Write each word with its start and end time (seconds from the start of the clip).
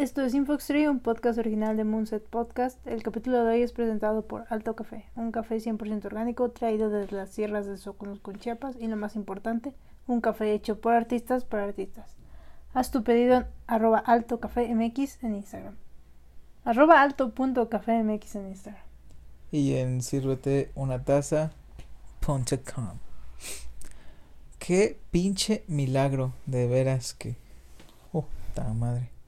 Esto 0.00 0.22
es 0.22 0.32
Infoxtree, 0.32 0.88
un 0.88 1.00
podcast 1.00 1.38
original 1.38 1.76
de 1.76 1.84
Moonset 1.84 2.24
Podcast. 2.24 2.78
El 2.86 3.02
capítulo 3.02 3.44
de 3.44 3.52
hoy 3.52 3.60
es 3.60 3.72
presentado 3.72 4.26
por 4.26 4.46
Alto 4.48 4.74
Café, 4.74 5.04
un 5.14 5.30
café 5.30 5.56
100% 5.56 6.06
orgánico 6.06 6.50
traído 6.52 6.88
desde 6.88 7.14
las 7.14 7.28
sierras 7.28 7.66
de 7.66 7.76
Soconos 7.76 8.18
con 8.18 8.38
Chiapas 8.38 8.76
y 8.80 8.86
lo 8.86 8.96
más 8.96 9.14
importante, 9.14 9.74
un 10.06 10.22
café 10.22 10.54
hecho 10.54 10.80
por 10.80 10.94
artistas 10.94 11.44
para 11.44 11.64
artistas. 11.64 12.16
Haz 12.72 12.90
tu 12.90 13.04
pedido 13.04 13.36
en 13.36 13.46
arroba 13.66 13.98
altocafemx 13.98 15.22
en 15.22 15.34
Instagram. 15.34 15.76
Arroba 16.64 17.02
alto.cafemx 17.02 18.36
en 18.36 18.48
Instagram. 18.48 18.82
Y 19.52 19.74
en 19.74 20.00
sírvete 20.00 20.70
una 20.76 21.04
taza.com. 21.04 21.52
Qué 24.58 24.98
pinche 25.10 25.62
milagro, 25.68 26.32
de 26.46 26.66
veras 26.68 27.12
que. 27.12 27.36
Oh, 28.14 28.24
ta 28.54 28.72
madre. 28.72 29.19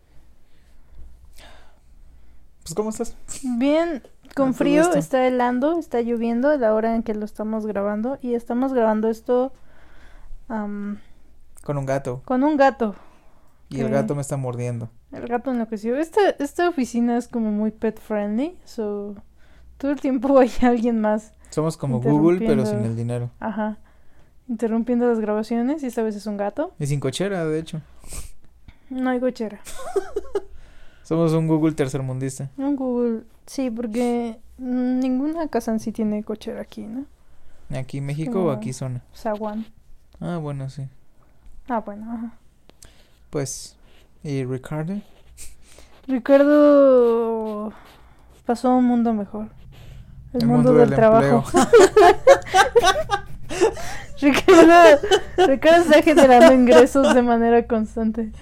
Pues, 2.72 2.76
¿cómo 2.76 2.88
estás? 2.88 3.16
Bien, 3.58 4.02
con 4.34 4.54
frío, 4.54 4.94
está 4.94 5.26
helando, 5.26 5.78
está 5.78 6.00
lloviendo 6.00 6.48
a 6.48 6.56
la 6.56 6.72
hora 6.72 6.94
en 6.94 7.02
que 7.02 7.12
lo 7.12 7.26
estamos 7.26 7.66
grabando. 7.66 8.18
Y 8.22 8.32
estamos 8.32 8.72
grabando 8.72 9.10
esto. 9.10 9.52
con 10.48 11.76
un 11.76 11.84
gato. 11.84 12.22
Con 12.24 12.42
un 12.42 12.56
gato. 12.56 12.94
Y 13.68 13.80
el 13.80 13.90
gato 13.90 14.14
me 14.14 14.22
está 14.22 14.38
mordiendo. 14.38 14.88
El 15.12 15.26
gato 15.26 15.50
enloqueció. 15.50 15.96
Esta, 15.96 16.30
esta 16.38 16.66
oficina 16.66 17.18
es 17.18 17.28
como 17.28 17.50
muy 17.50 17.72
pet 17.72 18.00
friendly. 18.00 18.56
So, 18.64 19.16
todo 19.76 19.90
el 19.90 20.00
tiempo 20.00 20.38
hay 20.38 20.50
alguien 20.62 20.98
más. 20.98 21.34
Somos 21.50 21.76
como 21.76 22.00
Google, 22.00 22.38
pero 22.38 22.64
sin 22.64 22.78
el 22.84 22.96
dinero. 22.96 23.28
Ajá. 23.38 23.76
Interrumpiendo 24.48 25.06
las 25.06 25.20
grabaciones 25.20 25.82
y 25.82 25.88
esta 25.88 26.02
vez 26.02 26.16
es 26.16 26.26
un 26.26 26.38
gato. 26.38 26.72
Y 26.78 26.86
sin 26.86 27.00
cochera, 27.00 27.44
de 27.44 27.58
hecho. 27.58 27.82
No 28.88 29.10
hay 29.10 29.20
cochera. 29.20 29.60
Somos 31.02 31.32
un 31.32 31.48
Google 31.48 31.72
tercermundista. 31.72 32.50
Un 32.56 32.76
Google, 32.76 33.24
sí, 33.46 33.70
porque 33.70 34.38
ninguna 34.58 35.48
casa 35.48 35.72
en 35.72 35.80
sí 35.80 35.92
tiene 35.92 36.22
cochera 36.22 36.62
aquí, 36.62 36.82
¿no? 36.82 37.04
¿Aquí 37.76 38.00
México 38.00 38.44
o 38.44 38.50
aquí 38.50 38.72
zona? 38.72 39.02
Zaguán. 39.14 39.66
Ah, 40.20 40.36
bueno, 40.36 40.70
sí. 40.70 40.86
Ah, 41.68 41.80
bueno, 41.80 42.12
ajá. 42.12 42.32
Pues, 43.30 43.76
¿y 44.22 44.44
Ricardo? 44.44 45.00
Ricardo 46.06 47.72
pasó 48.44 48.68
a 48.68 48.76
un 48.76 48.84
mundo 48.84 49.12
mejor. 49.12 49.48
El, 50.32 50.46
mundo, 50.46 50.72
del, 50.74 50.90
trabajo. 50.90 51.44
Ricardo, 54.20 55.00
Ricardo 55.46 55.82
está 55.82 56.02
generando 56.02 56.52
ingresos 56.54 57.14
de 57.14 57.22
manera 57.22 57.66
constante. 57.66 58.32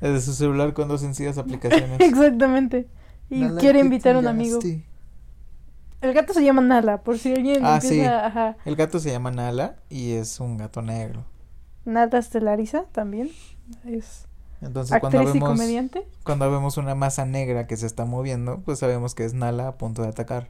Desde 0.00 0.20
su 0.20 0.32
celular 0.32 0.72
con 0.74 0.88
dos 0.88 1.00
sencillas 1.00 1.38
aplicaciones. 1.38 2.00
Exactamente. 2.00 2.88
Y 3.30 3.46
quiere 3.56 3.80
invitar 3.80 4.16
a 4.16 4.20
un 4.20 4.26
amigo. 4.26 4.58
El 6.00 6.14
gato 6.14 6.32
se 6.32 6.44
llama 6.44 6.62
Nala, 6.62 7.02
por 7.02 7.18
si 7.18 7.34
alguien 7.34 7.64
ah, 7.64 7.80
sí. 7.80 8.00
El 8.64 8.76
gato 8.76 9.00
se 9.00 9.10
llama 9.10 9.32
Nala 9.32 9.76
y 9.88 10.12
es 10.12 10.38
un 10.38 10.56
gato 10.56 10.80
negro. 10.80 11.24
Nala 11.84 12.18
Estelariza 12.18 12.84
también. 12.92 13.30
Es 13.84 14.26
Entonces, 14.60 14.98
cuando 15.00 15.24
vemos, 15.24 15.48
comediante. 15.48 16.06
Cuando 16.24 16.50
vemos 16.50 16.76
una 16.76 16.94
masa 16.94 17.24
negra 17.26 17.66
que 17.66 17.76
se 17.76 17.86
está 17.86 18.04
moviendo, 18.04 18.60
pues 18.64 18.78
sabemos 18.78 19.14
que 19.14 19.24
es 19.24 19.34
Nala 19.34 19.68
a 19.68 19.76
punto 19.76 20.02
de 20.02 20.08
atacar. 20.08 20.48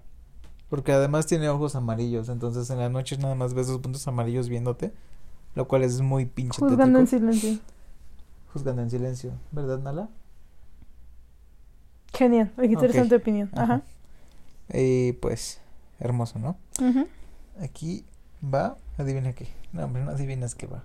Porque 0.69 0.93
además 0.93 1.27
tiene 1.27 1.49
ojos 1.49 1.75
amarillos, 1.77 2.29
entonces 2.29 2.69
en 2.69 2.79
la 2.79 2.91
noche 2.91 3.17
nada 3.17 3.35
más 3.35 3.55
ves 3.55 3.69
esos 3.69 3.81
puntos 3.81 4.07
amarillos 4.07 4.51
viéndote, 4.51 4.93
lo 5.55 5.67
cual 5.67 5.83
es 5.83 6.03
muy 6.03 6.27
pinche 6.27 6.61
Juzgando 6.61 6.99
en 6.99 7.07
silencio. 7.07 7.59
Juzgando 8.53 8.83
en 8.83 8.91
silencio, 8.91 9.33
¿verdad, 9.53 9.79
Nala? 9.79 10.09
Genial, 12.15 12.53
interesante 12.63 13.15
opinión. 13.15 13.51
Ajá. 13.55 13.83
Y 14.73 15.13
pues, 15.15 15.61
hermoso, 16.01 16.39
¿no? 16.39 16.57
Aquí 17.61 18.05
va, 18.43 18.77
adivina 18.97 19.33
qué. 19.35 19.49
No, 19.73 19.85
hombre, 19.85 20.05
no 20.05 20.11
adivinas 20.11 20.55
qué 20.55 20.67
va. 20.67 20.83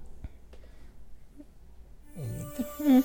El 2.16 3.04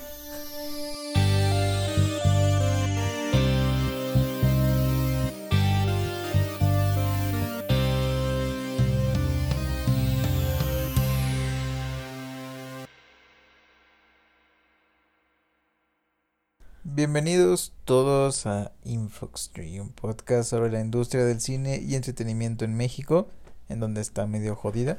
Bienvenidos 16.99 17.71
todos 17.85 18.45
a 18.45 18.73
Infoxtree, 18.83 19.79
un 19.79 19.87
podcast 19.87 20.49
sobre 20.49 20.69
la 20.69 20.81
industria 20.81 21.23
del 21.23 21.39
cine 21.39 21.77
y 21.77 21.95
entretenimiento 21.95 22.65
en 22.65 22.75
México, 22.75 23.29
en 23.69 23.79
donde 23.79 24.01
está 24.01 24.27
medio 24.27 24.53
jodida, 24.57 24.97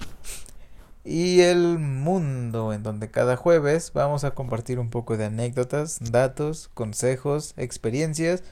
y 1.04 1.40
el 1.40 1.78
mundo, 1.78 2.72
en 2.72 2.82
donde 2.82 3.10
cada 3.10 3.36
jueves 3.36 3.92
vamos 3.92 4.24
a 4.24 4.30
compartir 4.30 4.78
un 4.78 4.88
poco 4.88 5.18
de 5.18 5.26
anécdotas, 5.26 5.98
datos, 6.00 6.70
consejos, 6.72 7.52
experiencias, 7.58 8.44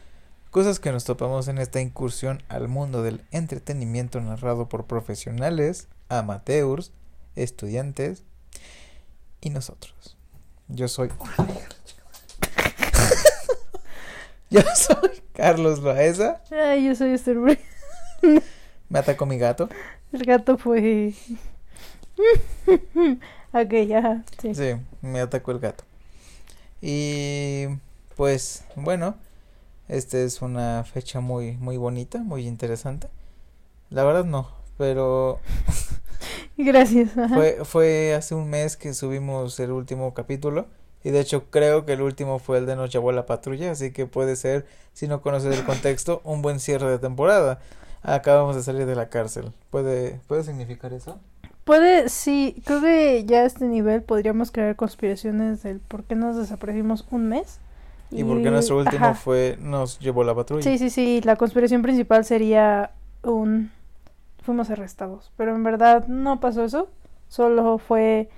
cosas 0.51 0.79
que 0.79 0.93
nos 0.93 1.05
topamos 1.05 1.49
en 1.49 1.57
esta 1.57 1.81
incursión 1.81 2.43
al 2.51 2.69
mundo 2.69 3.03
del 3.03 3.25
entretenimiento 3.31 4.21
narrado 4.21 4.69
por 4.69 4.85
profesionales, 4.85 5.89
amateurs, 6.11 6.93
estudiantes 7.35 8.25
y 9.41 9.49
nosotros. 9.49 10.19
Yo 10.69 10.87
soy 10.87 11.09
Yo 14.51 14.61
soy 14.75 15.23
Carlos 15.35 15.81
Baeza. 15.83 16.43
Ay, 16.51 16.87
yo 16.87 16.95
soy 16.95 17.11
Esther 17.11 17.37
Me 18.89 18.99
atacó 18.99 19.27
mi 19.27 19.39
gato. 19.39 19.69
El 20.13 20.25
gato 20.25 20.57
fue. 20.57 21.13
ok, 23.53 23.73
ya. 23.87 24.25
Sí. 24.41 24.55
sí, 24.55 24.75
me 25.03 25.21
atacó 25.21 25.51
el 25.53 25.59
gato. 25.59 25.85
Y 26.81 27.67
pues, 28.17 28.65
bueno, 28.75 29.17
esta 29.89 30.19
es 30.19 30.41
una 30.41 30.85
fecha 30.85 31.21
muy, 31.21 31.57
muy 31.59 31.77
bonita, 31.77 32.19
muy 32.19 32.47
interesante. 32.47 33.09
La 33.91 34.05
verdad 34.05 34.25
no, 34.25 34.51
pero. 34.79 35.41
Gracias. 36.57 37.11
Fue, 37.13 37.59
fue 37.65 38.15
hace 38.15 38.35
un 38.35 38.49
mes 38.49 38.77
que 38.77 38.95
subimos 38.95 39.61
el 39.61 39.73
último 39.73 40.15
capítulo. 40.15 40.67
Y 41.09 41.11
de 41.11 41.21
hecho 41.21 41.45
creo 41.49 41.87
que 41.87 41.95
el 41.95 42.03
último 42.03 42.39
fue 42.39 42.59
el 42.59 42.67
de 42.67 42.77
Nos 42.77 42.93
llevó 42.93 43.13
la 43.13 43.25
patrulla, 43.25 43.71
así 43.71 43.93
que 43.93 44.05
puede 44.05 44.37
ser, 44.37 44.67
si 44.93 45.09
no 45.09 45.23
conoces 45.23 45.59
el 45.59 45.65
contexto, 45.65 46.21
un 46.23 46.43
buen 46.43 46.61
cierre 46.61 46.91
de 46.91 46.99
temporada. 46.99 47.61
Acabamos 48.03 48.57
de 48.57 48.63
salir 48.63 48.85
de 48.85 48.95
la 48.95 49.09
cárcel. 49.09 49.55
¿Puede, 49.71 50.21
¿puede 50.27 50.43
significar 50.45 50.93
eso? 50.93 51.19
Puede, 51.65 52.11
sí, 52.11 52.61
creo 52.67 52.83
que 52.83 53.25
ya 53.25 53.39
a 53.39 53.45
este 53.47 53.65
nivel 53.69 54.03
podríamos 54.03 54.51
crear 54.51 54.77
conspiraciones 54.77 55.63
del 55.63 55.81
por 55.81 56.05
qué 56.05 56.15
nos 56.15 56.37
desaparecimos 56.37 57.07
un 57.11 57.31
mes. 57.31 57.59
Y, 58.11 58.23
por 58.23 58.43
qué 58.43 58.51
nuestro 58.51 58.77
último 58.77 59.15
fue 59.15 59.57
Nos 59.63 59.99
llevó 60.01 60.25
la 60.25 60.35
patrulla. 60.35 60.63
Sí, 60.63 60.77
sí, 60.77 60.91
sí, 60.91 61.23
la 61.25 61.37
conspiración 61.37 61.81
principal 61.81 62.27
sería 62.27 62.91
un... 63.23 63.71
Fuimos 64.43 64.69
arrestados, 64.69 65.33
pero 65.39 65.55
en 65.55 65.65
verdad 65.65 66.07
no 66.07 66.39
pasó 66.39 66.65
eso, 66.65 66.91
solo 67.29 67.79
fue 67.79 68.29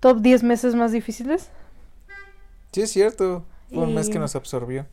top 0.00 0.20
10 0.20 0.42
meses 0.42 0.74
más 0.74 0.92
difíciles. 0.92 1.50
Sí, 2.72 2.82
es 2.82 2.90
cierto. 2.90 3.44
Fue 3.68 3.84
un 3.84 3.94
mes 3.94 4.08
que 4.08 4.18
nos 4.18 4.34
absorbió. 4.34 4.86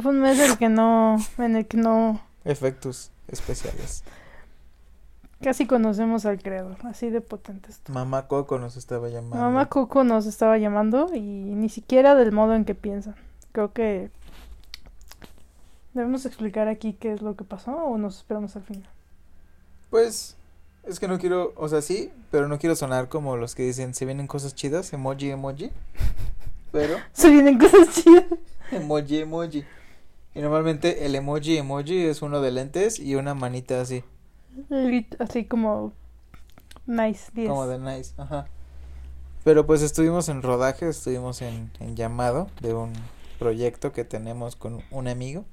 Fue 0.00 0.10
un 0.10 0.20
mes 0.20 0.38
en 0.38 0.50
el 0.50 0.58
que 0.58 0.68
no, 0.68 1.16
en 1.38 1.56
el 1.56 1.66
que 1.66 1.76
no. 1.76 2.20
Efectos 2.44 3.10
especiales. 3.28 4.04
Casi 5.42 5.66
conocemos 5.66 6.24
al 6.24 6.40
creador, 6.40 6.78
así 6.84 7.10
de 7.10 7.20
potente 7.20 7.68
Mamá 7.88 8.28
Coco 8.28 8.58
nos 8.58 8.76
estaba 8.76 9.08
llamando. 9.08 9.36
Mamá 9.36 9.66
Coco 9.66 10.02
nos 10.02 10.26
estaba 10.26 10.56
llamando 10.56 11.10
y 11.14 11.20
ni 11.20 11.68
siquiera 11.68 12.14
del 12.14 12.32
modo 12.32 12.54
en 12.54 12.64
que 12.64 12.74
piensan. 12.74 13.14
Creo 13.52 13.72
que 13.72 14.10
debemos 15.92 16.24
explicar 16.26 16.68
aquí 16.68 16.94
qué 16.94 17.12
es 17.12 17.22
lo 17.22 17.36
que 17.36 17.44
pasó 17.44 17.72
o 17.72 17.98
nos 17.98 18.18
esperamos 18.18 18.56
al 18.56 18.62
final. 18.62 18.88
Pues 19.90 20.36
es 20.84 20.98
que 20.98 21.08
no 21.08 21.18
quiero, 21.18 21.52
o 21.56 21.68
sea, 21.68 21.82
sí, 21.82 22.10
pero 22.30 22.48
no 22.48 22.58
quiero 22.58 22.74
sonar 22.74 23.08
como 23.08 23.36
los 23.36 23.54
que 23.54 23.64
dicen, 23.64 23.94
se 23.94 24.06
vienen 24.06 24.26
cosas 24.26 24.54
chidas, 24.54 24.92
emoji, 24.92 25.30
emoji. 25.30 25.70
Pero. 26.74 26.96
Se 27.12 27.30
vienen 27.30 27.56
cosas 27.56 27.88
chidas. 27.94 28.24
Emoji, 28.72 29.20
emoji. 29.20 29.64
Y 30.34 30.40
normalmente 30.40 31.06
el 31.06 31.14
emoji, 31.14 31.56
emoji 31.56 32.06
es 32.06 32.20
uno 32.20 32.40
de 32.40 32.50
lentes 32.50 32.98
y 32.98 33.14
una 33.14 33.32
manita 33.34 33.80
así. 33.80 34.02
Así 35.20 35.44
como. 35.44 35.92
Nice, 36.86 37.30
Como 37.46 37.66
de 37.68 37.78
nice, 37.78 38.12
ajá. 38.18 38.46
Pero 39.44 39.66
pues 39.66 39.82
estuvimos 39.82 40.28
en 40.28 40.42
rodaje, 40.42 40.88
estuvimos 40.88 41.40
en, 41.42 41.70
en 41.78 41.94
llamado 41.94 42.48
de 42.60 42.74
un 42.74 42.92
proyecto 43.38 43.92
que 43.92 44.04
tenemos 44.04 44.56
con 44.56 44.82
un 44.90 45.06
amigo. 45.06 45.44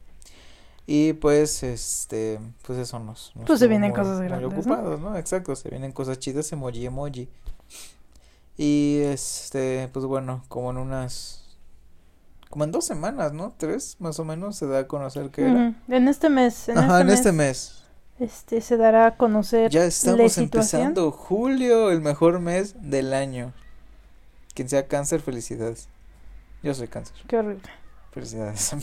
Y 0.87 1.13
pues, 1.13 1.61
este, 1.61 2.39
pues 2.65 2.79
eso 2.79 2.97
nos. 2.99 3.31
pues 3.45 3.59
se 3.59 3.67
vienen 3.67 3.93
cosas 3.93 4.19
grandes. 4.21 4.51
ocupados, 4.51 4.99
¿no? 4.99 5.15
Exacto, 5.15 5.55
se 5.55 5.69
vienen 5.69 5.91
cosas 5.91 6.17
chidas, 6.17 6.51
emoji, 6.51 6.87
emoji. 6.87 7.29
Y 8.63 8.99
este, 9.05 9.89
pues 9.91 10.05
bueno, 10.05 10.43
como 10.47 10.69
en 10.69 10.77
unas 10.77 11.57
como 12.51 12.63
en 12.63 12.71
dos 12.71 12.85
semanas, 12.85 13.33
¿no? 13.33 13.55
Tres, 13.57 13.95
más 13.97 14.19
o 14.19 14.23
menos, 14.23 14.55
se 14.55 14.67
da 14.67 14.79
a 14.81 14.87
conocer 14.87 15.31
que 15.31 15.49
era. 15.49 15.73
En 15.87 16.07
este 16.07 16.29
mes. 16.29 16.69
En 16.69 16.77
Ajá, 16.77 16.99
este 16.99 17.01
en 17.01 17.07
mes, 17.07 17.15
este 17.15 17.31
mes. 17.31 17.83
Este 18.19 18.61
se 18.61 18.77
dará 18.77 19.07
a 19.07 19.17
conocer 19.17 19.71
Ya 19.71 19.79
la 19.79 19.85
estamos 19.87 20.33
situación. 20.33 20.81
empezando 20.81 21.11
julio, 21.11 21.89
el 21.89 22.01
mejor 22.01 22.39
mes 22.39 22.75
del 22.79 23.15
año. 23.15 23.51
Quien 24.53 24.69
sea 24.69 24.87
cáncer, 24.87 25.21
felicidades. 25.21 25.89
Yo 26.61 26.75
soy 26.75 26.87
cáncer. 26.87 27.15
Qué 27.27 27.39
horrible. 27.39 27.67
Felicidades. 28.11 28.73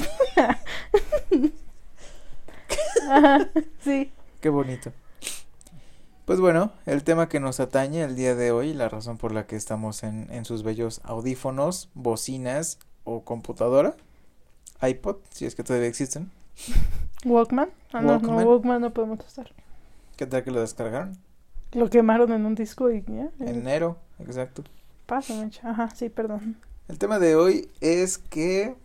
Ajá, 3.09 3.49
sí. 3.85 4.11
Qué 4.41 4.49
bonito. 4.49 4.93
Pues 6.29 6.41
bueno, 6.41 6.73
el 6.85 7.05
tema 7.05 7.31
que 7.31 7.41
nos 7.41 7.59
atañe 7.59 8.03
el 8.03 8.15
día 8.15 8.35
de 8.35 8.51
hoy, 8.53 8.75
la 8.75 8.91
razón 8.91 9.17
por 9.17 9.33
la 9.33 9.47
que 9.47 9.57
estamos 9.57 10.03
en, 10.03 10.31
en 10.31 10.45
sus 10.45 10.63
bellos 10.63 11.01
audífonos, 11.05 11.89
bocinas 11.95 12.79
o 13.05 13.23
computadora, 13.23 13.97
iPod, 14.83 15.17
si 15.31 15.47
es 15.47 15.55
que 15.55 15.65
todavía 15.65 15.89
existen. 15.89 16.31
Walkman. 17.25 17.71
Ah, 17.95 18.03
no, 18.03 18.09
no, 18.09 18.13
Walkman. 18.13 18.47
Walkman 18.47 18.81
no 18.83 18.93
podemos 18.93 19.27
usar. 19.27 19.51
¿Qué 20.19 20.27
tal 20.27 20.45
que 20.45 20.51
lo 20.51 20.61
descargaron? 20.61 21.17
Lo 21.73 21.89
quemaron 21.89 22.31
en 22.31 22.45
un 22.45 22.55
disco 22.55 22.91
y 22.91 23.03
ya. 23.09 23.31
En 23.41 23.61
enero, 23.61 23.97
exacto. 24.19 24.65
Pasa, 25.07 25.33
mecha. 25.33 25.71
Ajá, 25.71 25.89
sí, 25.97 26.11
perdón. 26.11 26.59
El 26.89 26.99
tema 26.99 27.19
de 27.19 27.37
hoy 27.37 27.71
es 27.81 28.19
que, 28.19 28.77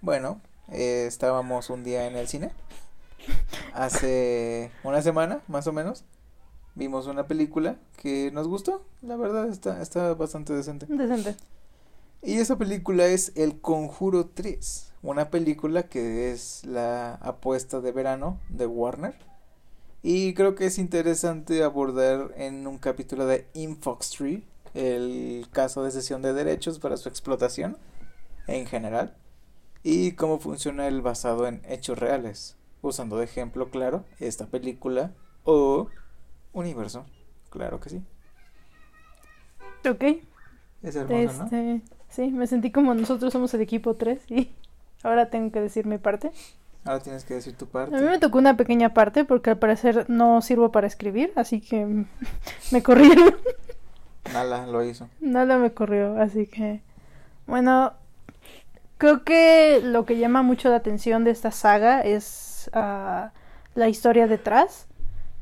bueno, 0.00 0.40
eh, 0.72 1.04
estábamos 1.06 1.70
un 1.70 1.84
día 1.84 2.08
en 2.08 2.16
el 2.16 2.26
cine. 2.26 2.50
Hace 3.72 4.72
una 4.82 5.00
semana, 5.00 5.38
más 5.46 5.68
o 5.68 5.72
menos. 5.72 6.04
Vimos 6.76 7.06
una 7.06 7.26
película 7.26 7.78
que 7.96 8.30
nos 8.32 8.46
gustó. 8.46 8.84
La 9.02 9.16
verdad 9.16 9.48
está, 9.48 9.82
está 9.82 10.14
bastante 10.14 10.52
decente. 10.52 10.86
Decente. 10.86 11.34
Y 12.22 12.34
esa 12.34 12.56
película 12.56 13.06
es 13.06 13.32
El 13.34 13.60
Conjuro 13.60 14.26
3. 14.26 14.92
Una 15.02 15.30
película 15.30 15.84
que 15.84 16.30
es 16.30 16.64
la 16.64 17.14
apuesta 17.14 17.80
de 17.80 17.92
verano 17.92 18.38
de 18.50 18.66
Warner. 18.66 19.16
Y 20.02 20.34
creo 20.34 20.54
que 20.54 20.66
es 20.66 20.78
interesante 20.78 21.64
abordar 21.64 22.32
en 22.36 22.66
un 22.66 22.78
capítulo 22.78 23.26
de 23.26 23.46
Infoxtree 23.54 24.44
el 24.74 25.48
caso 25.50 25.82
de 25.82 25.90
cesión 25.90 26.20
de 26.20 26.34
derechos 26.34 26.78
para 26.78 26.98
su 26.98 27.08
explotación 27.08 27.78
en 28.46 28.66
general 28.66 29.16
y 29.82 30.12
cómo 30.12 30.38
funciona 30.38 30.86
el 30.86 31.00
basado 31.00 31.46
en 31.46 31.62
hechos 31.66 31.98
reales, 31.98 32.56
usando 32.82 33.16
de 33.16 33.24
ejemplo 33.24 33.70
claro 33.70 34.04
esta 34.20 34.46
película 34.46 35.14
o 35.44 35.88
universo, 36.56 37.04
claro 37.50 37.78
que 37.80 37.90
sí. 37.90 38.02
Ok. 39.88 40.04
Es 40.82 40.96
hermoso, 40.96 41.38
¿no? 41.38 41.44
Este, 41.44 41.82
sí, 42.08 42.30
me 42.30 42.46
sentí 42.46 42.70
como 42.72 42.94
nosotros 42.94 43.32
somos 43.32 43.52
el 43.54 43.60
equipo 43.60 43.94
3 43.94 44.30
y 44.30 44.50
ahora 45.02 45.30
tengo 45.30 45.52
que 45.52 45.60
decir 45.60 45.86
mi 45.86 45.98
parte. 45.98 46.32
Ahora 46.84 47.00
tienes 47.00 47.24
que 47.24 47.34
decir 47.34 47.56
tu 47.56 47.64
A 47.64 47.86
mí 47.86 47.90
parte. 47.90 48.00
me 48.00 48.18
tocó 48.18 48.38
una 48.38 48.56
pequeña 48.56 48.94
parte 48.94 49.24
porque 49.24 49.50
al 49.50 49.58
parecer 49.58 50.08
no 50.08 50.40
sirvo 50.40 50.70
para 50.72 50.86
escribir, 50.86 51.32
así 51.36 51.60
que 51.60 52.06
me 52.72 52.82
corrieron. 52.82 53.36
Nala 54.32 54.66
lo 54.66 54.82
hizo. 54.84 55.08
Nada 55.20 55.58
me 55.58 55.72
corrió, 55.72 56.20
así 56.20 56.46
que 56.46 56.80
bueno, 57.46 57.92
creo 58.98 59.24
que 59.24 59.80
lo 59.82 60.04
que 60.04 60.18
llama 60.18 60.42
mucho 60.42 60.68
la 60.68 60.76
atención 60.76 61.24
de 61.24 61.30
esta 61.30 61.50
saga 61.52 62.00
es 62.00 62.70
ah, 62.72 63.32
la 63.74 63.88
historia 63.88 64.26
detrás. 64.26 64.85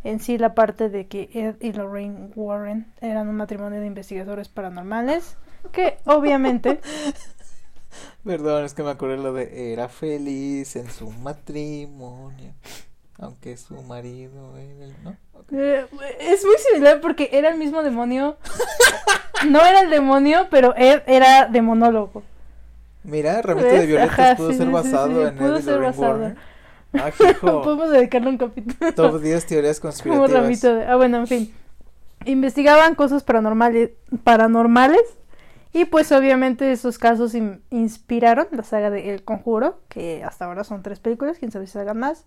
En 0.05 0.21
sí, 0.21 0.39
la 0.39 0.55
parte 0.55 0.89
de 0.91 1.07
que 1.09 1.31
Ed 1.33 1.57
y 1.61 1.73
Lorraine 1.73 2.31
Warren 2.37 2.93
eran 3.01 3.29
un 3.29 3.37
matrimonio 3.37 3.81
de 3.81 3.87
investigadores 3.87 4.49
paranormales, 4.49 5.37
que 5.73 5.99
obviamente 6.07 6.81
Perdón, 8.25 8.65
es 8.65 8.75
que 8.75 8.83
me 8.83 8.91
acordé 8.91 9.17
lo 9.19 9.33
de 9.33 9.73
era 9.73 9.89
feliz 9.89 10.77
en 10.77 10.91
su 10.91 11.11
matrimonio, 11.11 12.55
aunque 13.19 13.57
su 13.57 13.83
marido 13.83 14.57
era 14.59 14.85
el- 14.87 15.03
¿no? 15.05 15.17
Ok. 15.35 15.53
Eh, 15.53 15.87
es 16.21 16.45
muy 16.45 16.57
similar 16.59 17.01
porque 17.01 17.31
era 17.33 17.51
el 17.51 17.59
mismo 17.59 17.83
demonio. 17.83 18.37
No 19.49 19.61
era 19.65 19.83
el 19.83 19.91
demonio, 19.91 20.49
pero 20.51 20.75
Ed 20.75 21.03
era 21.07 21.47
demonólogo. 21.47 22.23
Mira, 23.05 23.43
Ramito 23.43 23.79
de 23.79 23.87
Violetas 23.87 24.31
pudo 24.31 24.53
sí, 24.53 24.55
ser 24.55 24.71
sí, 24.71 24.79
sí, 24.83 25.07
basado 25.07 25.23
sí, 25.23 25.29
en 25.29 25.37
pudo 25.37 25.57
Ed 25.57 25.59
y 25.59 25.63
ser 25.63 25.75
Lorraine 25.75 25.87
basado. 25.87 26.19
Warner. 26.19 26.37
Ah. 27.03 27.11
Podemos 27.41 27.91
dedicarle 27.91 28.29
un 28.29 28.39
capítulo. 28.39 28.93
Top 28.95 29.21
10 29.21 29.47
teorías 29.47 29.81
Como 29.81 29.91
conspirativas. 29.93 30.31
ramito 30.31 30.75
de... 30.75 30.87
Ah, 30.87 30.97
bueno, 30.97 31.19
en 31.19 31.27
fin. 31.27 31.55
Investigaban 32.25 32.95
cosas 32.95 33.23
paranormales, 33.23 33.91
paranormales 34.23 35.03
y 35.73 35.85
pues 35.87 36.11
obviamente 36.13 36.71
esos 36.73 36.99
casos 36.99 37.35
in- 37.35 37.61
inspiraron 37.71 38.47
la 38.53 38.63
saga 38.63 38.91
de 38.91 39.13
El 39.13 39.25
Conjuro, 39.25 39.81
que 39.89 40.23
hasta 40.25 40.45
ahora 40.47 40.65
son 40.65 40.83
tres 40.83 41.01
películas, 41.01 41.39
quién 41.39 41.51
sabe 41.51 41.67
si 41.67 41.73
se 41.73 41.81
hagan 41.81 41.99
más. 41.99 42.25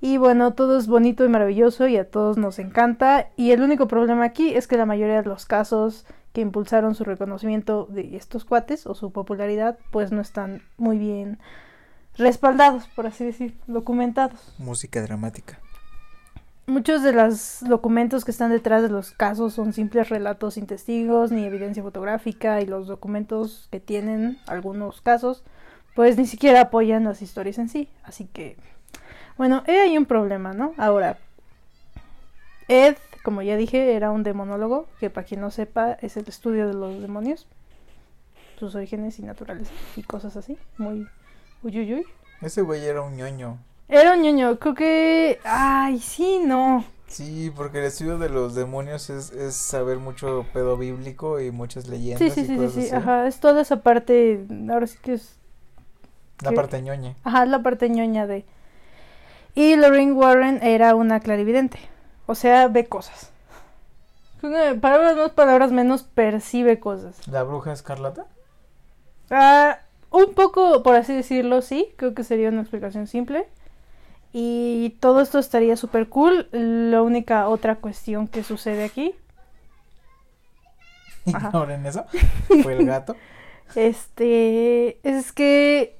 Y 0.00 0.18
bueno, 0.18 0.52
todo 0.52 0.76
es 0.78 0.86
bonito 0.86 1.24
y 1.24 1.28
maravilloso 1.28 1.88
y 1.88 1.96
a 1.96 2.08
todos 2.10 2.36
nos 2.36 2.58
encanta. 2.58 3.28
Y 3.36 3.52
el 3.52 3.62
único 3.62 3.88
problema 3.88 4.24
aquí 4.24 4.54
es 4.54 4.66
que 4.68 4.76
la 4.76 4.84
mayoría 4.86 5.22
de 5.22 5.28
los 5.28 5.46
casos 5.46 6.04
que 6.34 6.42
impulsaron 6.42 6.94
su 6.94 7.04
reconocimiento 7.04 7.86
de 7.90 8.16
estos 8.16 8.44
cuates 8.44 8.86
o 8.86 8.94
su 8.94 9.12
popularidad, 9.12 9.78
pues 9.90 10.12
no 10.12 10.20
están 10.20 10.62
muy 10.76 10.98
bien 10.98 11.38
respaldados, 12.16 12.86
por 12.88 13.06
así 13.06 13.24
decir, 13.24 13.56
documentados. 13.66 14.54
Música 14.58 15.02
dramática. 15.02 15.58
Muchos 16.66 17.02
de 17.02 17.12
los 17.12 17.60
documentos 17.60 18.24
que 18.24 18.30
están 18.30 18.50
detrás 18.50 18.82
de 18.82 18.88
los 18.88 19.10
casos 19.10 19.52
son 19.52 19.74
simples 19.74 20.08
relatos 20.08 20.54
sin 20.54 20.66
testigos 20.66 21.30
ni 21.30 21.44
evidencia 21.44 21.82
fotográfica 21.82 22.62
y 22.62 22.66
los 22.66 22.86
documentos 22.86 23.68
que 23.70 23.80
tienen 23.80 24.38
algunos 24.46 25.02
casos 25.02 25.44
pues 25.94 26.16
ni 26.18 26.26
siquiera 26.26 26.60
apoyan 26.62 27.04
las 27.04 27.22
historias 27.22 27.58
en 27.58 27.68
sí. 27.68 27.88
Así 28.02 28.26
que, 28.26 28.56
bueno, 29.36 29.62
he 29.66 29.80
ahí 29.80 29.96
un 29.96 30.06
problema, 30.06 30.52
¿no? 30.52 30.74
Ahora, 30.76 31.18
Ed, 32.68 32.96
como 33.22 33.42
ya 33.42 33.56
dije, 33.56 33.94
era 33.94 34.10
un 34.10 34.22
demonólogo, 34.22 34.88
que 35.00 35.10
para 35.10 35.26
quien 35.26 35.40
no 35.40 35.50
sepa 35.50 35.92
es 36.00 36.16
el 36.16 36.28
estudio 36.28 36.66
de 36.66 36.74
los 36.74 37.00
demonios, 37.00 37.46
sus 38.58 38.74
orígenes 38.74 39.18
y 39.18 39.22
naturaleza 39.22 39.72
y 39.96 40.02
cosas 40.02 40.36
así, 40.36 40.58
muy 40.78 41.06
uyuyuy. 41.64 42.06
Ese 42.40 42.62
güey 42.62 42.84
era 42.84 43.02
un 43.02 43.16
ñoño. 43.16 43.58
Era 43.88 44.12
un 44.14 44.22
ñoño, 44.22 44.58
creo 44.58 44.74
que... 44.74 45.40
Ay, 45.44 45.98
sí, 46.00 46.40
no. 46.44 46.84
Sí, 47.06 47.52
porque 47.54 47.78
el 47.78 47.84
estudio 47.84 48.18
de 48.18 48.28
los 48.28 48.54
demonios 48.54 49.08
es, 49.10 49.30
es 49.30 49.54
saber 49.54 49.98
mucho 49.98 50.46
pedo 50.52 50.76
bíblico 50.76 51.40
y 51.40 51.50
muchas 51.50 51.86
leyendas 51.86 52.18
Sí, 52.18 52.30
sí, 52.30 52.40
y 52.40 52.44
sí, 52.46 52.52
sí, 52.54 52.56
cosas 52.56 52.72
sí, 52.74 52.80
así. 52.86 52.94
ajá, 52.94 53.26
es 53.28 53.38
toda 53.40 53.62
esa 53.62 53.82
parte, 53.82 54.44
ahora 54.70 54.86
sí 54.86 54.98
que 55.00 55.14
es, 55.14 55.36
La 56.40 56.52
parte 56.52 56.80
ñoña. 56.82 57.14
ajá, 57.22 57.44
es 57.44 57.48
la 57.50 57.62
parte 57.62 57.88
ñoña 57.88 58.26
de... 58.26 58.44
Y 59.54 59.76
Lorraine 59.76 60.12
Warren 60.12 60.60
era 60.62 60.94
una 60.96 61.20
clarividente, 61.20 61.78
o 62.26 62.34
sea, 62.34 62.66
ve 62.68 62.86
cosas. 62.86 63.30
Palabras 64.80 65.16
más, 65.16 65.30
palabras 65.30 65.72
menos, 65.72 66.02
percibe 66.02 66.78
cosas. 66.80 67.16
¿La 67.28 67.44
bruja 67.44 67.72
escarlata? 67.72 68.26
Ah, 69.30 69.78
un 70.14 70.34
poco, 70.34 70.82
por 70.82 70.94
así 70.94 71.12
decirlo, 71.14 71.62
sí, 71.62 71.92
creo 71.96 72.14
que 72.14 72.24
sería 72.24 72.48
una 72.48 72.60
explicación 72.60 73.06
simple. 73.06 73.46
Y 74.32 74.96
todo 75.00 75.20
esto 75.20 75.38
estaría 75.38 75.76
súper 75.76 76.08
cool. 76.08 76.48
La 76.52 77.02
única 77.02 77.48
otra 77.48 77.76
cuestión 77.76 78.26
que 78.26 78.42
sucede 78.42 78.84
aquí. 78.84 79.14
Ignoren 81.24 81.86
eso. 81.86 82.04
Fue 82.62 82.74
el 82.74 82.86
gato. 82.86 83.16
Este, 83.74 84.98
es 85.08 85.32
que 85.32 85.96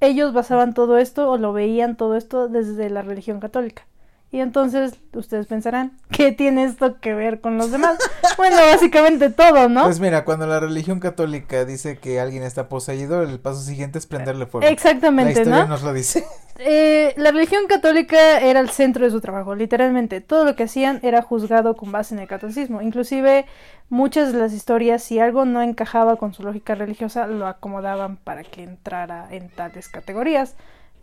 ellos 0.00 0.32
basaban 0.32 0.74
todo 0.74 0.98
esto 0.98 1.30
o 1.30 1.38
lo 1.38 1.52
veían 1.52 1.96
todo 1.96 2.16
esto 2.16 2.48
desde 2.48 2.90
la 2.90 3.02
religión 3.02 3.40
católica. 3.40 3.86
Y 4.34 4.40
entonces 4.40 4.94
ustedes 5.12 5.46
pensarán, 5.46 5.92
¿qué 6.10 6.32
tiene 6.32 6.64
esto 6.64 6.98
que 6.98 7.14
ver 7.14 7.40
con 7.40 7.56
los 7.56 7.70
demás? 7.70 7.96
bueno, 8.36 8.56
básicamente 8.56 9.30
todo, 9.30 9.68
¿no? 9.68 9.84
Pues 9.84 10.00
mira, 10.00 10.24
cuando 10.24 10.44
la 10.44 10.58
religión 10.58 10.98
católica 10.98 11.64
dice 11.64 11.98
que 11.98 12.18
alguien 12.18 12.42
está 12.42 12.68
poseído, 12.68 13.22
el 13.22 13.38
paso 13.38 13.60
siguiente 13.60 14.00
es 14.00 14.06
prenderle 14.08 14.46
fuego. 14.46 14.66
la 14.66 14.72
Exactamente, 14.72 15.42
historia 15.42 15.60
¿no? 15.60 15.68
nos 15.68 15.84
lo 15.84 15.92
dice. 15.92 16.24
Eh, 16.56 17.14
la 17.16 17.32
religión 17.32 17.66
católica 17.66 18.38
era 18.38 18.60
el 18.60 18.70
centro 18.70 19.04
de 19.04 19.10
su 19.10 19.20
trabajo, 19.20 19.56
literalmente. 19.56 20.20
Todo 20.20 20.44
lo 20.44 20.54
que 20.54 20.62
hacían 20.62 21.00
era 21.02 21.20
juzgado 21.20 21.74
con 21.76 21.90
base 21.90 22.14
en 22.14 22.20
el 22.20 22.28
catolicismo. 22.28 22.80
Inclusive 22.80 23.44
muchas 23.88 24.32
de 24.32 24.38
las 24.38 24.52
historias, 24.52 25.02
si 25.02 25.18
algo 25.18 25.46
no 25.46 25.62
encajaba 25.62 26.14
con 26.14 26.32
su 26.32 26.44
lógica 26.44 26.76
religiosa, 26.76 27.26
lo 27.26 27.48
acomodaban 27.48 28.18
para 28.18 28.44
que 28.44 28.62
entrara 28.62 29.26
en 29.32 29.48
tales 29.48 29.88
categorías. 29.88 30.54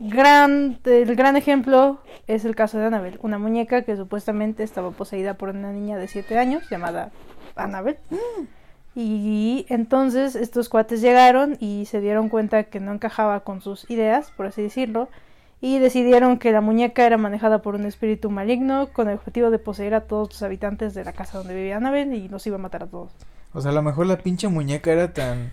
Gran, 0.04 0.80
el 0.86 1.16
gran 1.16 1.38
ejemplo 1.38 2.00
es 2.26 2.44
el 2.44 2.56
caso 2.56 2.80
de 2.80 2.88
Annabelle, 2.88 3.20
una 3.22 3.38
muñeca 3.38 3.84
que 3.84 3.96
supuestamente 3.96 4.64
estaba 4.64 4.90
poseída 4.90 5.36
por 5.36 5.50
una 5.50 5.72
niña 5.72 5.96
de 5.98 6.08
7 6.08 6.40
años 6.40 6.68
llamada 6.72 7.12
Annabelle. 7.56 8.00
Y 8.96 9.68
entonces 9.70 10.36
estos 10.36 10.70
cuates 10.70 11.02
llegaron 11.02 11.56
y 11.60 11.86
se 11.86 12.02
dieron 12.02 12.30
cuenta 12.30 12.64
que 12.64 12.80
no 12.80 12.94
encajaba 12.94 13.42
con 13.42 13.62
sus 13.62 13.88
ideas, 13.92 14.32
por 14.32 14.48
así 14.48 14.64
decirlo, 14.64 15.08
y 15.62 15.78
decidieron 15.78 16.40
que 16.40 16.52
la 16.52 16.62
muñeca 16.62 17.06
era 17.06 17.18
manejada 17.18 17.62
por 17.62 17.76
un 17.76 17.86
espíritu 17.86 18.32
maligno 18.32 18.88
con 18.92 19.08
el 19.08 19.18
objetivo 19.18 19.52
de 19.52 19.60
poseer 19.60 19.94
a 19.94 20.08
todos 20.08 20.30
los 20.30 20.42
habitantes 20.42 20.96
de 20.96 21.04
la 21.04 21.14
casa 21.14 21.38
donde 21.38 21.54
vivía 21.54 21.78
Annabelle 21.78 22.16
y 22.16 22.28
los 22.28 22.48
iba 22.48 22.56
a 22.56 22.60
matar 22.60 22.82
a 22.82 22.88
todos. 22.88 23.12
O 23.54 23.62
sea, 23.62 23.70
a 23.70 23.76
lo 23.76 23.84
mejor 23.84 24.08
la 24.08 24.18
pinche 24.18 24.48
muñeca 24.48 24.92
era 24.92 25.14
tan 25.14 25.52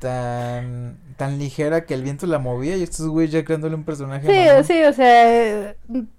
tan 0.00 0.98
tan 1.16 1.38
ligera 1.38 1.84
que 1.84 1.92
el 1.92 2.02
viento 2.02 2.26
la 2.26 2.38
movía 2.38 2.76
y 2.76 2.82
estos 2.82 3.06
güeyes 3.06 3.30
ya 3.30 3.44
creándole 3.44 3.74
un 3.74 3.84
personaje. 3.84 4.26
Sí, 4.26 4.72
sí, 4.72 4.82
o 4.84 4.92
sea, 4.94 5.74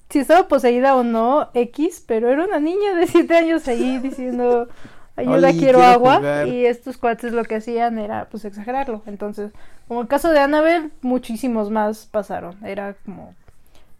si 0.09 0.19
estaba 0.19 0.47
poseída 0.47 0.95
o 0.95 1.03
no, 1.03 1.49
X, 1.55 2.03
pero 2.05 2.29
era 2.29 2.45
una 2.45 2.59
niña 2.59 2.93
de 2.93 3.07
siete 3.07 3.35
años 3.35 3.67
ahí 3.67 3.97
diciendo, 4.03 4.67
ayuda, 5.15 5.49
Oli, 5.49 5.57
quiero, 5.57 5.79
quiero 5.79 5.83
agua, 5.83 6.17
jugar. 6.17 6.47
y 6.47 6.67
estos 6.67 6.97
cuates 6.97 7.33
lo 7.33 7.43
que 7.45 7.55
hacían 7.55 7.97
era, 7.97 8.27
pues, 8.29 8.45
exagerarlo. 8.45 9.01
Entonces, 9.07 9.51
como 9.87 10.01
el 10.01 10.07
caso 10.07 10.29
de 10.29 10.39
Annabelle, 10.39 10.91
muchísimos 11.01 11.71
más 11.71 12.05
pasaron. 12.05 12.63
Era 12.63 12.95
como 13.03 13.33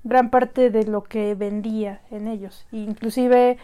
gran 0.03 0.29
parte 0.29 0.69
de 0.69 0.85
lo 0.85 1.03
que 1.03 1.33
vendía 1.33 2.01
en 2.11 2.27
ellos. 2.27 2.67
Inclusive, 2.71 3.57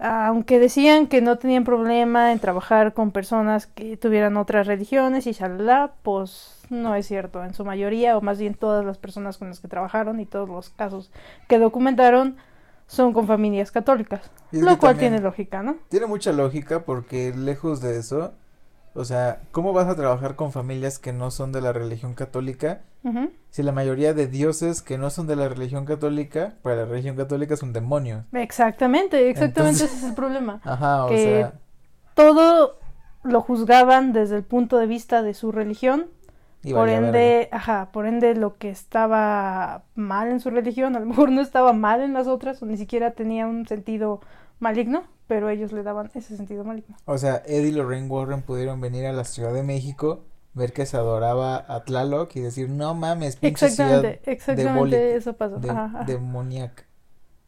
aunque 0.00 0.58
decían 0.58 1.06
que 1.06 1.20
no 1.20 1.36
tenían 1.36 1.64
problema 1.64 2.32
en 2.32 2.38
trabajar 2.38 2.94
con 2.94 3.10
personas 3.10 3.66
que 3.66 3.96
tuvieran 3.98 4.38
otras 4.38 4.66
religiones 4.66 5.26
y 5.26 5.32
shalala, 5.32 5.92
pues 6.02 6.58
no 6.70 6.94
es 6.94 7.06
cierto. 7.06 7.44
En 7.44 7.52
su 7.52 7.64
mayoría, 7.66 8.16
o 8.16 8.22
más 8.22 8.38
bien 8.38 8.54
todas 8.54 8.84
las 8.84 8.96
personas 8.96 9.36
con 9.36 9.48
las 9.48 9.60
que 9.60 9.68
trabajaron 9.68 10.18
y 10.18 10.24
todos 10.26 10.48
los 10.48 10.70
casos 10.70 11.10
que 11.48 11.58
documentaron 11.58 12.36
son 12.86 13.12
con 13.12 13.26
familias 13.26 13.70
católicas. 13.70 14.30
Lo 14.52 14.78
cual 14.78 14.96
tiene 14.96 15.20
lógica, 15.20 15.62
¿no? 15.62 15.76
Tiene 15.90 16.06
mucha 16.06 16.32
lógica 16.32 16.80
porque 16.80 17.32
lejos 17.36 17.82
de 17.82 17.98
eso, 17.98 18.32
o 18.94 19.04
sea, 19.04 19.40
¿cómo 19.52 19.72
vas 19.72 19.88
a 19.88 19.94
trabajar 19.96 20.36
con 20.36 20.52
familias 20.52 20.98
que 20.98 21.12
no 21.12 21.30
son 21.30 21.52
de 21.52 21.60
la 21.60 21.72
religión 21.72 22.14
católica? 22.14 22.80
Si 23.50 23.62
la 23.62 23.72
mayoría 23.72 24.12
de 24.12 24.26
dioses 24.26 24.82
que 24.82 24.98
no 24.98 25.08
son 25.10 25.26
de 25.26 25.34
la 25.36 25.48
religión 25.48 25.86
católica, 25.86 26.54
para 26.62 26.76
la 26.76 26.84
religión 26.84 27.16
católica 27.16 27.54
es 27.54 27.62
un 27.62 27.72
demonio. 27.72 28.24
Exactamente, 28.32 29.30
exactamente 29.30 29.70
Entonces- 29.84 29.90
ese 29.90 29.98
es 30.04 30.10
el 30.10 30.14
problema. 30.14 30.60
Ajá, 30.64 31.06
o 31.06 31.08
Que 31.08 31.16
sea, 31.22 31.52
Todo 32.14 32.78
lo 33.22 33.40
juzgaban 33.40 34.12
desde 34.12 34.36
el 34.36 34.44
punto 34.44 34.76
de 34.78 34.86
vista 34.86 35.22
de 35.22 35.32
su 35.34 35.50
religión 35.52 36.06
y 36.62 36.74
por 36.74 36.90
ende, 36.90 37.48
ajá, 37.52 37.88
por 37.90 38.04
ende 38.06 38.34
lo 38.34 38.58
que 38.58 38.68
estaba 38.68 39.84
mal 39.94 40.28
en 40.28 40.40
su 40.40 40.50
religión, 40.50 40.94
a 40.94 41.00
lo 41.00 41.06
mejor 41.06 41.30
no 41.30 41.40
estaba 41.40 41.72
mal 41.72 42.02
en 42.02 42.12
las 42.12 42.26
otras, 42.26 42.62
o 42.62 42.66
ni 42.66 42.76
siquiera 42.76 43.12
tenía 43.12 43.46
un 43.46 43.66
sentido 43.66 44.20
maligno, 44.58 45.04
pero 45.30 45.48
ellos 45.48 45.70
le 45.70 45.84
daban 45.84 46.10
ese 46.12 46.36
sentido 46.36 46.64
maligno. 46.64 46.96
O 47.04 47.16
sea, 47.16 47.40
Ed 47.46 47.64
y 47.64 47.70
Lorraine 47.70 48.08
Warren 48.08 48.42
pudieron 48.42 48.80
venir 48.80 49.06
a 49.06 49.12
la 49.12 49.22
Ciudad 49.22 49.54
de 49.54 49.62
México, 49.62 50.24
ver 50.54 50.72
que 50.72 50.86
se 50.86 50.96
adoraba 50.96 51.64
a 51.68 51.84
Tlaloc 51.84 52.34
y 52.34 52.40
decir, 52.40 52.68
no 52.68 52.94
mames, 52.94 53.36
pinche 53.36 53.70
ciudad 53.70 54.04
Exactamente, 54.04 54.32
exactamente 54.32 55.14
eso 55.14 55.32
pasó. 55.34 55.58
de, 55.60 55.70
ajá, 55.70 55.84
ajá. 55.84 56.04
demoníaca, 56.04 56.82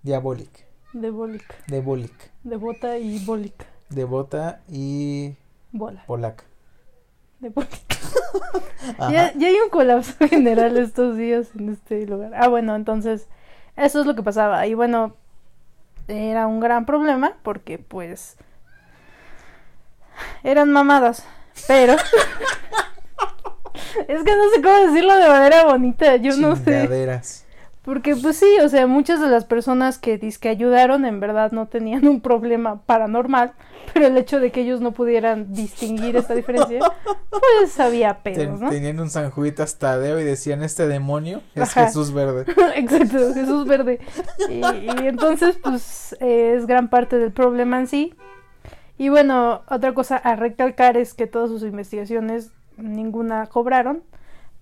diabólica, 0.05 0.61
Debólica, 0.93 1.55
debólica, 1.67 2.25
devota 2.45 2.99
y 2.99 3.19
bólica, 3.25 3.67
devota 3.91 4.61
y 4.69 5.35
bola, 5.73 6.05
polaca. 6.07 6.45
debólica. 7.41 7.77
Ajá. 8.99 9.11
Ya, 9.13 9.33
ya 9.35 9.49
hay 9.49 9.57
un 9.57 9.71
colapso 9.71 10.15
general 10.29 10.77
estos 10.77 11.17
días 11.17 11.49
en 11.59 11.71
este 11.71 12.07
lugar. 12.07 12.31
Ah, 12.37 12.47
bueno, 12.49 12.77
entonces, 12.77 13.27
eso 13.77 14.01
es 14.01 14.07
lo 14.07 14.15
que 14.15 14.23
pasaba. 14.23 14.65
Y 14.69 14.75
bueno, 14.75 15.17
era 16.09 16.47
un 16.47 16.61
gran 16.61 16.87
problema 16.87 17.35
porque 17.43 17.79
pues 17.79 18.37
eran 20.43 20.71
mamadas, 20.73 21.25
pero 21.67 21.97
es 24.09 24.25
que 24.25 24.37
no 24.37 24.51
sé 24.55 24.63
cómo 24.63 24.87
decirlo 24.87 25.17
de 25.17 25.29
manera 25.29 25.65
bonita, 25.65 26.17
yo 26.17 26.37
no 26.37 26.57
sé. 26.57 27.21
Porque 27.85 28.15
pues 28.15 28.37
sí, 28.37 28.47
o 28.63 28.69
sea, 28.69 28.87
muchas 28.87 29.21
de 29.21 29.29
las 29.29 29.45
personas 29.45 29.99
que 29.99 30.21
que 30.21 30.49
ayudaron 30.49 31.05
en 31.05 31.19
verdad 31.19 31.51
no 31.51 31.67
tenían 31.67 32.07
un 32.07 32.21
problema 32.21 32.83
paranormal, 32.83 33.55
pero 33.93 34.07
el 34.07 34.17
hecho 34.17 34.39
de 34.39 34.53
que 34.53 34.61
ellos 34.61 34.81
no 34.81 34.93
pudieran 34.93 35.53
distinguir 35.53 36.17
esta 36.17 36.35
diferencia, 36.35 36.81
pues 37.31 37.81
había 37.81 38.23
pedos, 38.23 38.61
¿no? 38.61 38.71
Tenían 38.71 39.01
un 39.01 39.11
San 39.11 39.31
Juditas 39.31 39.79
Tadeo 39.79 40.21
y 40.21 40.25
decían, 40.25 40.63
este 40.63 40.87
demonio 40.87 41.43
es 41.55 41.63
Ajá. 41.63 41.87
Jesús 41.87 42.13
Verde. 42.13 42.47
Exacto, 42.77 43.35
Jesús 43.35 43.67
Verde. 43.67 44.01
Y, 44.49 44.61
y 44.61 45.07
entonces, 45.07 45.59
pues, 45.63 46.17
eh, 46.21 46.55
es 46.57 46.67
gran 46.67 46.89
parte 46.89 47.19
del 47.19 47.33
problema 47.33 47.81
en 47.81 47.89
sí. 47.89 48.15
Y 48.97 49.09
bueno, 49.09 49.63
otra 49.69 49.93
cosa 49.95 50.17
a 50.17 50.37
recalcar 50.37 50.97
es 50.97 51.15
que 51.15 51.27
todas 51.27 51.51
sus 51.51 51.63
investigaciones, 51.63 52.53
ninguna 52.77 53.47
cobraron, 53.49 54.05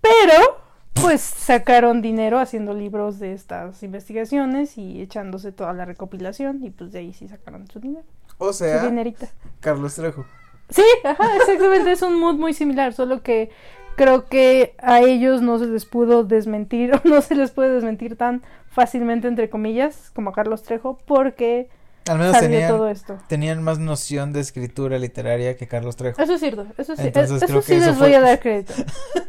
pero, 0.01 0.57
pues, 1.01 1.21
sacaron 1.21 2.03
dinero 2.03 2.39
haciendo 2.39 2.75
libros 2.75 3.19
de 3.19 3.33
estas 3.33 3.83
investigaciones 3.83 4.79
y 4.79 5.01
echándose 5.03 5.53
toda 5.53 5.73
la 5.73 5.85
recopilación, 5.85 6.65
y 6.65 6.71
pues 6.71 6.93
de 6.93 7.01
ahí 7.01 7.13
sí 7.13 7.29
sacaron 7.29 7.67
su 7.69 7.81
dinero, 7.81 8.05
O 8.39 8.53
su 8.53 8.65
sea, 8.65 8.85
dinerita. 8.85 9.29
Carlos 9.61 9.95
Trejo. 9.95 10.25
Sí, 10.69 10.85
ajá, 11.05 11.37
exactamente, 11.37 11.93
es 11.93 12.03
un 12.03 12.19
mood 12.19 12.35
muy 12.35 12.55
similar, 12.55 12.93
solo 12.93 13.23
que 13.23 13.51
creo 13.97 14.27
que 14.27 14.75
a 14.79 15.01
ellos 15.01 15.43
no 15.43 15.59
se 15.59 15.67
les 15.67 15.85
pudo 15.85 16.25
desmentir, 16.25 16.95
o 16.95 17.01
no 17.05 17.21
se 17.23 17.35
les 17.35 17.51
puede 17.51 17.75
desmentir 17.75 18.17
tan 18.17 18.43
fácilmente, 18.69 19.29
entre 19.29 19.51
comillas, 19.51 20.11
como 20.15 20.31
a 20.31 20.33
Carlos 20.33 20.63
Trejo, 20.63 20.99
porque 21.07 21.69
Al 22.09 22.19
menos 22.19 22.33
salió 22.35 22.49
tenían, 22.51 22.71
todo 22.73 22.89
esto. 22.89 23.19
tenían 23.29 23.63
más 23.63 23.79
noción 23.79 24.33
de 24.33 24.41
escritura 24.41 24.99
literaria 24.99 25.57
que 25.57 25.69
Carlos 25.69 25.97
Trejo. 25.97 26.21
Eso 26.21 26.35
es 26.35 26.41
cierto, 26.41 26.67
eso 26.79 26.97
sí, 26.97 27.03
Entonces 27.05 27.37
eso 27.37 27.47
creo 27.47 27.63
sí 27.63 27.75
eso 27.75 27.87
les 27.87 27.97
fue- 27.97 28.07
voy 28.09 28.15
a 28.17 28.21
dar 28.23 28.41
crédito. 28.41 28.73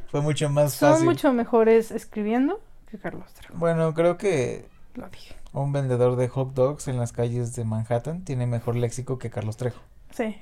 Fue 0.09 0.21
mucho 0.21 0.49
más 0.49 0.73
Son 0.73 0.91
fácil. 0.91 1.05
mucho 1.05 1.33
mejores 1.33 1.91
escribiendo 1.91 2.59
que 2.89 2.97
Carlos 2.97 3.31
Trejo, 3.33 3.53
Bueno, 3.57 3.93
creo 3.93 4.17
que 4.17 4.65
lo 4.95 5.07
dije. 5.09 5.35
un 5.53 5.71
vendedor 5.71 6.15
de 6.15 6.27
hot 6.27 6.53
dogs 6.53 6.87
en 6.87 6.97
las 6.97 7.11
calles 7.11 7.55
de 7.55 7.63
Manhattan 7.65 8.23
tiene 8.23 8.47
mejor 8.47 8.75
léxico 8.75 9.17
que 9.19 9.29
Carlos 9.29 9.57
Trejo. 9.57 9.81
Sí, 10.11 10.35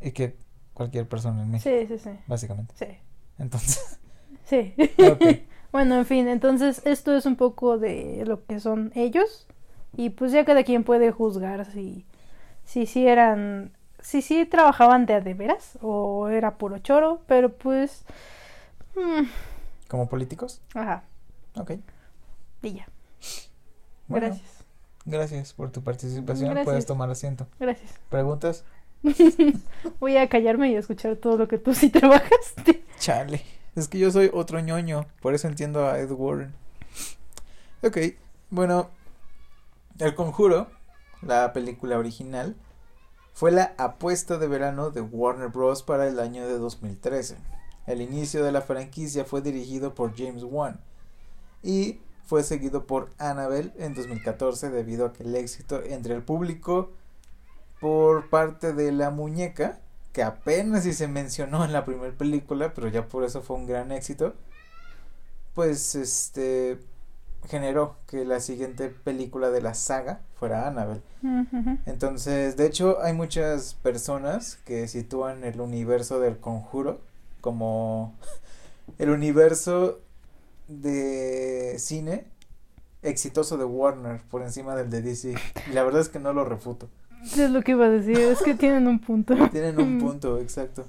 Y 0.00 0.12
que 0.12 0.36
cualquier 0.74 1.06
persona 1.08 1.42
en 1.42 1.50
México, 1.50 1.70
sí, 1.78 1.86
sí, 1.86 1.98
sí, 1.98 2.10
básicamente. 2.26 2.74
sí, 2.78 2.86
Entonces, 3.38 3.98
sí. 4.44 4.74
ok. 4.98 5.22
Bueno, 5.72 5.96
en 5.96 6.04
fin, 6.04 6.28
entonces 6.28 6.82
esto 6.84 7.16
es 7.16 7.24
un 7.24 7.36
poco 7.36 7.78
de 7.78 8.24
lo 8.26 8.44
que 8.44 8.60
son 8.60 8.92
ellos 8.94 9.46
y 9.96 10.10
pues 10.10 10.32
ya 10.32 10.44
cada 10.44 10.62
quien 10.64 10.84
puede 10.84 11.10
juzgar 11.12 11.64
si 11.66 12.04
si 12.64 12.86
sí 12.86 13.06
eran 13.06 13.72
si 14.00 14.22
sí 14.22 14.44
trabajaban 14.46 15.06
de 15.06 15.14
a 15.14 15.20
de 15.20 15.34
veras 15.34 15.78
o 15.82 16.28
era 16.28 16.56
puro 16.56 16.78
choro, 16.78 17.20
pero 17.26 17.50
pues 17.52 18.04
mm, 18.96 19.24
¿Como 19.88 20.08
políticos? 20.08 20.60
ajá, 20.74 21.04
Ok. 21.56 21.72
y 22.62 22.72
ya. 22.74 22.88
Bueno, 24.08 24.26
Gracias. 24.28 24.64
Gracias 25.04 25.52
por 25.52 25.70
tu 25.72 25.82
participación. 25.82 26.50
Gracias. 26.50 26.64
Puedes 26.64 26.86
tomar 26.86 27.10
asiento. 27.10 27.46
Gracias. 27.58 27.98
¿Preguntas? 28.08 28.64
Voy 30.00 30.16
a 30.16 30.28
callarme 30.28 30.70
y 30.70 30.76
a 30.76 30.78
escuchar 30.78 31.16
todo 31.16 31.36
lo 31.36 31.48
que 31.48 31.58
tú 31.58 31.74
sí 31.74 31.90
trabajaste. 31.90 32.84
Chale. 33.00 33.42
Es 33.74 33.88
que 33.88 33.98
yo 33.98 34.10
soy 34.10 34.30
otro 34.32 34.60
ñoño. 34.60 35.06
Por 35.20 35.34
eso 35.34 35.48
entiendo 35.48 35.88
a 35.88 35.98
Ed 35.98 36.10
Warren. 36.12 36.52
Ok. 37.82 37.98
Bueno. 38.50 38.90
El 40.02 40.16
Conjuro, 40.16 40.66
la 41.20 41.52
película 41.52 41.96
original, 41.96 42.56
fue 43.34 43.52
la 43.52 43.72
apuesta 43.78 44.36
de 44.36 44.48
verano 44.48 44.90
de 44.90 45.00
Warner 45.00 45.46
Bros. 45.46 45.84
para 45.84 46.08
el 46.08 46.18
año 46.18 46.44
de 46.44 46.58
2013. 46.58 47.36
El 47.86 48.00
inicio 48.00 48.42
de 48.42 48.50
la 48.50 48.62
franquicia 48.62 49.24
fue 49.24 49.42
dirigido 49.42 49.94
por 49.94 50.16
James 50.16 50.42
Wan 50.42 50.80
y 51.62 52.00
fue 52.24 52.42
seguido 52.42 52.84
por 52.84 53.12
Annabelle 53.18 53.72
en 53.78 53.94
2014 53.94 54.70
debido 54.70 55.06
a 55.06 55.12
que 55.12 55.22
el 55.22 55.36
éxito 55.36 55.80
entre 55.84 56.16
el 56.16 56.24
público 56.24 56.90
por 57.80 58.28
parte 58.28 58.72
de 58.72 58.90
la 58.90 59.10
muñeca, 59.10 59.78
que 60.12 60.24
apenas 60.24 60.82
si 60.82 60.94
se 60.94 61.06
mencionó 61.06 61.64
en 61.64 61.72
la 61.72 61.84
primera 61.84 62.12
película, 62.12 62.74
pero 62.74 62.88
ya 62.88 63.06
por 63.06 63.22
eso 63.22 63.40
fue 63.40 63.54
un 63.54 63.68
gran 63.68 63.92
éxito, 63.92 64.34
pues 65.54 65.94
este 65.94 66.80
generó 67.48 67.96
que 68.06 68.24
la 68.24 68.40
siguiente 68.40 68.88
película 68.88 69.50
de 69.50 69.60
la 69.60 69.74
saga 69.74 70.20
fuera 70.34 70.68
Annabelle. 70.68 71.02
Entonces, 71.86 72.56
de 72.56 72.66
hecho, 72.66 73.02
hay 73.02 73.12
muchas 73.12 73.74
personas 73.74 74.58
que 74.64 74.88
sitúan 74.88 75.44
el 75.44 75.60
universo 75.60 76.20
del 76.20 76.38
conjuro 76.38 77.00
como 77.40 78.14
el 78.98 79.10
universo 79.10 80.00
de 80.68 81.76
cine 81.78 82.26
exitoso 83.02 83.58
de 83.58 83.64
Warner 83.64 84.22
por 84.30 84.42
encima 84.42 84.74
del 84.74 84.90
de 84.90 85.02
DC. 85.02 85.34
Y 85.68 85.72
la 85.72 85.82
verdad 85.82 86.00
es 86.00 86.08
que 86.08 86.18
no 86.18 86.32
lo 86.32 86.44
refuto. 86.44 86.88
Es 87.24 87.50
lo 87.50 87.62
que 87.62 87.72
iba 87.72 87.86
a 87.86 87.90
decir, 87.90 88.18
es 88.18 88.42
que 88.42 88.54
tienen 88.54 88.86
un 88.86 88.98
punto. 88.98 89.34
Tienen 89.50 89.78
un 89.80 89.98
punto, 90.00 90.38
exacto. 90.38 90.86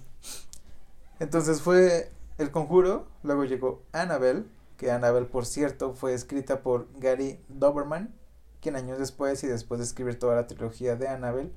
Entonces 1.20 1.62
fue 1.62 2.12
El 2.38 2.52
Conjuro, 2.52 3.08
luego 3.24 3.46
llegó 3.46 3.82
Annabelle, 3.92 4.44
que 4.84 4.92
Annabelle, 4.92 5.26
por 5.28 5.46
cierto, 5.46 5.94
fue 5.94 6.14
escrita 6.14 6.62
por 6.62 6.88
Gary 7.00 7.40
Doberman, 7.48 8.14
quien 8.62 8.76
años 8.76 9.00
después 9.00 9.42
y 9.44 9.48
después 9.48 9.80
de 9.80 9.86
escribir 9.86 10.20
toda 10.20 10.36
la 10.36 10.46
trilogía 10.48 10.96
de 10.98 11.08
Annabelle, 11.08 11.54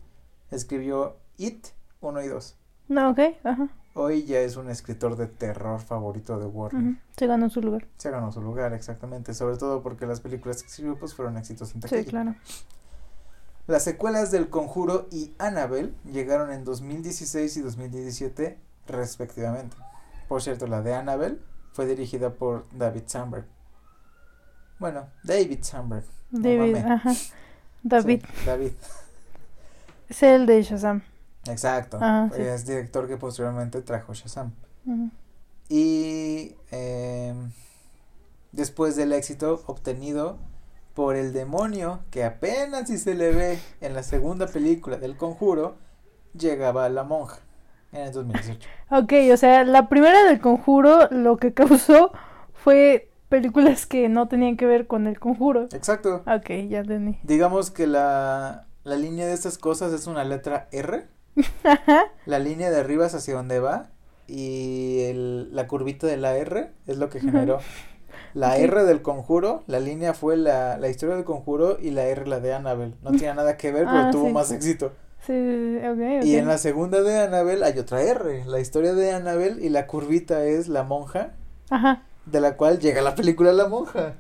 escribió 0.51 1.17
It 1.37 1.67
1 2.01 2.23
y 2.23 2.29
2. 2.29 2.57
No, 2.89 3.11
ok, 3.11 3.19
ajá. 3.43 3.69
Hoy 3.95 4.25
ya 4.25 4.39
es 4.41 4.57
un 4.57 4.71
escritor 4.71 5.17
de 5.17 5.27
terror 5.27 5.81
favorito 5.81 6.39
de 6.39 6.47
Warner. 6.47 6.83
ujú, 6.83 6.97
Se 7.17 7.27
ganó 7.27 7.49
su 7.51 7.61
lugar. 7.63 7.87
Se 7.97 8.11
ganó 8.11 8.31
su 8.31 8.41
lugar, 8.43 8.73
exactamente, 8.75 9.35
sobre 9.35 9.57
todo 9.57 9.83
porque 9.83 10.07
las 10.07 10.21
películas 10.21 10.63
que 10.63 10.69
escribió 10.69 10.97
pues 10.99 11.15
fueron 11.15 11.37
éxitos 11.37 11.75
en 11.75 11.83
Sí, 11.83 11.89
taquilla. 11.89 12.11
claro. 12.11 12.35
Las 13.67 13.83
secuelas 13.83 14.31
del 14.31 14.49
Conjuro 14.51 15.09
y 15.11 15.35
Annabelle 15.39 15.93
llegaron 16.05 16.53
en 16.53 16.63
2016 16.65 17.57
y 17.57 17.61
2017 17.63 18.59
respectivamente. 18.87 19.77
Por 20.29 20.43
cierto, 20.43 20.69
la 20.69 20.83
de 20.83 20.95
Annabelle 20.95 21.41
fue 21.77 21.85
dirigida 21.85 22.31
por 22.31 22.65
David 22.73 23.03
Sandberg. 23.05 23.45
Bueno, 24.79 25.09
David 25.23 25.59
Sandberg. 25.61 26.05
David, 26.31 26.77
ajá. 26.77 27.13
David. 27.83 28.23
Sí, 28.25 28.47
David. 28.47 28.73
Es 30.09 30.23
el 30.23 30.47
de 30.47 30.63
Shazam. 30.63 31.03
Exacto. 31.47 31.99
Ajá, 31.99 32.31
sí. 32.35 32.41
Es 32.41 32.65
director 32.65 33.07
que 33.07 33.19
posteriormente 33.19 33.83
trajo 33.83 34.15
Shazam. 34.15 34.53
Y 35.69 36.55
eh, 36.71 37.35
después 38.53 38.97
del 38.97 39.13
éxito 39.13 39.63
obtenido 39.67 40.39
por 40.95 41.17
el 41.17 41.35
demonio, 41.35 42.05
que 42.11 42.25
apenas 42.25 42.89
si 42.89 42.97
se 42.97 43.15
le 43.15 43.33
ve 43.33 43.59
en 43.83 43.93
la 43.93 44.03
segunda 44.03 44.47
película 44.47 44.97
del 44.97 45.17
conjuro, 45.19 45.77
llegaba 46.33 46.89
la 46.89 47.03
monja 47.03 47.41
en 47.97 48.07
el 48.09 48.13
2018. 48.13 48.69
Ok, 48.91 49.13
o 49.33 49.37
sea, 49.37 49.65
la 49.65 49.89
primera 49.89 50.25
del 50.25 50.41
conjuro 50.41 51.09
lo 51.11 51.37
que 51.37 51.53
causó 51.55 52.13
fue 52.53 53.11
películas 53.29 53.87
que 53.87 54.09
no 54.09 54.29
tenían 54.29 54.57
que 54.57 54.67
ver 54.67 54.87
con 54.87 55.07
el 55.07 55.19
conjuro. 55.19 55.65
Exacto. 55.73 56.23
Ok, 56.27 56.49
ya 56.69 56.79
entendí. 56.81 57.19
Digamos 57.25 57.71
que 57.71 57.87
la, 57.87 58.67
la 58.85 58.97
línea 58.97 59.27
de 59.27 59.33
estas 59.33 59.59
cosas 59.59 59.93
es 59.93 60.07
una 60.07 60.25
letra 60.25 60.69
R. 60.73 61.07
La 62.27 62.39
línea 62.39 62.71
de 62.71 62.79
arriba 62.81 63.07
es 63.07 63.15
hacia 63.15 63.35
donde 63.35 63.61
va. 63.61 63.89
Y 64.29 65.03
el- 65.03 65.55
la 65.55 65.67
curvita 65.69 66.07
de 66.07 66.17
la 66.17 66.35
R 66.37 66.73
es 66.87 66.97
lo 66.99 67.09
que 67.11 67.21
generó. 67.21 67.59
La 68.35 68.53
Ok. 68.55 68.59
R 68.59 68.85
del 68.85 69.03
conjuro, 69.03 69.63
la 69.67 69.79
línea 69.81 70.13
fue 70.15 70.37
la, 70.37 70.79
la 70.79 70.89
historia 70.89 71.15
del 71.15 71.25
conjuro 71.25 71.79
y 71.81 71.91
la 71.91 72.05
R 72.07 72.27
la 72.27 72.41
de 72.41 72.55
Annabelle. 72.55 72.95
No 73.03 73.11
tiene 73.13 73.35
nada 73.35 73.57
que 73.57 73.71
ver, 73.73 73.85
pero 73.85 73.99
Ah, 73.99 74.11
tuvo 74.11 74.27
sí. 74.27 74.33
más 74.33 74.51
éxito. 74.51 74.93
Sí. 75.27 75.33
Y 76.23 76.37
en 76.37 76.47
la 76.47 76.59
segunda 76.59 77.03
de 77.03 77.19
Annabelle 77.19 77.65
hay 77.65 77.79
otra 77.79 78.01
R. 78.03 78.45
La 78.47 78.61
historia 78.61 78.95
de 78.95 79.13
Annabelle 79.13 79.65
y 79.65 79.69
la 79.71 79.87
curvita 79.87 80.45
es 80.45 80.69
la 80.69 80.83
monja, 80.85 81.33
Ajá. 81.71 82.03
de 82.27 82.41
la 82.41 82.57
cual 82.57 82.79
llega 82.79 83.03
la 83.03 83.15
película 83.15 83.53
La 83.53 83.67
Monja. 83.69 84.15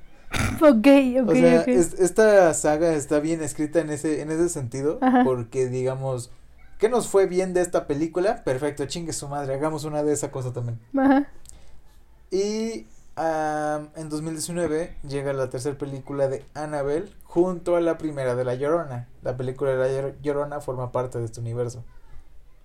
Ok, 0.60 0.86
ok, 1.22 1.28
o 1.28 1.34
sea, 1.34 1.60
ok. 1.60 1.68
es- 1.68 1.94
esta 2.00 2.52
saga 2.54 2.92
está 2.94 3.20
bien 3.20 3.42
escrita 3.42 3.80
en 3.80 3.90
ese, 3.90 4.20
en 4.20 4.30
ese 4.32 4.48
sentido, 4.48 4.98
Ajá. 5.00 5.22
porque 5.24 5.68
digamos, 5.68 6.30
¿qué 6.78 6.88
nos 6.88 7.06
fue 7.08 7.26
bien 7.26 7.54
de 7.54 7.60
esta 7.60 7.86
película? 7.86 8.42
Perfecto, 8.42 8.84
chingue 8.86 9.12
su 9.12 9.28
madre, 9.28 9.54
hagamos 9.54 9.84
una 9.84 10.02
de 10.02 10.12
esa 10.12 10.30
cosa 10.32 10.52
también. 10.52 10.80
Ajá. 10.98 11.28
Y 12.30 12.86
am, 13.16 13.88
en 13.96 14.08
2019 14.08 14.96
llega 15.08 15.32
la 15.32 15.50
tercera 15.50 15.76
película 15.76 16.28
de 16.28 16.44
Annabelle 16.54 17.10
junto 17.24 17.76
a 17.76 17.80
la 17.80 17.98
primera 17.98 18.34
de 18.34 18.44
La 18.44 18.54
Llorona. 18.54 19.08
La 19.22 19.36
película 19.36 19.72
de 19.72 19.76
La 19.76 19.88
Llor- 19.88 20.14
Llorona 20.22 20.60
forma 20.60 20.92
parte 20.92 21.18
de 21.18 21.24
este 21.24 21.40
universo. 21.40 21.84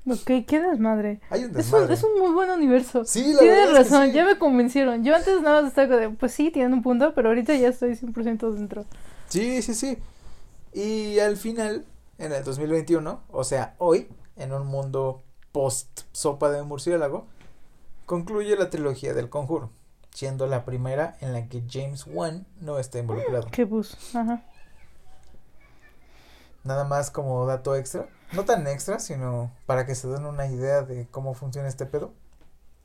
Ok, 0.10 0.46
qué 0.48 0.60
desmadre. 0.62 1.22
Hay 1.30 1.44
un 1.44 1.58
Es 1.60 1.72
un, 1.72 1.92
es 1.92 2.04
un 2.04 2.20
muy 2.20 2.32
buen 2.34 2.50
universo. 2.50 3.06
Sí, 3.06 3.34
la 3.34 3.40
Tienes 3.40 3.58
verdad 3.68 3.82
es 3.82 3.88
que 3.88 3.94
razón, 3.94 4.08
sí. 4.10 4.14
ya 4.14 4.26
me 4.26 4.38
convencieron. 4.40 5.04
Yo 5.04 5.16
antes 5.16 5.42
nada 5.42 5.62
más 5.62 5.70
estaba 5.70 5.96
de, 5.98 6.10
pues 6.10 6.32
sí, 6.34 6.50
tienen 6.52 6.74
un 6.74 6.82
punto, 6.82 7.14
pero 7.14 7.30
ahorita 7.30 7.54
ya 7.56 7.68
estoy 7.70 7.92
100% 7.96 8.52
dentro. 8.52 8.86
Sí, 9.30 9.62
sí, 9.62 9.76
sí. 9.76 9.98
Y 10.74 11.20
al 11.20 11.38
final, 11.38 11.86
en 12.18 12.32
el 12.34 12.44
2021, 12.44 13.22
o 13.30 13.44
sea, 13.44 13.76
hoy, 13.78 14.08
en 14.38 14.54
un 14.54 14.66
mundo 14.66 15.22
post 15.52 16.02
sopa 16.14 16.50
de 16.50 16.64
murciélago, 16.64 17.28
concluye 18.08 18.56
la 18.56 18.70
trilogía 18.72 19.14
del 19.14 19.30
conjuro, 19.30 19.70
siendo 20.14 20.48
la 20.48 20.66
primera 20.66 21.16
en 21.22 21.34
la 21.34 21.48
que 21.48 21.64
James 21.70 22.06
Wan 22.08 22.46
no 22.60 22.80
está 22.80 23.00
involucrado. 23.00 23.48
Qué 23.52 23.66
bus. 23.66 24.16
Ajá. 24.16 24.44
Nada 26.64 26.84
más 26.84 27.10
como 27.10 27.46
dato 27.46 27.76
extra, 27.76 28.08
no 28.34 28.46
tan 28.46 28.68
extra, 28.68 29.00
sino 29.00 29.52
para 29.66 29.86
que 29.86 29.96
se 29.96 30.08
den 30.08 30.26
una 30.26 30.46
idea 30.46 30.84
de 30.84 31.08
cómo 31.08 31.34
funciona 31.34 31.68
este 31.68 31.86
pedo. 31.86 32.14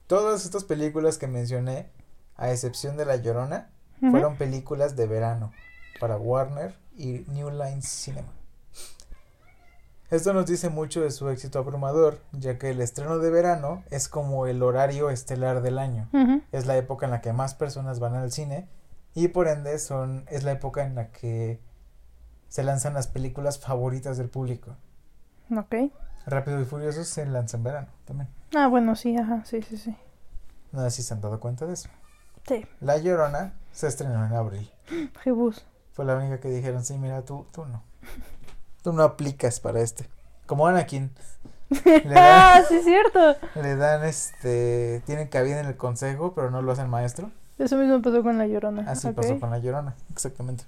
Todas 0.07 0.45
estas 0.45 0.65
películas 0.65 1.19
que 1.19 1.27
mencioné, 1.27 1.91
a 2.37 2.51
excepción 2.51 2.97
de 2.97 3.05
La 3.05 3.17
Llorona, 3.17 3.71
fueron 4.01 4.37
películas 4.37 4.95
de 4.97 5.07
verano 5.07 5.53
para 6.01 6.17
Warner 6.17 6.75
y 6.97 7.25
New 7.29 7.51
Line 7.51 7.83
Cinema. 7.83 8.29
Esto 10.11 10.33
nos 10.33 10.47
dice 10.47 10.71
mucho 10.71 11.01
de 11.01 11.11
su 11.11 11.29
éxito 11.31 11.59
abrumador, 11.59 12.21
ya 12.33 12.59
que 12.59 12.71
el 12.71 12.81
estreno 12.81 13.19
de 13.19 13.31
verano 13.31 13.83
es 13.91 14.09
como 14.09 14.47
el 14.47 14.63
horario 14.63 15.11
estelar 15.11 15.63
del 15.63 15.79
año. 15.79 16.09
Es 16.53 16.67
la 16.67 16.77
época 16.77 17.07
en 17.07 17.13
la 17.13 17.21
que 17.21 17.33
más 17.33 17.55
personas 17.55 17.99
van 17.99 18.15
al 18.15 18.31
cine 18.31 18.69
y 19.15 19.29
por 19.29 19.49
ende 19.49 19.79
son 19.79 20.25
es 20.29 20.45
la 20.45 20.53
época 20.53 20.85
en 20.85 20.95
la 20.95 21.11
que 21.11 21.61
se 22.49 22.63
lanzan 22.63 22.95
las 22.95 23.09
películas 23.09 23.59
favoritas 23.59 24.17
del 24.17 24.29
público. 24.29 24.77
Ok. 25.51 25.75
Rápido 26.25 26.61
y 26.61 26.65
Furioso 26.65 27.03
se 27.03 27.27
lanza 27.27 27.57
en 27.57 27.65
verano 27.65 27.89
también. 28.05 28.29
Ah, 28.55 28.69
bueno, 28.69 28.95
sí, 28.95 29.17
ajá, 29.17 29.45
sí, 29.45 29.63
sí, 29.63 29.77
sí. 29.77 29.97
No 30.71 30.83
sé 30.83 30.91
si 30.91 31.03
se 31.03 31.15
han 31.15 31.21
dado 31.21 31.41
cuenta 31.41 31.67
de 31.67 31.75
eso. 31.75 31.89
Sí, 32.47 32.65
La 32.81 32.97
Llorona 32.99 33.55
se 33.73 33.89
estrenó 33.89 34.25
en 34.25 34.33
abril. 34.33 34.71
qué 35.25 35.33
bus. 35.33 35.67
Fue 35.93 36.05
la 36.05 36.17
única 36.17 36.39
que 36.39 36.49
dijeron, 36.49 36.85
sí, 36.85 36.97
mira, 36.97 37.23
tú, 37.25 37.47
tú 37.53 37.65
no. 37.67 37.83
Tú 38.87 38.93
no 38.93 39.03
aplicas 39.03 39.59
para 39.59 39.81
este. 39.81 40.09
Como 40.47 40.69
Anakin. 40.69 41.11
Le 41.85 42.05
ah, 42.15 42.61
dan, 42.61 42.65
sí, 42.69 42.77
es 42.77 42.85
cierto. 42.85 43.35
le 43.57 43.75
dan 43.75 44.05
este, 44.05 45.03
tienen 45.07 45.27
cabida 45.27 45.59
en 45.59 45.67
el 45.67 45.77
consejo, 45.77 46.35
pero 46.37 46.53
no 46.53 46.63
lo 46.63 46.71
hacen 46.71 46.89
maestro. 46.89 47.33
Eso 47.59 47.77
mismo 47.79 48.01
pasó 48.01 48.23
con 48.23 48.39
La 48.39 48.47
Llorona. 48.47 48.89
Así 48.89 49.09
ok. 49.09 49.15
pasó 49.17 49.41
con 49.41 49.51
la 49.51 49.59
Llorona, 49.59 49.97
exactamente. 50.13 50.63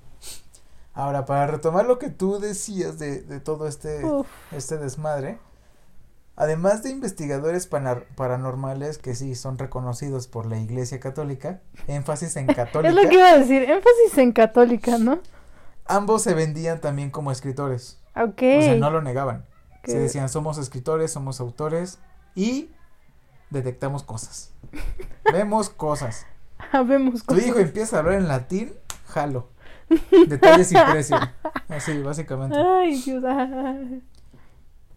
Ahora, 0.94 1.26
para 1.26 1.46
retomar 1.46 1.87
lo 1.87 2.00
que 2.00 2.11
tú 2.11 2.40
decías 2.40 2.98
de, 2.98 3.20
de 3.20 3.38
todo 3.38 3.68
este, 3.68 4.04
Uf, 4.04 4.26
este 4.50 4.78
desmadre, 4.78 5.38
además 6.35 6.83
de 6.83 6.90
investigadores 6.90 7.68
paranormales 7.68 8.98
que 8.98 9.14
sí 9.14 9.37
son 9.37 9.59
reconocidos 9.59 10.26
por 10.26 10.44
la 10.44 10.59
Iglesia 10.59 10.98
Católica, 10.98 11.61
énfasis 11.87 12.35
en 12.35 12.46
católica, 12.52 12.88
es 12.88 12.96
lo 12.96 13.09
que 13.09 13.14
iba 13.14 13.31
a 13.31 13.38
decir. 13.38 13.62
Énfasis 13.62 14.18
en 14.18 14.33
católica, 14.33 14.98
¿no? 14.98 15.20
ambos 15.88 16.22
se 16.22 16.35
vendían 16.35 16.81
también 16.81 17.11
como 17.11 17.33
escritores. 17.33 17.98
Ok. 18.24 18.42
O 18.59 18.62
sea, 18.62 18.76
no 18.76 18.90
lo 18.90 19.02
negaban. 19.02 19.44
Se 19.85 19.98
decían, 19.98 20.28
somos 20.28 20.59
escritores, 20.59 21.12
somos 21.12 21.40
autores 21.40 21.98
y 22.35 22.70
detectamos 23.50 24.02
cosas. 24.02 24.52
Vemos 25.33 25.70
cosas. 25.70 26.26
Habemos 26.72 27.20
Tu 27.20 27.26
cosas. 27.35 27.46
hijo 27.46 27.59
empieza 27.59 27.96
a 27.96 28.00
hablar 28.00 28.14
en 28.16 28.28
latín, 28.28 28.72
jalo. 29.07 29.48
Detalles 30.28 30.70
y 30.72 30.76
precio. 30.92 31.16
Así, 31.68 32.02
básicamente. 32.02 32.59
Ay, 32.59 33.00
Dios. 33.00 33.24
ah. 33.26 33.76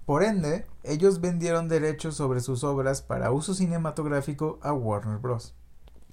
Por 0.06 0.24
ende, 0.24 0.66
ellos 0.84 1.22
vendieron 1.22 1.70
derechos 1.70 2.16
sobre 2.16 2.42
sus 2.42 2.64
obras 2.66 3.02
para 3.02 3.32
uso 3.32 3.54
cinematográfico 3.54 4.60
a 4.62 4.74
Warner 4.74 5.20
Bros. 5.20 5.56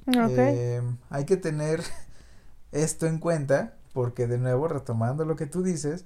Ok. 0.07 0.15
Eh, 0.37 0.83
hay 1.11 1.25
que 1.25 1.37
tener 1.37 1.83
esto 2.71 3.07
en 3.07 3.19
cuenta 3.19 3.75
porque 3.93 4.27
de 4.29 4.39
nuevo, 4.39 4.69
retomando 4.69 5.25
lo 5.25 5.35
que 5.35 5.47
tú 5.47 5.63
dices, 5.65 6.05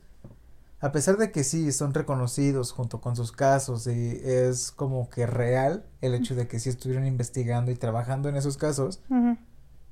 a 0.82 0.92
pesar 0.92 1.16
de 1.16 1.30
que 1.30 1.44
sí 1.44 1.70
son 1.72 1.94
reconocidos 1.94 2.72
junto 2.72 3.00
con 3.00 3.14
sus 3.16 3.30
casos 3.32 3.86
y 3.86 4.20
es 4.24 4.72
como 4.72 5.08
que 5.08 5.26
real 5.26 5.86
el 6.00 6.14
hecho 6.14 6.34
de 6.34 6.48
que 6.48 6.58
sí 6.58 6.68
estuvieron 6.68 7.06
investigando 7.06 7.70
y 7.70 7.76
trabajando 7.76 8.28
en 8.28 8.34
esos 8.36 8.56
casos, 8.58 9.00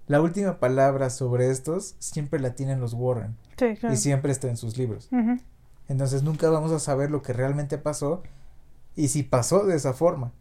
la 0.08 0.20
última 0.20 0.58
palabra 0.58 1.08
sobre 1.08 1.50
estos 1.50 1.94
siempre 2.00 2.40
la 2.40 2.54
tienen 2.56 2.80
los 2.80 2.92
Warren 2.92 3.36
Sí, 3.56 3.76
claro. 3.76 3.94
y 3.94 3.96
siempre 3.96 4.32
está 4.32 4.48
en 4.48 4.56
sus 4.56 4.76
libros. 4.76 5.08
Entonces 5.88 6.22
nunca 6.24 6.50
vamos 6.50 6.72
a 6.72 6.80
saber 6.80 7.10
lo 7.10 7.22
que 7.22 7.32
realmente 7.32 7.78
pasó 7.78 8.22
y 8.96 9.08
si 9.08 9.22
pasó 9.22 9.64
de 9.66 9.76
esa 9.76 9.92
forma. 9.92 10.32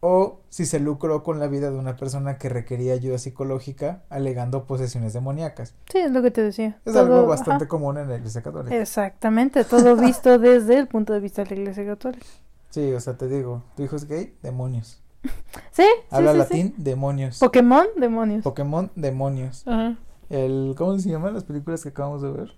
O 0.00 0.40
si 0.50 0.66
se 0.66 0.78
lucró 0.78 1.22
con 1.22 1.38
la 1.38 1.46
vida 1.48 1.70
de 1.70 1.78
una 1.78 1.96
persona 1.96 2.36
que 2.38 2.48
requería 2.48 2.92
ayuda 2.92 3.18
psicológica 3.18 4.02
alegando 4.10 4.64
posesiones 4.66 5.12
demoníacas. 5.14 5.74
Sí, 5.90 5.98
es 5.98 6.10
lo 6.12 6.22
que 6.22 6.30
te 6.30 6.42
decía. 6.42 6.78
Es 6.84 6.92
Todo- 6.92 7.02
algo 7.16 7.26
bastante 7.26 7.64
ajá. 7.64 7.68
común 7.68 7.96
en 7.98 8.08
la 8.08 8.16
iglesia 8.16 8.42
católica. 8.42 8.76
Exactamente, 8.76 9.64
todo 9.64 9.96
visto 9.96 10.38
desde 10.38 10.78
el 10.78 10.86
punto 10.86 11.12
de 11.12 11.20
vista 11.20 11.44
de 11.44 11.50
la 11.56 11.60
Iglesia 11.62 11.86
Católica. 11.86 12.26
Sí, 12.70 12.92
o 12.92 13.00
sea, 13.00 13.16
te 13.16 13.26
digo, 13.26 13.62
tu 13.74 13.82
hijo 13.84 13.96
es 13.96 14.06
gay, 14.06 14.34
demonios. 14.42 15.02
Sí, 15.72 15.84
Habla 16.10 16.32
sí, 16.32 16.36
sí, 16.36 16.38
latín, 16.40 16.74
demonios. 16.76 17.38
Pokémon, 17.38 17.86
demonios. 17.96 18.42
Pokémon, 18.44 18.90
demonios. 18.94 19.66
Ajá. 19.66 19.96
El, 20.28 20.74
¿cómo 20.76 20.98
se 20.98 21.08
llaman 21.08 21.34
las 21.34 21.44
películas 21.44 21.82
que 21.82 21.88
acabamos 21.88 22.20
de 22.22 22.30
ver? 22.30 22.52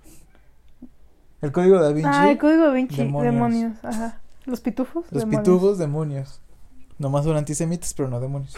El 1.41 1.53
código 1.53 1.81
da 1.81 1.93
Vinci. 1.93 2.09
Ah, 2.13 2.31
el 2.31 2.39
código 2.39 2.65
da 2.65 2.73
Vinci, 2.73 2.97
demonios. 2.97 3.33
demonios. 3.35 3.85
Ajá. 3.85 4.21
Los 4.45 4.61
pitufos. 4.61 5.05
Los 5.11 5.21
demonios. 5.23 5.41
pitufos, 5.43 5.79
demonios. 5.79 6.41
Nomás 6.99 7.25
son 7.25 7.37
antisemitas, 7.37 7.95
pero 7.95 8.09
no 8.09 8.19
demonios. 8.21 8.55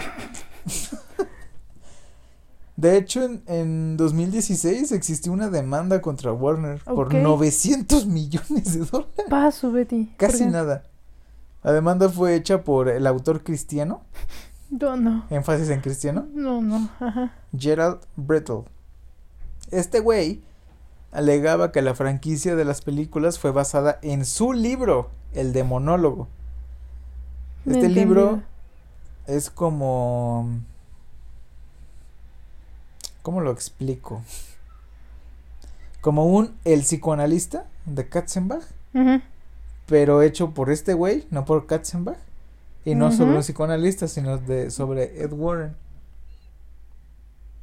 De 2.76 2.96
hecho, 2.96 3.22
en, 3.24 3.42
en 3.46 3.96
2016 3.98 4.92
existió 4.92 5.32
una 5.32 5.50
demanda 5.50 6.00
contra 6.00 6.32
Warner 6.32 6.82
por 6.84 7.08
Ok. 7.08 7.14
900 7.14 8.06
millones 8.06 8.72
de 8.78 8.86
dólares. 8.86 9.12
Paso, 9.28 9.70
Betty. 9.70 10.04
¿Por 10.04 10.16
Casi 10.16 10.46
nada. 10.46 10.84
La 11.62 11.72
demanda 11.72 12.08
fue 12.08 12.34
hecha 12.34 12.64
por 12.64 12.88
el 12.88 13.06
autor 13.06 13.44
cristiano, 13.44 14.00
No, 14.70 14.96
no. 14.96 15.26
énfasis 15.28 15.68
en 15.68 15.82
cristiano, 15.82 16.26
No, 16.32 16.62
no. 16.62 16.88
Ajá. 17.00 17.34
Gerald 17.54 17.98
Brittle. 18.16 18.62
Este 19.70 20.00
güey 20.00 20.40
alegaba 21.12 21.72
que 21.72 21.82
la 21.82 21.94
franquicia 21.94 22.56
de 22.56 22.64
las 22.64 22.80
películas 22.80 23.38
fue 23.38 23.50
basada 23.50 23.98
en 24.00 24.24
su 24.24 24.54
libro, 24.54 25.10
El 25.34 25.52
Demonólogo. 25.52 26.28
Este 27.66 27.88
libro 27.88 28.42
es 29.26 29.50
como... 29.50 30.60
¿Cómo 33.22 33.40
lo 33.40 33.50
explico? 33.50 34.22
Como 36.00 36.26
un 36.26 36.56
el 36.64 36.80
psicoanalista 36.80 37.66
de 37.84 38.08
Katzenbach, 38.08 38.64
pero 39.86 40.22
hecho 40.22 40.50
por 40.52 40.70
este 40.70 40.94
güey, 40.94 41.26
no 41.30 41.44
por 41.44 41.66
Katzenbach. 41.66 42.16
Y 42.82 42.94
no 42.94 43.12
sobre 43.12 43.36
un 43.36 43.42
psicoanalista, 43.42 44.08
sino 44.08 44.38
de 44.38 44.70
sobre 44.70 45.22
Ed 45.22 45.32
Warren. 45.34 45.76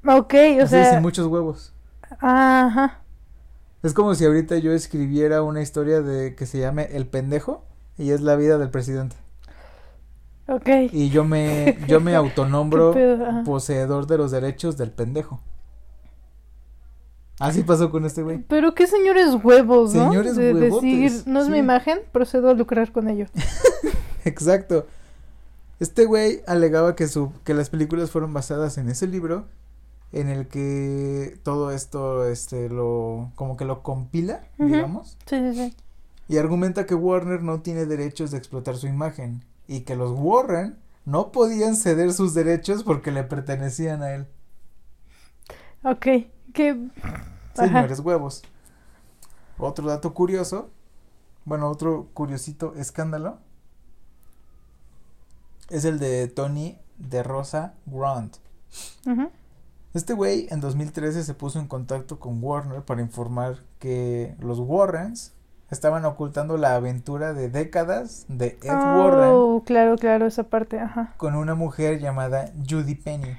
Ok, 0.06 0.34
o 0.34 0.64
Así 0.64 0.76
sin 0.76 0.84
sea. 0.84 1.02
muchos 1.02 1.26
huevos. 1.26 1.74
Ajá. 2.20 3.02
Es 3.82 3.94
como 3.94 4.14
si 4.14 4.26
ahorita 4.26 4.58
yo 4.58 4.74
escribiera 4.74 5.42
una 5.42 5.62
historia 5.62 6.02
de 6.02 6.36
que 6.36 6.46
se 6.46 6.60
llame 6.60 6.84
El 6.92 7.08
pendejo 7.08 7.64
y 7.98 8.12
es 8.12 8.22
la 8.22 8.36
vida 8.36 8.60
del 8.60 8.70
presidente. 8.70 9.16
Ok. 10.48 10.68
Y 10.92 11.10
yo 11.10 11.24
me 11.24 11.78
yo 11.88 12.00
me 12.00 12.16
autonombro 12.16 12.94
poseedor 13.46 14.08
de 14.08 14.18
los 14.18 14.32
derechos 14.32 14.78
del 14.78 14.92
pendejo. 14.92 15.40
Así 17.40 17.62
pasó 17.62 17.92
con 17.92 18.06
este 18.06 18.24
güey. 18.24 18.40
Pero 18.48 18.74
qué 18.74 18.88
señores 18.88 19.36
huevos, 19.44 19.94
¿no? 19.94 20.06
Señores 20.06 20.36
de 20.36 20.54
huevotes, 20.54 20.82
decir, 20.82 21.24
no 21.28 21.42
es 21.42 21.50
mi 21.50 21.60
imagen, 21.60 22.00
procedo 22.12 22.50
a 22.50 22.54
lucrar 22.54 22.92
con 22.92 23.08
ello. 23.10 23.28
Exacto. 24.26 24.88
Este 25.80 26.06
güey 26.06 26.42
alegaba 26.48 26.96
que 26.96 27.08
su 27.08 27.32
que 27.44 27.54
las 27.54 27.70
películas 27.70 28.10
fueron 28.10 28.34
basadas 28.34 28.80
en 28.80 28.90
ese 28.90 29.06
libro 29.06 29.46
en 30.12 30.30
el 30.30 30.48
que 30.48 31.38
todo 31.44 31.72
esto 31.72 32.26
este 32.26 32.70
lo 32.70 33.32
como 33.36 33.58
que 33.58 33.66
lo 33.66 33.84
compila, 33.84 34.42
digamos, 34.58 35.18
Sí, 35.28 35.38
sí, 35.38 35.54
sí. 35.54 35.76
y 36.30 36.38
argumenta 36.38 36.86
que 36.86 36.96
Warner 36.96 37.44
no 37.44 37.60
tiene 37.62 37.86
derechos 37.86 38.32
de 38.32 38.38
explotar 38.38 38.78
su 38.78 38.88
imagen 38.88 39.44
y 39.68 39.82
que 39.82 39.96
los 39.96 40.12
Warren 40.12 40.78
no 41.06 41.32
podían 41.32 41.76
ceder 41.76 42.14
sus 42.14 42.34
derechos 42.34 42.84
porque 42.84 43.12
le 43.12 43.24
pertenecían 43.24 44.02
a 44.04 44.14
él. 44.14 44.28
Ok. 45.84 46.08
Que. 46.54 46.90
Señores 47.54 48.00
huevos. 48.00 48.44
Otro 49.58 49.88
dato 49.88 50.14
curioso, 50.14 50.70
bueno, 51.46 51.70
otro 51.70 52.10
curiosito 52.14 52.76
escándalo 52.76 53.40
es 55.70 55.86
el 55.86 55.98
de 55.98 56.28
Tony 56.28 56.78
de 56.98 57.24
Rosa 57.24 57.74
Grant. 57.86 58.38
Este 59.94 60.14
güey 60.14 60.48
en 60.52 60.60
2013 60.60 61.24
se 61.24 61.34
puso 61.34 61.60
en 61.60 61.68
contacto 61.68 62.20
con 62.20 62.44
Warner 62.44 62.84
para 62.84 63.02
informar 63.02 63.64
que 63.80 64.36
los 64.40 64.60
Warrens 64.60 65.34
estaban 65.70 66.06
ocultando 66.06 66.58
la 66.58 66.76
aventura 66.76 67.34
de 67.34 67.50
décadas 67.50 68.26
de 68.30 68.58
Ed 68.64 68.70
Warren 68.72 69.30
Oh, 69.34 69.64
claro, 69.66 69.96
claro, 69.98 70.26
esa 70.26 70.44
parte, 70.44 70.80
ajá. 70.80 71.14
con 71.18 71.36
una 71.36 71.56
mujer 71.56 72.00
llamada 72.00 72.52
Judy 72.70 72.96
Penny, 72.96 73.38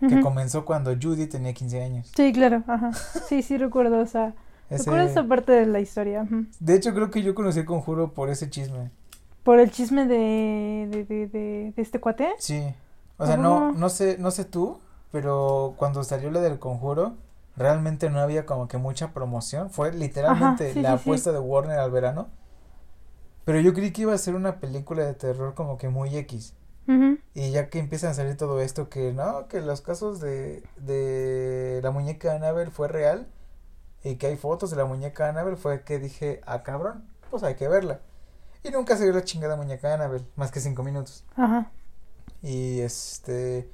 que 0.00 0.06
Ujú. 0.16 0.20
comenzó 0.20 0.64
cuando 0.64 0.92
Judy 1.00 1.26
tenía 1.26 1.52
15 1.54 1.82
años. 1.82 2.12
Sí, 2.14 2.32
claro, 2.32 2.62
ajá. 2.66 2.92
Sí, 2.92 3.42
sí, 3.42 3.56
recuerdo 3.56 4.02
esa. 4.02 4.34
Ese- 4.70 4.84
Recuerdo 4.84 5.08
esa 5.08 5.24
parte 5.28 5.52
de 5.52 5.66
la 5.66 5.80
historia. 5.80 6.22
ujú. 6.22 6.46
De 6.58 6.74
hecho, 6.74 6.94
creo 6.94 7.10
que 7.10 7.22
yo 7.22 7.34
conocí 7.34 7.60
el 7.60 7.66
conjuro 7.66 8.12
por 8.12 8.30
ese 8.30 8.48
chisme. 8.50 8.90
Por 9.42 9.60
el 9.60 9.70
chisme 9.70 10.06
de, 10.06 10.88
de, 10.90 11.04
de, 11.04 11.26
de, 11.28 11.72
de 11.76 11.82
este 11.82 12.00
cuate. 12.00 12.30
Sí. 12.38 12.74
O 13.18 13.26
sea, 13.26 13.36
no, 13.36 13.68
Oh. 13.68 13.72
no 13.72 13.88
sé, 13.90 14.16
no 14.18 14.30
sé 14.30 14.44
tú, 14.46 14.80
pero 15.12 15.74
cuando 15.76 16.02
salió 16.02 16.30
la 16.30 16.40
del 16.40 16.58
conjuro, 16.58 17.14
realmente 17.56 18.10
no 18.10 18.20
había 18.20 18.46
como 18.46 18.68
que 18.68 18.78
mucha 18.78 19.12
promoción. 19.12 19.70
Fue 19.70 19.92
literalmente 19.92 20.72
sí, 20.72 20.80
la 20.80 20.92
sí, 20.92 20.96
sí. 20.96 21.02
apuesta 21.02 21.32
de 21.32 21.38
Warner 21.38 21.78
al 21.78 21.90
verano. 21.90 22.28
Pero 23.44 23.60
yo 23.60 23.74
creí 23.74 23.92
que 23.92 24.02
iba 24.02 24.14
a 24.14 24.18
ser 24.18 24.34
una 24.34 24.58
película 24.60 25.04
de 25.04 25.14
terror 25.14 25.54
como 25.54 25.76
que 25.78 25.88
muy 25.88 26.16
X. 26.16 26.54
Y 27.32 27.50
ya 27.50 27.70
que 27.70 27.78
empiezan 27.78 28.10
a 28.10 28.14
salir 28.14 28.36
todo 28.36 28.60
esto, 28.60 28.90
que 28.90 29.12
no, 29.12 29.48
que 29.48 29.62
los 29.62 29.80
casos 29.80 30.20
de, 30.20 30.62
de 30.76 31.80
la 31.82 31.90
muñeca 31.90 32.34
Annabelle 32.34 32.70
fue 32.70 32.88
real 32.88 33.26
y 34.02 34.16
que 34.16 34.26
hay 34.26 34.36
fotos 34.36 34.70
de 34.70 34.76
la 34.76 34.84
muñeca 34.84 35.28
Annabelle, 35.30 35.56
fue 35.56 35.82
que 35.82 35.98
dije, 35.98 36.42
ah, 36.46 36.62
cabrón, 36.62 37.08
pues 37.30 37.42
hay 37.42 37.54
que 37.54 37.68
verla. 37.68 38.00
Y 38.62 38.70
nunca 38.70 38.96
se 38.98 39.04
vio 39.04 39.14
la 39.14 39.24
chingada 39.24 39.56
muñeca 39.56 39.94
Annabelle, 39.94 40.26
más 40.36 40.50
que 40.50 40.60
cinco 40.60 40.82
minutos. 40.82 41.24
Ajá. 41.36 41.70
Y 42.42 42.80
este, 42.80 43.70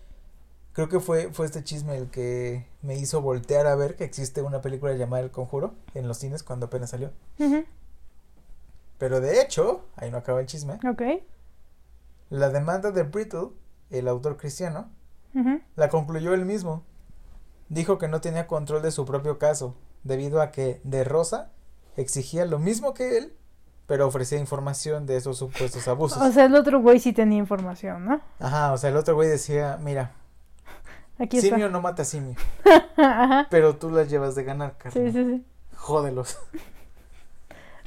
creo 0.87 0.88
que 0.88 1.01
fue, 1.05 1.31
fue 1.33 1.45
este 1.47 1.62
chisme 1.62 1.97
el 1.97 2.11
que 2.11 2.66
me 2.83 2.97
hizo 2.97 3.21
voltear 3.21 3.66
a 3.66 3.75
ver 3.75 3.97
que 3.97 4.05
existe 4.05 4.40
una 4.40 4.61
película 4.62 4.95
llamada 4.95 5.23
El 5.23 5.31
Conjuro 5.31 5.75
en 5.95 6.09
los 6.09 6.16
cines 6.19 6.43
cuando 6.43 6.66
apenas 6.66 6.90
salió. 6.90 7.11
Pero 8.99 9.21
de 9.21 9.40
hecho, 9.43 9.85
ahí 9.97 10.11
no 10.11 10.19
acaba 10.19 10.40
el 10.40 10.47
chisme, 10.47 10.75
Ok. 10.88 11.03
la 12.31 12.49
demanda 12.51 12.90
de 12.90 13.03
Brittle, 13.03 13.49
el 13.90 14.09
autor 14.09 14.37
cristiano. 14.37 14.88
La 15.77 15.88
concluyó 15.88 16.35
él 16.35 16.45
mismo. 16.45 16.83
Dijo 17.69 17.99
que 17.99 18.09
no 18.09 18.21
tenía 18.21 18.47
control 18.47 18.83
de 18.83 18.90
su 18.90 19.05
propio 19.05 19.38
caso, 19.38 19.77
debido 20.03 20.40
a 20.43 20.51
que 20.51 20.81
De 20.85 21.05
Rosa 21.05 21.51
exigía 21.97 22.45
lo 22.47 22.59
mismo 22.59 22.95
que 22.95 23.16
él, 23.19 23.37
pero 23.87 24.07
ofrecía 24.07 24.38
información 24.38 25.07
de 25.07 25.16
esos 25.16 25.38
supuestos 25.38 25.87
abusos. 25.88 26.21
O 26.23 26.33
sea, 26.33 26.47
el 26.47 26.55
otro 26.55 26.81
güey 26.81 26.99
sí 27.01 27.12
tenía 27.12 27.38
información, 27.38 28.05
¿no? 28.07 28.21
Ajá, 28.38 28.73
o 28.73 28.79
sea, 28.79 28.90
el 28.90 28.97
otro 28.97 29.14
güey 29.14 29.29
decía, 29.29 29.79
mira, 29.83 30.12
Aquí 31.20 31.40
simio 31.40 31.68
no 31.68 31.80
mata 31.83 32.04
simio, 32.04 32.35
Ajá. 32.96 33.46
pero 33.50 33.76
tú 33.76 33.90
las 33.90 34.09
llevas 34.09 34.35
de 34.35 34.44
ganar, 34.44 34.74
Sí, 34.78 34.83
carnal. 34.83 35.12
sí, 35.12 35.24
sí. 35.24 35.44
Jódelos. 35.76 36.38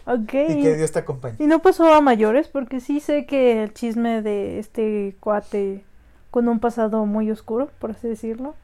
Ok. 0.06 0.34
Y 0.34 0.62
que 0.62 0.76
Dios 0.76 0.91
te 0.91 1.00
acompañe. 1.00 1.36
Y 1.39 1.48
no 1.48 1.62
pasó 1.62 1.93
a 1.93 2.02
mayores, 2.02 2.48
porque 2.48 2.80
sí 2.82 3.00
sé 3.00 3.26
que 3.26 3.63
el 3.63 3.74
chisme 3.74 4.22
de 4.22 4.60
este 4.60 5.15
cuate 5.19 5.84
con 6.30 6.48
un 6.50 6.60
pasado 6.60 7.06
muy 7.06 7.32
oscuro, 7.32 7.69
por 7.80 7.91
así 7.91 8.08
decirlo, 8.08 8.56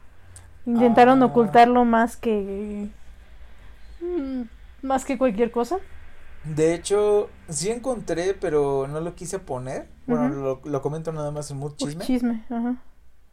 intentaron 0.65 1.21
Ah. 1.23 1.27
ocultarlo 1.27 1.85
más 1.85 2.17
que 2.17 2.89
mm, 4.01 4.41
más 4.81 5.05
que 5.05 5.17
cualquier 5.17 5.51
cosa. 5.51 5.77
De 6.43 6.73
hecho, 6.73 7.29
sí 7.49 7.69
encontré, 7.69 8.33
pero 8.33 8.87
no 8.87 8.99
lo 9.01 9.13
quise 9.15 9.39
poner. 9.39 9.87
Bueno, 10.07 10.29
lo, 10.29 10.61
lo 10.63 10.81
comento 10.81 11.11
nada 11.11 11.31
más 11.31 11.51
en 11.51 11.59
Por 11.59 11.75
chisme. 11.75 12.03
chisme, 12.05 12.43
ajá. 12.49 12.75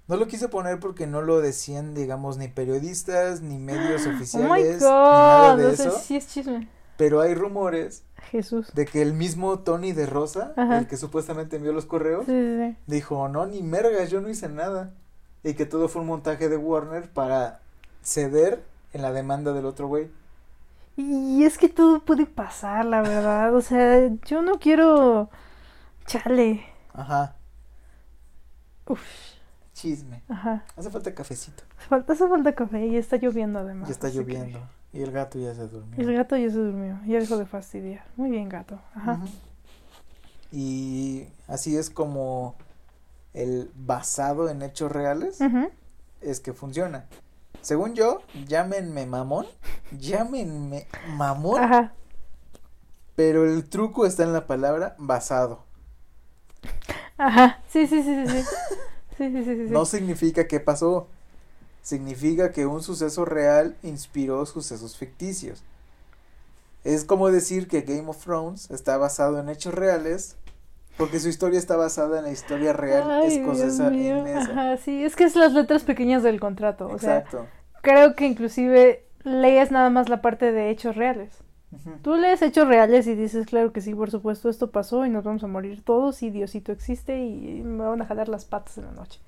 No 0.08 0.16
lo 0.16 0.26
quise 0.28 0.48
poner 0.48 0.78
porque 0.80 1.06
no 1.06 1.22
lo 1.22 1.40
decían, 1.40 1.94
digamos, 1.94 2.38
ni 2.38 2.48
periodistas, 2.48 3.40
ni 3.42 3.58
medios 3.58 4.06
Oh 4.06 4.10
oficiales, 4.10 4.92
ni 4.92 5.18
nada 5.24 5.56
de 5.56 5.66
o 5.66 5.74
sea, 5.74 5.86
eso. 5.88 5.98
sí 5.98 6.16
es 6.16 6.28
chisme. 6.28 6.68
Pero 6.96 7.20
hay 7.20 7.34
rumores 7.34 8.04
Jesús. 8.30 8.72
de 8.74 8.86
que 8.86 9.02
el 9.02 9.12
mismo 9.14 9.58
Tony 9.60 9.92
de 9.92 10.06
Rosa, 10.06 10.54
Ajá. 10.56 10.78
el 10.78 10.86
que 10.88 10.96
supuestamente 10.96 11.56
envió 11.56 11.72
los 11.72 11.86
correos, 11.86 12.26
Sí, 12.26 12.32
sí, 12.32 12.56
sí. 12.72 12.76
dijo, 12.86 13.28
no, 13.28 13.46
ni 13.46 13.62
mergas, 13.62 14.10
yo 14.10 14.20
no 14.20 14.28
hice 14.28 14.48
nada. 14.48 14.94
Y 15.44 15.54
que 15.54 15.66
todo 15.66 15.88
fue 15.88 16.02
un 16.02 16.08
montaje 16.08 16.48
de 16.48 16.56
Warner 16.56 17.10
para 17.12 17.60
ceder 18.02 18.64
en 18.92 19.02
la 19.02 19.12
demanda 19.12 19.52
del 19.52 19.66
otro 19.66 19.88
güey. 19.88 20.10
Y 20.96 21.44
es 21.44 21.58
que 21.58 21.68
todo 21.68 22.00
puede 22.04 22.26
pasar, 22.26 22.84
la 22.86 23.02
verdad. 23.02 23.54
O 23.54 23.60
sea, 23.60 24.08
yo 24.26 24.42
no 24.42 24.58
quiero. 24.58 25.28
Chale. 26.06 26.64
Ajá, 26.94 27.36
Uf, 28.86 29.00
chisme. 29.76 30.22
ajá. 30.28 30.64
Hace 30.74 30.90
falta 30.90 31.14
cafecito. 31.14 31.62
Hace 31.78 31.88
falta, 31.88 32.12
hace 32.14 32.26
falta 32.28 32.54
café 32.54 32.86
y 32.86 32.96
está 32.96 33.16
lloviendo 33.18 33.58
además. 33.58 33.88
Ya 33.88 33.92
está 33.92 34.10
que- 34.10 34.16
lloviendo. 34.16 34.58
Y 34.92 35.02
el 35.02 35.12
gato 35.12 35.38
ya 35.38 35.54
se 35.54 35.68
durmió. 35.68 35.98
El 36.00 36.16
gato 36.16 36.36
ya 36.38 36.48
se 36.48 36.56
durmió, 36.56 36.98
ya 37.06 37.18
dejó 37.18 37.36
de 37.36 37.44
fastidiar. 37.44 38.04
Muy 38.16 38.30
bien, 38.30 38.48
gato. 38.48 38.80
Ajá. 38.94 39.20
Y 40.50 41.26
así 41.48 41.76
es 41.76 41.90
como 41.90 42.54
el 43.34 43.70
basado 43.74 44.48
en 44.48 44.62
hechos 44.62 44.90
reales 44.90 45.40
Ujú. 45.40 45.68
es 46.22 46.40
que 46.40 46.52
funciona. 46.54 47.04
Según 47.60 47.94
yo, 47.94 48.22
llámenme 48.46 49.04
mamón, 49.06 49.46
llámenme 49.98 50.86
mamón, 51.08 51.62
Ajá. 51.62 51.92
pero 53.16 53.44
el 53.44 53.68
truco 53.68 54.06
está 54.06 54.22
en 54.22 54.32
la 54.32 54.46
palabra 54.46 54.94
basado. 54.98 55.64
Ajá. 57.18 57.60
Sí, 57.68 57.86
sí, 57.86 58.02
sí, 58.02 58.26
sí, 58.26 58.40
sí. 58.42 58.46
Sí, 59.16 59.30
sí, 59.30 59.44
sí, 59.44 59.44
sí. 59.44 59.66
sí. 59.66 59.72
No 59.72 59.84
significa 59.84 60.46
que 60.46 60.60
pasó, 60.60 61.08
significa 61.82 62.52
que 62.52 62.66
un 62.66 62.82
suceso 62.82 63.24
real 63.24 63.76
inspiró 63.82 64.44
sucesos 64.46 64.96
ficticios. 64.96 65.62
Es 66.84 67.04
como 67.04 67.30
decir 67.30 67.66
que 67.66 67.82
Game 67.82 68.08
of 68.08 68.22
Thrones 68.22 68.70
está 68.70 68.96
basado 68.96 69.40
en 69.40 69.48
hechos 69.48 69.74
reales, 69.74 70.36
porque 70.96 71.18
su 71.18 71.28
historia 71.28 71.58
está 71.58 71.76
basada 71.76 72.18
en 72.18 72.24
la 72.24 72.30
historia 72.30 72.72
real 72.72 73.10
Ay, 73.10 73.38
escocesa. 73.38 73.88
Ajá, 73.88 74.76
sí, 74.76 75.04
es 75.04 75.16
que 75.16 75.24
es 75.24 75.34
las 75.36 75.52
letras 75.52 75.82
pequeñas 75.82 76.22
del 76.22 76.40
contrato. 76.40 76.86
O 76.88 76.98
sea, 76.98 77.18
Exacto. 77.18 77.46
creo 77.82 78.14
que 78.14 78.26
inclusive 78.26 79.04
lees 79.24 79.70
nada 79.70 79.90
más 79.90 80.08
la 80.08 80.22
parte 80.22 80.52
de 80.52 80.70
hechos 80.70 80.96
reales. 80.96 81.30
Tú 82.02 82.16
lees 82.16 82.42
hechos 82.42 82.68
reales 82.68 83.06
y 83.06 83.14
dices, 83.14 83.46
claro 83.46 83.72
que 83.72 83.80
sí, 83.80 83.94
por 83.94 84.10
supuesto, 84.10 84.48
esto 84.48 84.70
pasó 84.70 85.06
y 85.06 85.10
nos 85.10 85.24
vamos 85.24 85.44
a 85.44 85.46
morir 85.46 85.82
todos 85.82 86.22
y 86.22 86.30
Diosito 86.30 86.72
existe 86.72 87.24
y 87.24 87.62
me 87.62 87.84
van 87.84 88.02
a 88.02 88.06
jalar 88.06 88.28
las 88.28 88.44
patas 88.44 88.78
en 88.78 88.86
la 88.86 88.92
noche. 88.92 89.20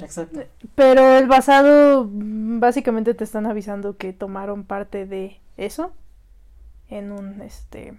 Exacto. 0.00 0.40
Pero 0.74 1.16
el 1.16 1.26
basado, 1.26 2.08
básicamente 2.10 3.14
te 3.14 3.24
están 3.24 3.46
avisando 3.46 3.96
que 3.96 4.12
tomaron 4.12 4.64
parte 4.64 5.06
de 5.06 5.40
eso 5.56 5.92
en 6.88 7.12
un, 7.12 7.40
este, 7.42 7.94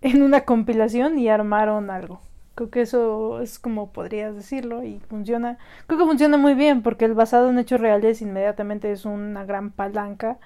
en 0.00 0.22
una 0.22 0.44
compilación 0.44 1.18
y 1.18 1.28
armaron 1.28 1.90
algo. 1.90 2.20
Creo 2.54 2.70
que 2.70 2.82
eso 2.82 3.40
es 3.40 3.58
como 3.58 3.90
podrías 3.90 4.36
decirlo 4.36 4.84
y 4.84 5.00
funciona. 5.00 5.58
Creo 5.86 5.98
que 5.98 6.06
funciona 6.06 6.36
muy 6.36 6.54
bien 6.54 6.82
porque 6.82 7.04
el 7.04 7.14
basado 7.14 7.50
en 7.50 7.58
hechos 7.58 7.80
reales 7.80 8.22
inmediatamente 8.22 8.92
es 8.92 9.04
una 9.04 9.44
gran 9.44 9.72
palanca 9.72 10.38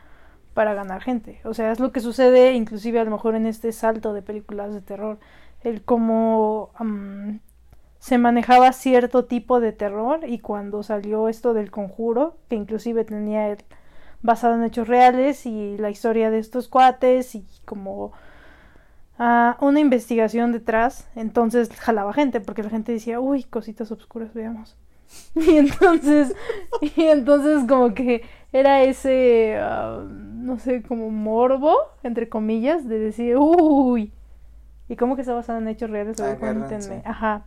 para 0.58 0.74
ganar 0.74 1.00
gente. 1.04 1.40
O 1.44 1.54
sea, 1.54 1.70
es 1.70 1.78
lo 1.78 1.92
que 1.92 2.00
sucede 2.00 2.54
inclusive 2.54 2.98
a 2.98 3.04
lo 3.04 3.12
mejor 3.12 3.36
en 3.36 3.46
este 3.46 3.70
salto 3.70 4.12
de 4.12 4.22
películas 4.22 4.74
de 4.74 4.80
terror. 4.80 5.20
El 5.62 5.84
cómo 5.84 6.70
am, 6.74 7.38
se 8.00 8.18
manejaba 8.18 8.72
cierto 8.72 9.24
tipo 9.26 9.60
de 9.60 9.70
terror 9.70 10.18
y 10.26 10.40
cuando 10.40 10.82
salió 10.82 11.28
esto 11.28 11.54
del 11.54 11.70
conjuro, 11.70 12.38
que 12.48 12.56
inclusive 12.56 13.04
tenía 13.04 13.50
el, 13.50 13.58
basado 14.20 14.56
en 14.56 14.64
hechos 14.64 14.88
reales 14.88 15.46
y 15.46 15.78
la 15.78 15.90
historia 15.90 16.28
de 16.28 16.40
estos 16.40 16.66
cuates 16.66 17.36
y 17.36 17.46
como 17.64 18.10
ah, 19.16 19.56
una 19.60 19.78
investigación 19.78 20.50
detrás, 20.50 21.08
entonces 21.14 21.70
jalaba 21.70 22.12
gente 22.12 22.40
porque 22.40 22.64
la 22.64 22.70
gente 22.70 22.90
decía, 22.90 23.20
uy, 23.20 23.44
cositas 23.44 23.92
oscuras, 23.92 24.34
veamos. 24.34 24.76
Y 25.36 25.56
entonces, 25.56 26.34
y 26.80 27.02
entonces 27.02 27.64
como 27.68 27.94
que 27.94 28.24
era 28.52 28.82
ese, 28.82 29.56
no 30.48 30.58
sé, 30.58 30.82
como 30.82 31.11
morbo, 31.11 31.76
entre 32.02 32.28
comillas, 32.28 32.88
de 32.88 32.98
decir, 32.98 33.37
uy, 33.37 34.11
y 34.88 34.96
como 34.96 35.14
que 35.14 35.20
está 35.20 35.34
basado 35.34 35.58
en 35.58 35.68
hechos 35.68 35.90
reales, 35.90 36.18
a 36.20 36.24
ver, 36.24 36.37
Agárrense. 36.37 36.88
cuéntenme. 36.88 37.02
Ajá. 37.04 37.42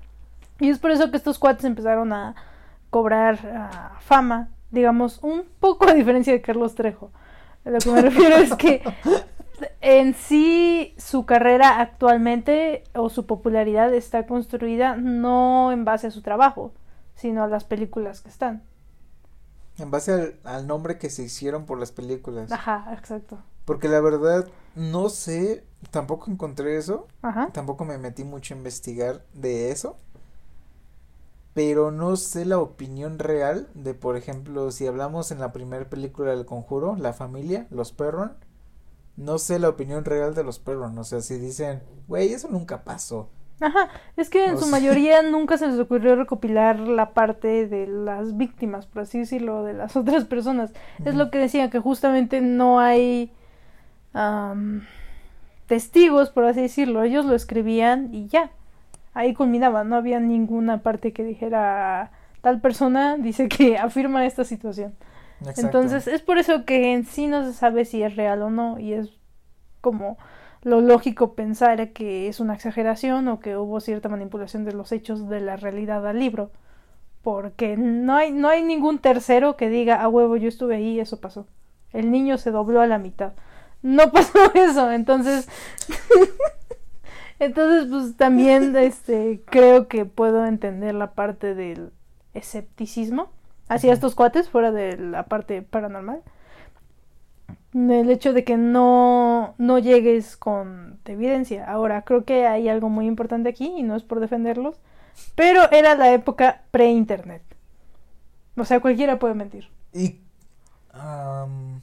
Y 0.60 0.70
es 0.70 0.78
por 0.78 0.92
eso 0.92 1.10
que 1.10 1.18
estos 1.18 1.40
cuates 1.40 1.66
empezaron 1.66 2.14
a 2.14 2.36
cobrar 2.92 3.40
ah, 3.54 3.98
fama, 4.00 4.50
digamos, 4.70 5.20
un 5.24 5.44
poco 5.60 5.90
a 5.90 5.94
diferencia 5.94 6.32
de 6.32 6.42
Carlos 6.42 6.76
Trejo. 6.76 7.12
Lo 7.66 7.80
que 7.80 7.90
me 7.90 8.02
refiero 8.10 8.36
es 8.36 8.54
que 8.56 8.84
en 9.82 10.14
sí 10.14 10.94
su 10.98 11.26
carrera 11.26 11.80
actualmente 11.82 12.84
o 12.94 13.10
su 13.10 13.26
popularidad 13.26 13.92
está 13.94 14.28
construida 14.28 14.96
no 14.96 15.72
en 15.72 15.86
base 15.86 16.08
a 16.08 16.12
su 16.12 16.22
trabajo, 16.22 16.72
sino 17.16 17.44
a 17.44 17.48
las 17.48 17.64
películas 17.64 18.22
que 18.22 18.30
están. 18.30 18.62
En 19.82 19.92
base 19.92 20.14
al, 20.14 20.40
al 20.44 20.68
nombre 20.68 20.98
que 20.98 21.10
se 21.10 21.24
hicieron 21.24 21.66
por 21.66 21.80
las 21.80 21.92
películas. 21.92 22.52
Ajá, 22.52 22.94
exacto. 22.98 23.40
Porque 23.66 23.88
la 23.90 24.00
verdad, 24.00 24.48
no 24.76 25.10
sé, 25.10 25.66
tampoco 25.92 26.30
encontré 26.30 26.78
eso. 26.78 27.08
Ajá. 27.22 27.50
Tampoco 27.52 27.86
me 27.86 27.98
metí 27.98 28.24
mucho 28.24 28.54
a 28.54 28.58
investigar 28.58 29.26
de 29.34 29.72
eso. 29.72 29.98
Pero 31.54 31.92
no 31.92 32.16
sé 32.16 32.46
la 32.46 32.60
opinión 32.60 33.20
real 33.20 33.68
de, 33.74 33.94
por 33.94 34.16
ejemplo, 34.16 34.72
si 34.72 34.88
hablamos 34.88 35.32
en 35.32 35.40
la 35.40 35.52
primera 35.52 35.90
película 35.90 36.32
del 36.32 36.46
Conjuro, 36.46 36.96
la 36.96 37.14
familia, 37.14 37.68
los 37.70 37.92
Perron. 37.92 38.38
No 39.18 39.38
sé 39.38 39.60
la 39.60 39.70
opinión 39.70 40.06
real 40.06 40.34
de 40.34 40.44
los 40.44 40.60
Perron. 40.60 40.98
O 40.98 41.04
sea, 41.04 41.22
si 41.22 41.38
dicen, 41.38 41.84
güey, 42.08 42.32
eso 42.32 42.48
nunca 42.50 42.84
pasó. 42.84 43.30
Ajá, 43.62 43.90
es 44.18 44.30
que 44.30 44.46
en 44.46 44.58
su 44.58 44.68
mayoría 44.72 45.22
nunca 45.22 45.58
se 45.58 45.68
les 45.68 45.80
ocurrió 45.80 46.16
recopilar 46.16 46.80
la 46.80 47.12
parte 47.12 47.68
de 47.68 47.88
las 47.88 48.36
víctimas, 48.36 48.88
por 48.88 49.04
así 49.04 49.20
decirlo, 49.20 49.64
de 49.64 49.74
las 49.74 49.96
otras 49.96 50.26
personas. 50.26 50.74
Es 51.06 51.16
lo 51.16 51.32
que 51.32 51.38
decía, 51.38 51.70
que 51.70 51.80
justamente 51.80 52.42
no 52.42 52.80
hay 52.80 53.32
am, 54.14 54.86
testigos, 55.68 56.32
por 56.32 56.46
así 56.46 56.62
decirlo. 56.62 57.04
Ellos 57.04 57.26
lo 57.26 57.36
escribían 57.36 58.14
y 58.14 58.28
ya. 58.28 58.52
Ahí 59.14 59.34
culminaba, 59.34 59.84
no 59.84 59.96
había 59.96 60.20
ninguna 60.20 60.80
parte 60.80 61.14
que 61.14 61.24
dijera 61.24 62.12
tal 62.42 62.60
persona 62.60 63.18
dice 63.18 63.48
que 63.48 63.78
afirma 63.78 64.26
esta 64.26 64.44
situación. 64.44 64.96
Exacto. 65.40 65.62
Entonces 65.62 66.08
es 66.08 66.22
por 66.22 66.38
eso 66.38 66.66
que 66.66 66.94
en 66.94 67.06
sí 67.06 67.28
no 67.28 67.44
se 67.46 67.54
sabe 67.54 67.86
si 67.86 68.04
es 68.04 68.16
real 68.16 68.42
o 68.42 68.50
no 68.50 68.80
y 68.80 68.94
es 68.94 69.10
como 69.82 70.18
lo 70.64 70.82
lógico 70.82 71.34
pensar 71.34 71.92
que 71.92 72.28
es 72.28 72.40
una 72.40 72.54
exageración 72.54 73.28
o 73.28 73.40
que 73.40 73.58
hubo 73.58 73.80
cierta 73.80 74.10
manipulación 74.10 74.64
de 74.64 74.74
los 74.74 74.92
hechos 74.92 75.28
de 75.28 75.42
la 75.42 75.58
realidad 75.58 76.06
al 76.08 76.20
libro. 76.20 76.52
Porque 77.24 77.78
no 77.78 78.16
hay, 78.16 78.32
no 78.32 78.48
hay 78.48 78.64
ningún 78.64 79.00
tercero 79.00 79.56
que 79.56 79.70
diga, 79.70 80.02
a 80.02 80.08
huevo, 80.08 80.38
yo 80.38 80.50
estuve 80.50 80.76
ahí 80.76 80.94
y 80.94 81.00
eso 81.00 81.20
pasó. 81.20 81.48
El 81.94 82.12
niño 82.12 82.38
se 82.38 82.52
dobló 82.52 82.82
a 82.82 82.88
la 82.88 82.98
mitad. 82.98 83.34
No 83.82 84.12
pasó 84.12 84.52
eso, 84.54 84.92
entonces... 84.92 85.48
entonces, 87.40 87.88
pues 87.90 88.18
también 88.18 88.76
este, 88.78 89.42
creo 89.46 89.88
que 89.88 90.06
puedo 90.06 90.46
entender 90.46 90.96
la 90.96 91.14
parte 91.14 91.56
del 91.56 91.92
escepticismo 92.34 93.30
hacia 93.68 93.94
estos 93.94 94.16
cuates 94.16 94.50
fuera 94.50 94.72
de 94.72 94.98
la 94.98 95.26
parte 95.26 95.62
paranormal. 95.62 96.22
El 97.74 98.10
hecho 98.10 98.34
de 98.34 98.44
que 98.44 98.58
no, 98.58 99.56
no 99.58 99.80
llegues 99.80 100.36
con 100.38 101.00
evidencia. 101.06 101.70
Ahora, 101.72 102.04
creo 102.04 102.26
que 102.26 102.46
hay 102.48 102.68
algo 102.70 102.90
muy 102.90 103.08
importante 103.08 103.50
aquí 103.50 103.74
y 103.78 103.84
no 103.84 103.96
es 103.96 104.04
por 104.04 104.20
defenderlos, 104.20 104.82
pero 105.36 105.72
era 105.72 105.96
la 105.96 106.14
época 106.14 106.64
pre-internet. 106.72 107.44
O 108.58 108.66
sea, 108.66 108.80
cualquiera 108.82 109.20
puede 109.20 109.34
mentir. 109.36 109.70
Y. 109.94 110.20
am, 110.94 111.82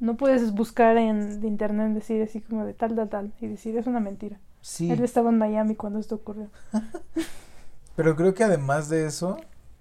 No 0.00 0.16
puedes 0.16 0.52
buscar 0.52 0.96
en 0.96 1.44
internet 1.44 1.92
decir 1.92 2.22
así 2.22 2.40
como 2.40 2.64
de 2.64 2.74
tal, 2.74 2.96
tal, 2.96 3.08
tal 3.08 3.32
y 3.40 3.46
decir 3.48 3.76
es 3.76 3.86
una 3.86 4.00
mentira. 4.00 4.40
sí. 4.62 4.90
Él 4.90 5.02
estaba 5.04 5.30
en 5.30 5.38
Miami 5.38 5.76
cuando 5.76 5.98
esto 5.98 6.16
ocurrió. 6.16 6.50
Pero 7.94 8.16
creo 8.16 8.34
que 8.34 8.44
además 8.44 8.88
de 8.88 9.06
eso, 9.06 9.38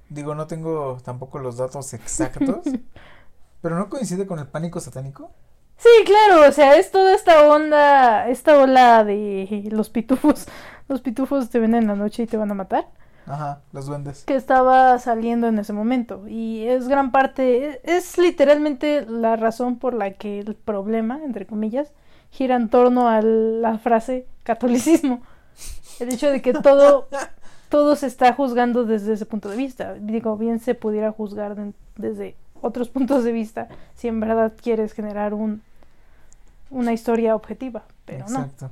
digo, 0.10 0.36
no 0.36 0.48
tengo 0.48 0.98
tampoco 1.04 1.40
los 1.40 1.58
datos 1.58 1.94
exactos. 1.94 2.78
pero 3.62 3.78
no 3.78 3.90
coincide 3.90 4.26
con 4.28 4.40
el 4.40 4.48
pánico 4.48 4.80
satánico. 4.80 5.32
Sí, 5.78 5.90
claro, 6.06 6.48
o 6.48 6.52
sea, 6.52 6.76
es 6.78 6.92
toda 6.92 7.14
esta 7.16 7.48
onda, 7.50 8.28
esta 8.30 8.58
ola 8.60 9.04
de 9.06 9.70
los 9.72 9.90
pitufos. 9.90 10.46
Los 10.90 11.02
pitufos 11.02 11.50
te 11.50 11.60
ven 11.60 11.76
en 11.76 11.88
la 11.88 11.96
noche 11.96 12.24
y 12.24 12.28
te 12.28 12.36
van 12.38 12.52
a 12.52 12.56
matar. 12.56 12.88
Ajá, 13.26 13.62
los 13.74 13.86
duendes. 13.86 14.24
que 14.26 14.36
estaba 14.36 14.98
saliendo 14.98 15.48
en 15.48 15.60
ese 15.60 15.72
momento 15.72 16.28
y 16.28 16.66
es 16.66 16.88
gran 16.88 17.12
parte, 17.12 17.80
es 17.84 18.18
literalmente 18.18 19.06
la 19.08 19.36
razón 19.36 19.78
por 19.78 19.94
la 19.94 20.14
que 20.14 20.40
el 20.40 20.56
problema, 20.56 21.20
entre 21.24 21.46
comillas, 21.46 21.94
gira 22.32 22.56
en 22.56 22.70
torno 22.70 23.08
a 23.08 23.22
la 23.22 23.78
frase 23.78 24.26
catolicismo. 24.44 25.22
El 26.00 26.10
hecho 26.12 26.32
de 26.32 26.42
que 26.42 26.54
todo, 26.54 27.08
todo 27.70 27.96
se 27.96 28.08
está 28.08 28.34
juzgando 28.34 28.84
desde 28.86 29.14
ese 29.14 29.26
punto 29.28 29.48
de 29.50 29.58
vista. 29.58 29.94
Digo, 29.94 30.36
bien 30.36 30.60
se 30.60 30.74
pudiera 30.74 31.12
juzgar 31.12 31.56
de- 31.56 31.74
desde 31.98 32.36
otros 32.62 32.90
puntos 32.90 33.24
de 33.24 33.32
vista 33.32 33.68
si 33.96 34.08
en 34.08 34.20
verdad 34.20 34.54
quieres 34.62 34.94
generar 34.94 35.34
un, 35.34 35.62
una 36.70 36.94
historia 36.94 37.36
objetiva, 37.36 37.84
pero 38.06 38.26
no 38.30 38.44
Exacto. 38.44 38.72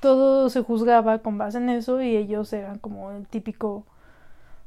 todo 0.00 0.50
se 0.50 0.62
juzgaba 0.62 1.18
con 1.18 1.38
base 1.38 1.58
en 1.58 1.68
eso 1.68 2.00
y 2.02 2.16
ellos 2.16 2.52
eran 2.52 2.78
como 2.78 3.12
el 3.12 3.26
típico 3.26 3.84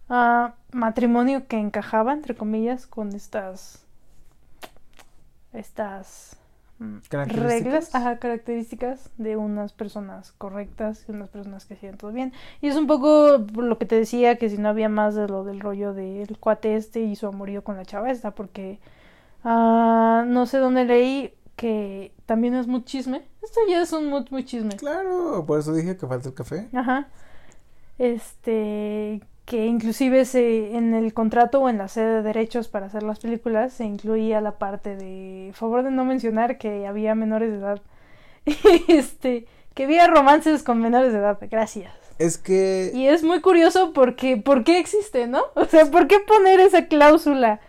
ah, 0.10 0.54
matrimonio 0.72 1.48
que 1.48 1.58
encajaba 1.58 2.14
entre 2.14 2.36
comillas 2.36 2.88
con 2.88 3.14
estas 3.16 3.86
estas. 5.54 6.39
Reglas, 7.10 7.94
ajá, 7.94 8.20
características 8.20 9.10
de 9.18 9.36
unas 9.36 9.74
personas 9.74 10.32
correctas 10.34 11.06
y 11.08 11.12
unas 11.12 11.30
personas 11.30 11.66
que 11.66 11.74
hacían 11.74 11.98
todo 11.98 12.12
bien. 12.12 12.34
Y 12.62 12.68
es 12.68 12.76
un 12.76 12.88
poco 12.88 13.38
lo 13.56 13.78
que 13.78 13.86
te 13.86 13.96
decía 13.96 14.38
que 14.38 14.50
si 14.50 14.58
no 14.58 14.70
había 14.70 14.90
más 14.90 15.16
de 15.16 15.28
lo 15.28 15.44
del 15.44 15.60
rollo 15.60 15.94
del 15.94 16.38
cuate 16.40 16.76
este 16.76 17.02
y 17.02 17.16
su 17.16 17.28
amorío 17.28 17.64
con 17.64 17.76
la 17.76 17.86
chava 17.86 18.10
esta, 18.12 18.32
porque 18.32 18.80
ah, 19.44 20.24
no 20.28 20.46
sé 20.46 20.58
dónde 20.60 20.86
leí 20.86 21.34
que 21.56 22.14
también 22.26 22.56
es 22.56 22.68
muy 22.68 22.84
chisme. 22.86 23.24
Esto 23.42 23.60
ya 23.68 23.82
es 23.82 23.92
un 23.92 24.08
muy, 24.08 24.26
muy 24.30 24.46
chisme. 24.46 24.76
Claro, 24.78 25.44
por 25.46 25.60
eso 25.60 25.74
dije 25.74 25.98
que 25.98 26.08
falta 26.08 26.30
el 26.30 26.34
café. 26.34 26.70
Ajá. 26.74 27.10
Este, 27.98 29.22
que 29.50 29.66
inclusive 29.66 30.26
se, 30.26 30.76
en 30.78 30.94
el 30.94 31.12
contrato 31.16 31.60
o 31.60 31.70
en 31.70 31.80
la 31.80 31.88
sede 31.88 32.18
de 32.18 32.22
derechos 32.22 32.68
para 32.68 32.86
hacer 32.86 33.02
las 33.02 33.18
películas 33.18 33.74
se 33.74 33.84
incluía 33.84 34.42
la 34.42 34.60
parte 34.60 34.96
de 34.96 35.52
favor 35.56 35.82
de 35.82 35.90
no 35.90 36.06
mencionar 36.06 36.60
que 36.60 36.86
había 36.86 37.16
menores 37.16 37.50
de 37.52 37.58
edad. 37.58 37.82
Este, 38.88 39.48
que 39.74 39.86
había 39.86 40.06
romances 40.06 40.62
con 40.62 40.80
menores 40.80 41.14
de 41.14 41.20
edad. 41.20 41.40
Gracias. 41.50 41.92
Es 42.20 42.38
que 42.38 42.92
Y 42.94 43.08
es 43.08 43.24
muy 43.24 43.42
curioso 43.42 43.92
porque, 43.92 44.38
¿por 44.38 44.64
qué 44.64 44.78
existe, 44.78 45.26
no? 45.26 45.42
O 45.56 45.66
sea, 45.66 45.88
¿por 45.88 46.08
qué 46.08 46.20
poner 46.20 46.60
esa 46.60 46.86
cláusula 46.86 47.60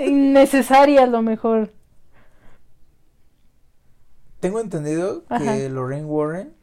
innecesaria 0.00 1.04
a 1.04 1.06
lo 1.06 1.22
mejor? 1.22 1.70
tengo 4.40 4.58
entendido 4.58 5.22
Ajá. 5.28 5.44
que 5.54 5.68
Lorraine 5.68 6.06
Warren. 6.06 6.54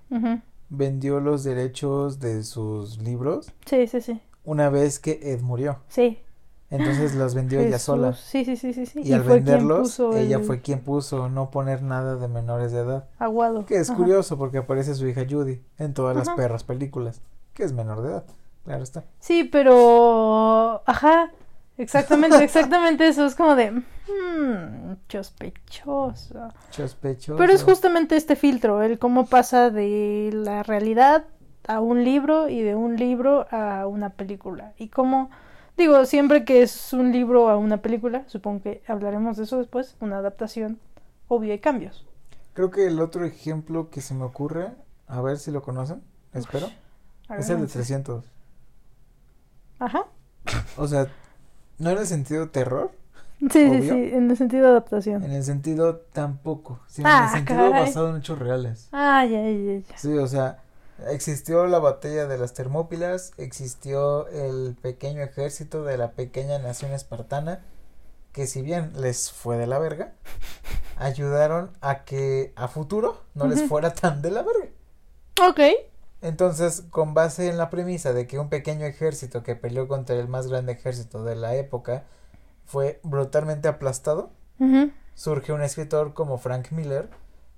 Vendió 0.70 1.20
los 1.20 1.44
derechos 1.44 2.20
de 2.20 2.44
sus 2.44 2.98
libros 3.02 3.52
Sí, 3.66 3.88
sí, 3.88 4.02
sí. 4.02 4.20
una 4.44 4.70
vez 4.70 5.00
que 5.00 5.20
Ed 5.22 5.42
murió. 5.42 5.80
Sí. 5.88 6.20
Entonces 6.72 7.14
las 7.16 7.36
vendió 7.36 7.60
ella 7.60 7.78
sola. 7.78 8.14
Sí, 8.14 8.44
sí, 8.44 8.58
sí, 8.58 8.74
sí, 8.74 8.86
sí. 8.88 9.02
Y, 9.04 9.14
al 9.14 9.22
venderlos, 9.22 10.00
ella 10.00 10.38
el 10.38 10.44
fue 10.44 10.62
quien 10.62 10.80
puso 10.82 11.30
no 11.30 11.52
poner 11.52 11.84
nada 11.84 12.16
de 12.16 12.28
menores 12.28 12.72
de 12.72 12.80
edad. 12.80 13.08
aguado. 13.20 13.66
Que 13.66 13.78
es 13.78 13.90
Ajá. 13.90 13.98
curioso 13.98 14.38
porque 14.38 14.58
aparece 14.58 14.96
su 14.96 15.08
hija 15.08 15.26
Judy 15.30 15.62
en 15.78 15.94
todas 15.94 16.18
las 16.18 16.30
perras 16.32 16.64
películas, 16.64 17.22
que 17.54 17.64
es 17.64 17.72
menor 17.72 18.02
de 18.02 18.10
edad. 18.10 18.26
Claro 18.66 18.84
está. 18.84 19.04
Sí, 19.20 19.44
pero... 19.44 20.82
Ajá. 20.88 21.32
Exactamente, 21.78 22.44
exactamente 22.44 23.08
eso. 23.08 23.26
Es 23.26 23.36
como 23.36 23.56
de... 23.56 23.72
hmm, 23.72 24.96
sospechoso. 25.10 26.50
Sospechoso. 26.70 27.38
Pero 27.38 27.54
es 27.54 27.64
justamente 27.64 28.16
este 28.16 28.36
filtro, 28.36 28.82
el 28.82 28.98
cómo 29.00 29.26
pasa 29.26 29.70
de 29.70 30.30
la 30.34 30.64
realidad 30.64 31.26
a 31.68 31.80
un 31.80 32.04
libro 32.04 32.48
y 32.48 32.62
de 32.62 32.76
un 32.76 32.96
libro 32.96 33.48
a 33.52 33.88
una 33.88 34.12
película. 34.12 34.74
Y 34.78 34.90
como 34.90 35.30
digo, 35.78 36.06
siempre 36.06 36.46
que 36.46 36.62
es 36.62 36.94
un 36.94 37.12
libro 37.12 37.50
a 37.50 37.58
una 37.58 37.82
película, 37.82 38.24
supongo 38.28 38.64
que 38.64 38.84
hablaremos 38.88 39.38
de 39.38 39.44
eso 39.44 39.58
después, 39.58 39.96
una 40.00 40.18
adaptación, 40.18 40.80
obvio 41.28 41.52
hay 41.52 41.60
cambios. 41.60 42.06
Creo 42.54 42.72
que 42.72 42.88
el 42.88 43.02
otro 43.02 43.26
ejemplo 43.26 43.90
que 43.90 44.02
se 44.02 44.14
me 44.14 44.24
ocurre, 44.24 44.72
a 45.08 45.22
ver 45.22 45.38
si 45.38 45.52
lo 45.52 45.62
conocen, 45.62 46.02
espero, 46.34 46.70
es 47.38 47.50
el 47.50 47.62
de 47.62 47.68
300. 47.68 48.24
Ajá. 49.80 50.06
O 50.78 50.88
sea, 50.88 51.08
no 51.80 51.90
en 51.92 51.98
el 51.98 52.08
sentido 52.08 52.50
terror. 52.50 52.92
Sí, 53.40 53.48
sí, 53.52 53.82
sí, 53.82 53.90
en 54.14 54.32
el 54.32 54.38
sentido 54.38 54.64
de 54.64 54.70
adaptación. 54.72 55.24
En 55.24 55.32
el 55.32 55.44
sentido 55.44 55.98
tampoco, 56.14 56.80
sino 56.88 57.10
Ah, 57.10 57.18
en 57.18 57.24
el 57.26 57.32
sentido 57.32 57.70
caray. 57.70 57.86
basado 57.86 58.10
en 58.10 58.18
hechos 58.18 58.40
reales. 58.40 58.88
Ay, 58.92 59.36
ay, 59.36 59.46
ay. 59.46 59.68
ay. 59.70 59.86
Sí, 59.98 60.18
o 60.18 60.28
sea, 60.28 60.60
existió 61.10 61.68
la 61.68 61.80
batalla 61.80 62.28
de 62.28 62.38
las 62.38 62.54
Termópilas, 62.54 63.34
existió 63.38 64.28
el 64.30 64.76
pequeño 64.82 65.22
ejército 65.22 65.84
de 65.84 65.98
la 65.98 66.12
pequeña 66.12 66.60
nación 66.60 66.92
espartana, 66.94 67.60
que 68.32 68.48
si 68.48 68.62
bien 68.62 68.94
les 69.00 69.32
fue 69.32 69.58
de 69.58 69.68
la 69.68 69.80
verga, 69.80 70.14
ayudaron 70.98 71.72
a 71.82 72.06
que 72.06 72.54
a 72.56 72.68
futuro 72.70 73.22
no 73.34 73.48
les 73.48 73.64
fuera 73.68 73.94
tan 73.94 74.22
de 74.22 74.32
la 74.32 74.44
verga. 74.44 74.70
Ok. 75.50 75.60
Entonces, 76.26 76.84
con 76.90 77.14
base 77.14 77.50
en 77.50 77.58
la 77.58 77.70
premisa 77.70 78.12
de 78.12 78.26
que 78.26 78.40
un 78.40 78.50
pequeño 78.50 78.86
ejército 78.88 79.44
que 79.44 79.56
peleó 79.56 79.88
contra 79.88 80.16
el 80.16 80.28
más 80.28 80.48
grande 80.48 80.72
ejército 80.72 81.24
de 81.24 81.36
la 81.36 81.56
época 81.56 82.04
fue 82.66 83.00
brutalmente 83.04 83.68
aplastado, 83.68 84.32
surge 85.14 85.54
un 85.54 85.62
escritor 85.62 86.14
como 86.16 86.38
Frank 86.40 86.72
Miller 86.72 87.10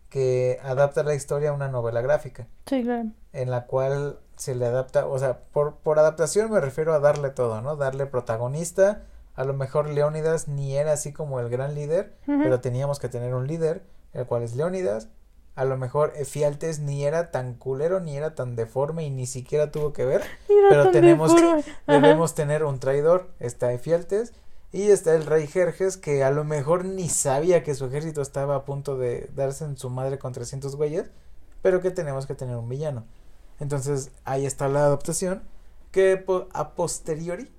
que 0.10 0.60
adapta 0.63 1.03
la 1.03 1.15
historia 1.15 1.49
a 1.51 1.53
una 1.53 1.69
novela 1.69 2.01
gráfica, 2.01 2.47
Sí, 2.65 2.84
claro. 2.84 3.10
en 3.34 3.51
la 3.51 3.67
cual 3.67 4.19
se 4.36 4.53
le 4.56 4.65
adapta, 4.65 5.08
o 5.08 5.17
sea, 5.17 5.39
por, 5.53 5.75
por 5.77 5.97
adaptación 5.99 6.51
me 6.51 6.60
refiero 6.60 6.93
a 6.93 6.99
darle 6.99 7.30
todo, 7.30 7.62
¿no? 7.62 7.75
Darle 7.77 8.06
protagonista, 8.06 9.03
a 9.36 9.43
lo 9.45 9.53
mejor 9.53 9.89
Leónidas 9.89 10.47
ni 10.49 10.75
era 10.75 10.91
así 10.93 11.13
como 11.13 11.39
el 11.39 11.49
gran 11.49 11.73
líder, 11.75 12.15
pero 12.25 12.60
teníamos 12.62 12.99
que 12.99 13.08
tener 13.10 13.34
un 13.34 13.47
líder, 13.47 13.84
el 14.13 14.25
cual 14.25 14.43
es 14.43 14.56
Leónidas. 14.56 15.10
A 15.57 15.65
lo 15.65 15.75
mejor 15.75 16.13
Efialtes 16.15 16.79
ni 16.79 17.03
era 17.03 17.31
tan 17.31 17.55
culero, 17.55 17.99
ni 17.99 18.15
era 18.15 18.35
tan 18.35 18.55
deforme 18.55 19.03
y 19.05 19.09
ni 19.09 19.25
siquiera 19.25 19.71
tuvo 19.71 19.91
que 19.91 20.05
ver. 20.05 20.21
Pero 20.69 20.91
tenemos 20.91 21.33
que-. 21.33 21.63
Debemos 21.91 22.33
tener 22.35 22.63
un 22.63 22.79
traidor, 22.79 23.29
está 23.39 23.73
Efialtes. 23.73 24.33
Y 24.71 24.83
está 24.91 25.15
el 25.15 25.25
rey 25.25 25.47
Jerjes, 25.47 25.97
que 25.97 26.23
a 26.23 26.31
lo 26.31 26.43
mejor 26.43 26.85
ni 26.85 27.09
sabía 27.09 27.63
que 27.63 27.73
su 27.73 27.85
ejército 27.85 28.21
estaba 28.21 28.55
a 28.55 28.65
punto 28.65 28.97
de 28.97 29.29
darse 29.33 29.63
en 29.63 29.77
su 29.77 29.89
madre 29.89 30.19
con 30.19 30.33
300 30.33 30.75
güeyes, 30.75 31.09
pero 31.61 31.81
que 31.81 31.89
tenemos 31.89 32.25
que 32.27 32.35
tener 32.35 32.57
un 32.57 32.67
villano. 32.67 33.05
Entonces, 33.59 34.11
ahí 34.25 34.45
está 34.45 34.67
la 34.67 34.79
adaptación, 34.85 35.41
que 35.91 36.23
a 36.53 36.75
posteriori 36.75 37.49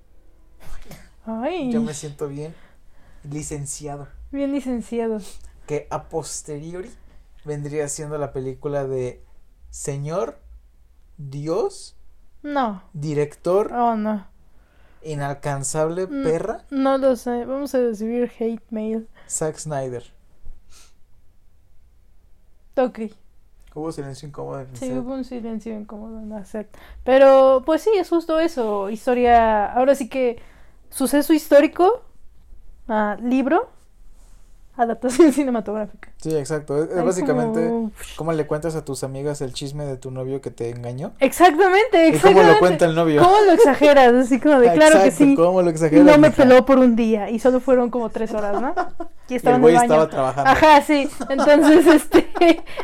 Ay, 1.25 1.71
yo 1.71 1.81
me 1.81 1.93
siento 1.93 2.27
bien 2.27 2.53
licenciado. 3.23 4.07
bien 4.31 4.51
licenciado. 4.51 5.19
que 5.67 5.87
a 5.89 6.03
posteriori 6.09 6.91
vendría 7.45 7.87
siendo 7.87 8.17
la 8.17 8.31
película 8.33 8.85
de 8.85 9.23
Señor, 9.69 10.39
Dios, 11.17 11.95
No. 12.43 12.81
director, 12.93 13.71
Oh, 13.73 13.95
no. 13.95 14.27
inalcanzable, 15.03 16.07
Mm. 16.07 16.23
perra, 16.23 16.65
No 16.69 16.97
lo 16.97 17.15
sé. 17.15 17.45
Vamos 17.45 17.73
a 17.75 17.79
recibir 17.79 18.31
hate 18.39 18.63
mail. 18.71 19.07
Zack 19.29 19.57
Snyder. 19.57 20.03
Ok. 22.77 22.99
Hubo 23.75 23.91
silencio 23.91 24.27
incómodo 24.27 24.61
en 24.61 24.75
Sí, 24.75 24.87
set. 24.87 24.97
hubo 24.97 25.13
un 25.13 25.23
silencio 25.23 25.77
incómodo 25.77 26.19
en 26.19 26.29
la 26.29 26.43
set. 26.45 26.75
Pero, 27.03 27.61
pues 27.65 27.81
sí, 27.83 27.91
es 27.95 28.09
justo 28.09 28.39
eso. 28.39 28.89
Historia. 28.89 29.71
Ahora 29.71 29.95
sí 29.95 30.09
que. 30.09 30.41
Suceso 30.89 31.33
histórico. 31.33 32.03
ah, 32.87 33.17
libro. 33.21 33.69
Adaptación 34.81 35.33
cinematográfica. 35.33 36.09
Sí, 36.17 36.35
exacto. 36.35 36.83
Es, 36.83 37.03
básicamente 37.03 37.67
como- 37.67 37.91
cómo 38.15 38.31
le 38.33 38.47
cuentas 38.47 38.75
a 38.75 38.85
tus 38.85 39.03
amigas 39.03 39.41
el 39.41 39.53
chisme 39.53 39.85
de 39.85 39.97
tu 39.97 40.09
novio 40.09 40.39
que 40.41 40.51
te 40.51 40.69
engañó. 40.69 41.11
Exactamente, 41.19 42.07
Y 42.07 42.11
cómo 42.11 42.15
exactamente. 42.15 42.53
lo 42.53 42.59
cuenta 42.59 42.85
el 42.85 42.95
novio. 42.95 43.21
¿Cómo 43.21 43.35
lo 43.45 43.51
exageras? 43.51 44.13
Así 44.13 44.39
como 44.39 44.59
de 44.59 44.71
claro 44.73 45.03
que 45.03 45.11
sí. 45.11 45.35
cómo 45.35 45.61
lo 45.61 45.67
Y 45.67 45.71
exageras, 45.71 46.05
no 46.05 46.17
me 46.17 46.31
peló 46.31 46.65
por 46.65 46.77
un 46.79 46.95
día 46.95 47.29
y 47.29 47.39
solo 47.39 47.59
fueron 47.59 47.89
como 47.89 48.09
tres 48.09 48.33
horas, 48.33 48.61
¿no? 48.61 48.73
Y 49.29 49.33
Y 49.33 49.35
estaba 49.35 49.57
el 49.57 49.61
en 49.61 49.67
el 49.67 49.73
güey 49.73 49.75
baño. 49.75 49.83
estaba 50.03 50.09
trabajando. 50.09 50.49
Ajá, 50.49 50.81
sí. 50.81 51.07
Entonces, 51.29 51.85
este, 51.93 52.29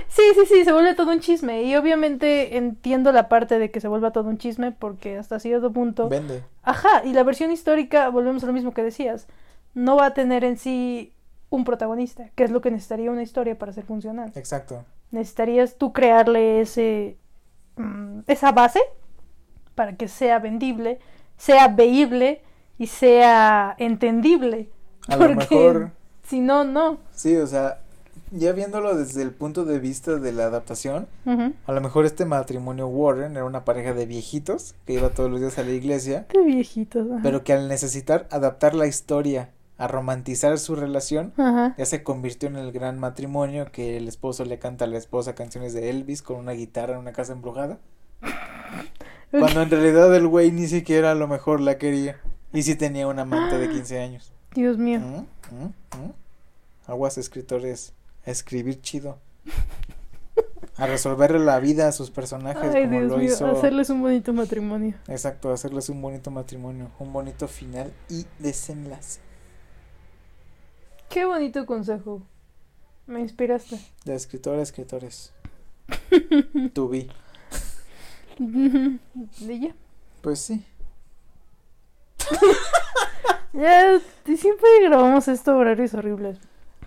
sí, 0.09 0.21
sí, 0.35 0.45
sí, 0.47 0.63
se 0.63 0.71
vuelve 0.73 0.93
todo 0.93 1.11
un 1.11 1.19
chisme. 1.19 1.63
Y 1.63 1.75
obviamente 1.75 2.57
entiendo 2.57 3.11
la 3.11 3.29
parte 3.29 3.57
de 3.57 3.71
que 3.71 3.79
se 3.81 3.87
vuelva 3.87 4.11
todo 4.11 4.29
un 4.29 4.37
chisme 4.37 4.71
porque 4.71 5.17
hasta 5.17 5.39
cierto 5.39 5.71
punto. 5.73 6.07
Vende. 6.07 6.43
Ajá, 6.61 7.01
y 7.03 7.13
la 7.13 7.23
versión 7.23 7.51
histórica, 7.51 8.09
volvemos 8.09 8.43
a 8.43 8.45
lo 8.47 8.53
mismo 8.53 8.75
que 8.75 8.83
decías, 8.83 9.25
no 9.73 9.95
va 9.95 10.05
a 10.07 10.13
tener 10.13 10.43
en 10.43 10.57
sí 10.59 11.13
un 11.49 11.63
protagonista, 11.63 12.29
que 12.35 12.43
es 12.43 12.51
lo 12.51 12.61
que 12.61 12.71
necesitaría 12.71 13.11
una 13.11 13.23
historia 13.23 13.57
para 13.57 13.71
ser 13.73 13.85
funcional. 13.85 14.31
Exacto. 14.35 14.83
Necesitarías 15.11 15.75
tú 15.75 15.93
crearle 15.93 16.61
ese 16.61 17.17
mm, 17.77 18.19
esa 18.27 18.51
base 18.51 18.79
para 19.75 19.95
que 19.95 20.07
sea 20.07 20.39
vendible, 20.39 20.99
sea 21.37 21.67
veíble 21.67 22.41
y 22.77 22.87
sea 22.87 23.75
entendible. 23.77 24.69
A 25.07 25.17
lo 25.17 25.35
mejor 25.35 25.91
si 26.23 26.39
no, 26.39 26.63
no. 26.63 26.97
Sí, 27.13 27.35
o 27.37 27.45
sea, 27.45 27.79
ya 28.31 28.51
viéndolo 28.53 28.95
desde 28.97 29.21
el 29.21 29.31
punto 29.31 29.63
de 29.65 29.79
vista 29.79 30.15
de 30.15 30.31
la 30.31 30.45
adaptación, 30.45 31.07
a 31.25 31.71
lo 31.71 31.81
mejor 31.81 32.05
este 32.05 32.25
matrimonio 32.25 32.87
Warren 32.87 33.33
era 33.33 33.45
una 33.45 33.63
pareja 33.63 33.93
de 33.93 34.05
viejitos 34.05 34.73
que 34.85 34.93
iba 34.93 35.09
todos 35.09 35.29
los 35.29 35.39
días 35.39 35.57
a 35.59 35.63
la 35.63 35.71
iglesia, 35.71 36.25
Qué 36.29 36.41
viejitos. 36.41 37.07
ajá. 37.11 37.19
pero 37.21 37.43
que 37.43 37.53
al 37.53 37.67
necesitar 37.67 38.27
adaptar 38.31 38.73
la 38.73 38.87
historia 38.87 39.49
a 39.77 39.87
romantizar 39.87 40.57
su 40.57 40.75
relación, 40.75 41.33
Ajá. 41.37 41.75
ya 41.77 41.85
se 41.85 42.01
convirtió 42.03 42.47
en 42.47 42.55
el 42.55 42.71
gran 42.71 42.97
matrimonio 42.99 43.71
que 43.71 43.97
el 43.97 44.07
esposo 44.07 44.45
le 44.45 44.57
canta 44.59 44.85
a 44.85 44.87
la 44.87 44.97
esposa 44.97 45.35
canciones 45.35 45.73
de 45.73 45.89
Elvis 45.89 46.21
con 46.21 46.37
una 46.37 46.53
guitarra 46.53 46.93
en 46.93 46.99
una 46.99 47.11
casa 47.11 47.33
embrujada, 47.33 47.79
cuando 49.31 49.61
en 49.61 49.69
realidad 49.69 50.15
el 50.15 50.27
güey 50.27 50.51
ni 50.51 50.67
siquiera 50.67 51.11
a 51.11 51.15
lo 51.15 51.27
mejor 51.27 51.59
la 51.59 51.77
quería 51.77 52.17
y 52.53 52.63
sí 52.63 52.75
tenía 52.75 53.07
un 53.07 53.19
amante 53.19 53.57
de 53.57 53.69
15 53.69 53.99
años. 53.99 54.31
Dios 54.53 54.77
mío. 54.77 54.99
¿Mm? 54.99 55.55
¿Mm? 55.55 55.65
¿Mm? 55.65 56.11
Aguas 56.87 57.17
escritores, 57.17 57.93
a 58.25 58.31
escribir 58.31 58.81
chido. 58.81 59.17
A 60.77 60.87
resolverle 60.87 61.39
la 61.39 61.57
vida 61.61 61.87
a 61.87 61.93
sus 61.93 62.11
personajes 62.11 62.75
Ay, 62.75 62.83
como 62.83 62.99
Dios 62.99 63.11
lo 63.11 63.17
mío. 63.17 63.27
hizo. 63.31 63.47
Hacerles 63.47 63.89
un 63.89 64.01
bonito 64.01 64.33
matrimonio. 64.33 64.95
Exacto, 65.07 65.53
hacerles 65.53 65.87
un 65.87 66.01
bonito 66.01 66.31
matrimonio, 66.31 66.89
un 66.99 67.13
bonito 67.13 67.47
final 67.47 67.93
y 68.09 68.25
desenlace. 68.39 69.21
Qué 71.15 71.23
bonito 71.23 71.65
consejo. 71.65 72.23
Me 73.07 73.21
inspiraste. 73.21 73.79
De 74.03 74.15
escritor 74.15 74.59
a 74.59 74.61
escritores. 74.61 75.31
To 76.73 76.89
be. 76.89 77.07
¿Y 78.37 79.59
ya? 79.61 79.73
Pues 80.21 80.39
sí. 80.39 80.65
Ya, 83.53 83.97
siempre 84.25 84.67
grabamos 84.83 85.29
esto 85.29 85.55
horarios 85.55 85.93
horribles. 85.93 86.37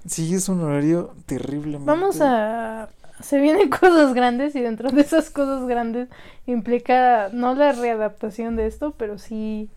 Sí, 0.05 0.35
es 0.35 0.51
un 0.51 0.61
horario 0.61 1.15
terrible. 1.25 1.79
Vamos 1.81 2.21
a... 2.21 2.91
Se 3.23 3.41
vienen 3.41 3.71
cosas 3.81 4.13
grandes 4.13 4.55
y 4.55 4.61
dentro 4.61 4.91
de 4.91 5.01
esas 5.01 5.31
cosas 5.31 5.67
grandes 5.67 6.11
implica 6.45 7.31
no 7.33 7.55
la 7.55 7.73
readaptación 7.73 8.57
de 8.57 8.67
esto, 8.67 8.93
pero 8.99 9.17
sí... 9.17 9.71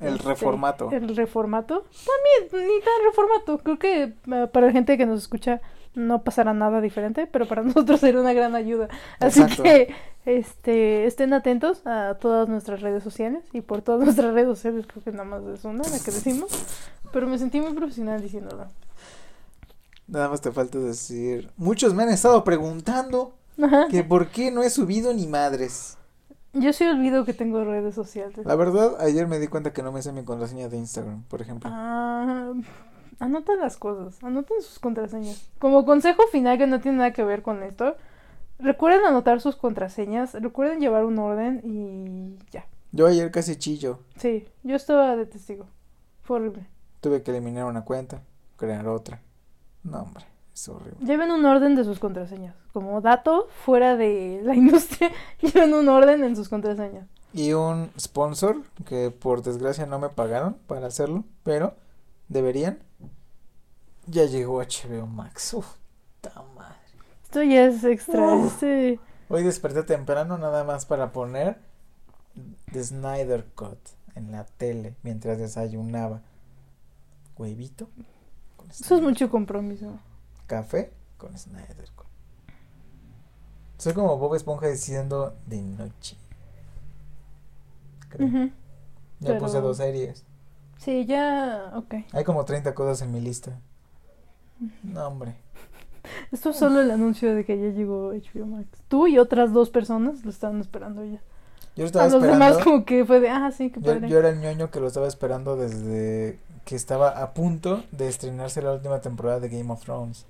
El 0.00 0.14
este, 0.14 0.28
reformato. 0.28 0.90
El 0.90 1.14
reformato. 1.14 1.84
También, 1.84 2.68
ni 2.68 2.80
tan 2.80 3.04
reformato. 3.04 3.58
Creo 3.58 3.78
que 3.78 4.02
eh, 4.02 4.46
para 4.52 4.66
la 4.66 4.72
gente 4.72 4.96
que 4.96 5.06
nos 5.06 5.20
escucha 5.20 5.60
no 5.94 6.22
pasará 6.22 6.54
nada 6.54 6.80
diferente, 6.80 7.26
pero 7.26 7.46
para 7.46 7.62
nosotros 7.62 8.00
será 8.00 8.20
una 8.20 8.32
gran 8.32 8.54
ayuda. 8.54 8.88
Así 9.18 9.42
Exacto. 9.42 9.62
que 9.62 9.94
este, 10.24 11.06
estén 11.06 11.32
atentos 11.32 11.86
a 11.86 12.16
todas 12.20 12.48
nuestras 12.48 12.80
redes 12.80 13.02
sociales. 13.02 13.44
Y 13.52 13.60
por 13.60 13.82
todas 13.82 14.02
nuestras 14.04 14.32
redes 14.32 14.48
sociales 14.48 14.86
creo 14.86 15.04
que 15.04 15.12
nada 15.12 15.24
más 15.24 15.42
es 15.44 15.64
una 15.64 15.84
la 15.84 15.98
que 15.98 16.10
decimos. 16.10 16.50
Pero 17.12 17.26
me 17.26 17.38
sentí 17.38 17.60
muy 17.60 17.74
profesional 17.74 18.22
diciéndolo. 18.22 18.66
Nada 20.06 20.28
más 20.28 20.40
te 20.40 20.50
falta 20.50 20.78
decir. 20.78 21.50
Muchos 21.56 21.94
me 21.94 22.04
han 22.04 22.08
estado 22.10 22.42
preguntando 22.42 23.34
Ajá. 23.62 23.86
que 23.88 24.02
por 24.02 24.28
qué 24.28 24.50
no 24.50 24.62
he 24.62 24.70
subido 24.70 25.12
ni 25.12 25.26
madres. 25.26 25.98
Yo 26.52 26.72
sí 26.72 26.84
olvido 26.84 27.24
que 27.24 27.32
tengo 27.32 27.64
redes 27.64 27.94
sociales. 27.94 28.44
La 28.44 28.56
verdad, 28.56 29.00
ayer 29.00 29.28
me 29.28 29.38
di 29.38 29.46
cuenta 29.46 29.72
que 29.72 29.82
no 29.82 29.92
me 29.92 30.02
sé 30.02 30.12
mi 30.12 30.24
contraseña 30.24 30.68
de 30.68 30.76
Instagram, 30.78 31.22
por 31.24 31.40
ejemplo. 31.40 31.70
Ah, 31.72 32.52
anoten 33.20 33.60
las 33.60 33.76
cosas, 33.76 34.22
anoten 34.24 34.60
sus 34.60 34.80
contraseñas. 34.80 35.48
Como 35.58 35.84
consejo 35.84 36.22
final 36.32 36.58
que 36.58 36.66
no 36.66 36.80
tiene 36.80 36.98
nada 36.98 37.12
que 37.12 37.22
ver 37.22 37.42
con 37.42 37.62
esto, 37.62 37.96
recuerden 38.58 39.04
anotar 39.04 39.40
sus 39.40 39.54
contraseñas, 39.54 40.34
recuerden 40.34 40.80
llevar 40.80 41.04
un 41.04 41.18
orden 41.18 41.60
y 41.62 42.36
ya. 42.50 42.66
Yo 42.92 43.06
ayer 43.06 43.30
casi 43.30 43.54
chillo. 43.56 44.00
Sí, 44.16 44.48
yo 44.64 44.74
estaba 44.74 45.14
de 45.16 45.26
testigo. 45.26 45.66
Fue 46.22 46.38
horrible. 46.38 46.66
Tuve 47.00 47.22
que 47.22 47.30
eliminar 47.30 47.66
una 47.66 47.84
cuenta, 47.84 48.22
crear 48.56 48.88
otra. 48.88 49.20
No, 49.84 50.02
hombre. 50.02 50.29
Es 50.60 50.68
horrible. 50.68 51.06
Lleven 51.06 51.30
un 51.30 51.46
orden 51.46 51.74
de 51.74 51.84
sus 51.84 51.98
contraseñas. 51.98 52.54
Como 52.74 53.00
dato, 53.00 53.48
fuera 53.64 53.96
de 53.96 54.42
la 54.44 54.54
industria, 54.64 55.10
lleven 55.40 55.72
un 55.72 55.88
orden 55.88 56.22
en 56.22 56.36
sus 56.36 56.50
contraseñas. 56.50 57.08
Y 57.32 57.54
un 57.54 57.90
sponsor 57.98 58.62
que 58.84 59.10
por 59.10 59.42
desgracia 59.42 59.86
no 59.86 59.98
me 59.98 60.10
pagaron 60.10 60.58
para 60.66 60.88
hacerlo, 60.88 61.24
pero 61.44 61.76
deberían. 62.28 62.78
Ya 64.06 64.26
llegó 64.26 64.58
HBO 64.58 65.06
Max. 65.06 65.54
Uf, 65.54 65.66
ta 66.20 66.44
madre. 66.54 66.76
Esto 67.22 67.42
ya 67.42 67.64
es 67.64 67.82
extra. 67.82 68.34
Uf. 68.34 68.52
Este... 68.52 69.00
Hoy 69.30 69.42
desperté 69.42 69.82
temprano 69.82 70.36
nada 70.36 70.64
más 70.64 70.84
para 70.84 71.10
poner 71.10 71.56
The 72.70 72.84
Snyder 72.84 73.46
Cut 73.54 73.78
en 74.14 74.30
la 74.30 74.44
tele 74.44 74.94
mientras 75.02 75.38
desayunaba. 75.38 76.20
Huevito 77.38 77.88
Eso 78.68 78.96
es 78.96 79.00
mucho 79.00 79.30
compromiso. 79.30 79.98
Café 80.50 80.92
con 81.16 81.38
Snyder. 81.38 81.88
Soy 83.78 83.94
como 83.94 84.18
Bob 84.18 84.34
Esponja 84.34 84.66
diciendo 84.66 85.36
de 85.46 85.62
noche. 85.62 86.16
Creo. 88.08 88.26
Ujú. 88.28 88.38
Ya 89.20 89.28
pero- 89.28 89.38
puse 89.38 89.60
dos 89.60 89.76
series. 89.76 90.24
Sí, 90.78 91.06
ya. 91.06 91.72
Ok. 91.76 91.94
Hay 92.12 92.24
como 92.24 92.44
30 92.44 92.74
cosas 92.74 93.00
en 93.02 93.12
mi 93.12 93.20
lista. 93.20 93.60
No, 94.82 95.06
hombre. 95.06 95.36
Esto 96.32 96.50
es 96.50 96.56
solo 96.56 96.80
el 96.80 96.90
anuncio 96.90 97.32
de 97.34 97.44
que 97.44 97.56
ya 97.56 97.68
llegó 97.68 98.12
HBO 98.12 98.46
Max. 98.46 98.66
Tú 98.88 99.06
y 99.06 99.18
otras 99.18 99.52
dos 99.52 99.70
personas 99.70 100.24
lo 100.24 100.30
estaban 100.30 100.60
esperando 100.60 101.04
ya. 101.04 101.22
Yo 101.76 101.84
estaba 101.86 102.06
A 102.06 102.08
los 102.08 102.14
esperando. 102.16 102.44
demás, 102.46 102.64
como 102.64 102.84
que 102.84 103.04
fue 103.04 103.20
de. 103.20 103.30
Ah, 103.30 103.52
sí, 103.52 103.70
qué 103.70 103.80
Yo, 103.80 103.96
yo 103.98 104.18
era 104.18 104.30
el 104.30 104.40
ñoño 104.40 104.70
que 104.72 104.80
lo 104.80 104.88
estaba 104.88 105.06
esperando 105.06 105.56
desde 105.56 106.38
que 106.64 106.74
estaba 106.76 107.22
a 107.22 107.32
punto 107.34 107.84
de 107.92 108.08
estrenarse 108.08 108.60
la 108.60 108.72
última 108.72 109.00
temporada 109.00 109.38
de 109.40 109.48
Game 109.48 109.70
of 109.72 109.80
Thrones. 109.82 110.26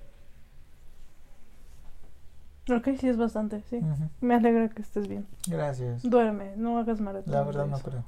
Ok, 2.71 2.89
sí, 2.99 3.09
es 3.09 3.17
bastante. 3.17 3.63
Sí. 3.71 3.77
Ujú. 3.79 4.09
Me 4.21 4.35
alegra 4.35 4.69
que 4.69 4.83
estés 4.83 5.09
bien. 5.09 5.27
Gracias. 5.49 6.03
Duerme, 6.03 6.55
no 6.57 6.79
hagas 6.79 7.01
maratón. 7.01 7.33
La 7.33 7.43
verdad 7.43 7.67
no 7.67 7.79
creo. 7.79 8.05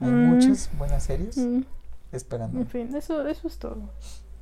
Hay 0.00 0.10
Mm. 0.10 0.26
muchas 0.34 0.70
buenas 0.76 1.02
series 1.04 1.36
Mm, 1.38 1.62
esperando. 2.12 2.58
En 2.60 2.66
fin, 2.66 2.94
eso, 2.94 3.26
eso 3.26 3.48
es 3.48 3.58
todo. 3.58 3.78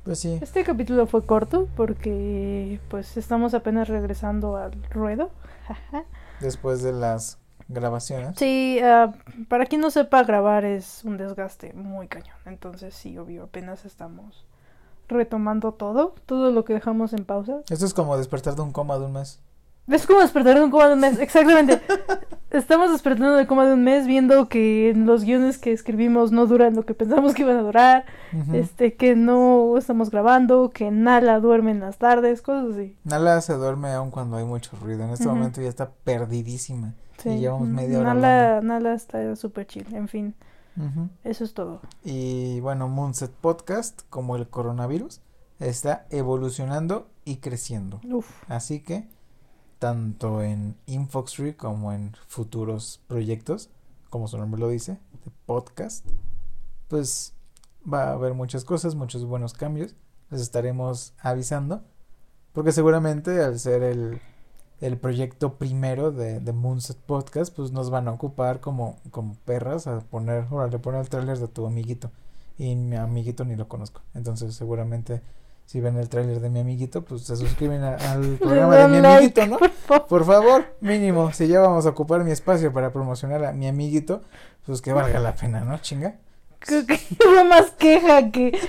Pues 0.03 0.19
sí. 0.19 0.37
Este 0.41 0.63
capítulo 0.63 1.07
fue 1.07 1.25
corto 1.25 1.67
porque 1.75 2.79
pues 2.89 3.17
estamos 3.17 3.53
apenas 3.53 3.87
regresando 3.87 4.57
al 4.57 4.71
ruedo. 4.91 5.31
Después 6.41 6.83
de 6.83 6.91
las 6.91 7.39
grabaciones. 7.69 8.37
Sí, 8.37 8.79
ah, 8.83 9.13
para 9.49 9.65
quien 9.65 9.81
no 9.81 9.89
sepa, 9.89 10.23
grabar 10.23 10.63
es 10.65 11.03
un 11.05 11.17
desgaste 11.17 11.73
muy 11.73 12.07
cañón. 12.07 12.35
Entonces 12.45 12.93
sí, 12.93 13.17
obvio, 13.17 13.45
apenas 13.45 13.85
estamos 13.85 14.45
retomando 15.07 15.73
todo, 15.73 16.15
todo 16.25 16.51
lo 16.51 16.65
que 16.65 16.73
dejamos 16.73 17.13
en 17.13 17.25
pausa. 17.25 17.61
Esto 17.69 17.85
es 17.85 17.93
como 17.93 18.17
despertar 18.17 18.55
de 18.55 18.61
un 18.61 18.71
coma 18.71 18.97
de 18.97 19.05
un 19.05 19.13
mes. 19.13 19.39
Es 19.87 20.07
como 20.07 20.21
despertar 20.21 20.55
de 20.55 20.63
un 20.63 20.71
coma 20.71 20.87
de 20.87 20.93
un 20.95 20.99
mes, 20.99 21.19
exactamente. 21.19 21.79
Estamos 22.49 22.91
despertando 22.91 23.35
de 23.35 23.45
coma 23.45 23.67
de 23.67 23.73
un 23.73 23.83
mes 23.83 24.07
viendo 24.07 24.49
que 24.49 24.93
los 24.95 25.23
guiones 25.23 25.59
que 25.59 25.71
escribimos 25.71 26.31
no 26.31 26.47
duran 26.47 26.75
lo 26.75 26.85
que 26.85 26.95
pensamos 26.95 27.33
que 27.33 27.43
iban 27.43 27.57
a 27.57 27.61
durar, 27.61 28.05
este 28.53 28.95
que 28.95 29.15
no 29.15 29.77
estamos 29.77 30.09
grabando, 30.09 30.71
que 30.71 30.89
Nala 30.89 31.39
duerme 31.39 31.71
en 31.71 31.81
las 31.81 31.97
tardes, 31.97 32.41
cosas 32.41 32.75
así. 32.75 32.95
Nala 33.03 33.41
se 33.41 33.53
duerme 33.53 33.91
aun 33.91 34.09
cuando 34.09 34.37
hay 34.37 34.45
mucho 34.45 34.75
ruido. 34.81 35.03
En 35.03 35.11
este 35.11 35.27
momento 35.27 35.61
ya 35.61 35.69
está 35.69 35.91
perdidísima. 36.03 36.93
Sí. 37.17 37.29
Y 37.29 37.39
llevamos 37.39 37.67
media 37.67 37.99
hora 37.99 38.13
Nala, 38.13 38.61
Nala 38.61 38.93
está 38.93 39.35
súper 39.35 39.67
chill, 39.67 39.93
en 39.93 40.07
fin, 40.07 40.35
Eso 41.23 41.43
es 41.43 41.53
todo. 41.53 41.81
Y 42.03 42.59
bueno, 42.59 42.87
Moonset 42.87 43.31
Podcast, 43.31 44.01
como 44.09 44.35
el 44.35 44.49
coronavirus, 44.49 45.21
está 45.59 46.05
evolucionando 46.09 47.09
y 47.23 47.37
creciendo. 47.37 48.01
Uf. 48.03 48.29
Así 48.49 48.81
que, 48.81 49.07
tanto 49.79 50.41
en 50.41 50.75
Infoxtree 50.85 51.55
como 51.55 51.93
en 51.93 52.13
futuros 52.27 53.01
proyectos, 53.07 53.69
como 54.09 54.27
su 54.27 54.37
nombre 54.37 54.59
lo 54.59 54.69
dice, 54.69 54.99
de 55.23 55.31
podcast, 55.45 56.05
pues 56.87 57.33
va 57.91 58.09
a 58.09 58.13
haber 58.13 58.33
muchas 58.33 58.65
cosas, 58.65 58.95
muchos 58.95 59.25
buenos 59.25 59.53
cambios. 59.53 59.95
Les 60.29 60.41
estaremos 60.41 61.13
avisando, 61.19 61.83
porque 62.51 62.71
seguramente 62.71 63.43
al 63.43 63.59
ser 63.59 63.83
el, 63.83 64.21
el 64.85 64.97
proyecto 64.97 65.55
primero 65.55 66.11
de, 66.11 66.39
de 66.39 66.53
Moonset 66.53 66.97
Podcast, 66.97 67.55
pues 67.55 67.71
nos 67.71 67.89
van 67.89 68.07
a 68.07 68.11
ocupar 68.11 68.59
como, 68.59 68.97
como 69.11 69.35
perras 69.45 69.87
a 69.87 69.99
poner, 69.99 70.45
órale, 70.51 70.79
pon 70.79 70.95
el 70.95 71.09
tráiler 71.09 71.37
de 71.39 71.47
tu 71.47 71.65
amiguito. 71.65 72.11
Y 72.57 72.75
mi 72.75 72.95
amiguito 72.95 73.43
ni 73.45 73.55
lo 73.55 73.67
conozco. 73.67 74.01
Entonces 74.13 74.55
seguramente 74.55 75.21
si 75.65 75.79
ven 75.81 75.97
el 75.97 76.09
tráiler 76.09 76.39
de 76.39 76.49
mi 76.49 76.59
amiguito, 76.59 77.03
pues 77.03 77.23
se 77.23 77.35
suscriben 77.35 77.83
a- 77.83 77.95
al 77.95 78.21
programa 78.39 78.75
de 78.75 78.87
mi 78.87 78.97
amiguito, 79.05 79.45
¿no? 79.47 79.57
por 80.07 80.23
favor. 80.25 80.65
Mínimo, 80.79 81.33
si 81.33 81.47
ya 81.47 81.59
vamos 81.61 81.85
a 81.85 81.89
ocupar 81.89 82.23
mi 82.23 82.31
espacio 82.31 82.71
para 82.71 82.93
promocionar 82.93 83.43
a 83.45 83.51
mi 83.51 83.67
amiguito, 83.67 84.21
pues 84.65 84.81
que 84.81 84.93
valga 84.93 85.19
la 85.19 85.33
pena, 85.35 85.61
¿no? 85.61 85.77
Chinga. 85.79 86.15
Creo 86.59 86.85
que 86.85 86.99
más 87.49 87.71
queja 87.71 88.29
que... 88.31 88.47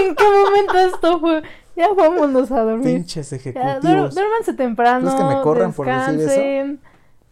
¿En 0.00 0.14
qué 0.14 0.24
momento 0.24 0.78
esto 0.78 1.20
fue? 1.20 1.42
Ya 1.76 1.92
vámonos 1.92 2.50
a 2.50 2.62
dormir. 2.62 2.84
Pinches 2.96 3.30
Ya, 3.30 3.36
ejecutivos. 3.36 4.14
duérmanse 4.14 4.54
temprano, 4.54 5.00
¿Crees 5.10 5.14
que 5.14 5.36
me 5.36 5.42
corran 5.42 5.72
por 5.72 5.86
decir 5.86 6.20
eso? 6.20 6.78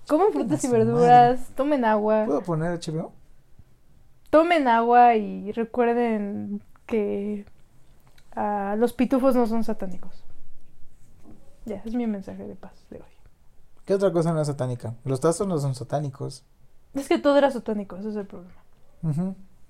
coman 0.07 0.33
frutas 0.33 0.63
y 0.65 0.69
verduras, 0.69 1.49
tomen 1.57 1.85
agua, 1.85 2.25
¿Puedo 2.27 2.43
poner 2.43 2.79
HBO? 2.79 3.13
tomen 4.31 4.69
agua 4.69 5.15
y 5.17 5.51
recuerden 5.53 6.61
que 6.87 7.47
ah, 8.37 8.75
los 8.79 8.93
pitufos 8.93 9.35
no 9.35 9.47
son 9.47 9.65
satánicos. 9.65 10.23
Ya, 11.65 11.81
es 11.87 11.95
mi 11.95 12.07
mensaje 12.07 12.47
de 12.47 12.55
paz 12.55 12.73
de 12.91 12.99
hoy. 12.99 13.05
¿Qué 13.87 13.95
otra 13.95 14.13
cosa 14.13 14.33
no 14.35 14.41
es 14.43 14.47
satánica? 14.47 14.95
Los 15.05 15.21
tazos 15.21 15.47
no 15.47 15.57
son 15.59 15.75
satánicos. 15.75 16.45
Es 16.95 17.09
que 17.09 17.19
todo 17.19 17.39
era 17.39 17.51
satánico, 17.51 17.97
ese 17.97 18.11
es 18.11 18.17
el 18.17 18.27
problema. 18.27 18.55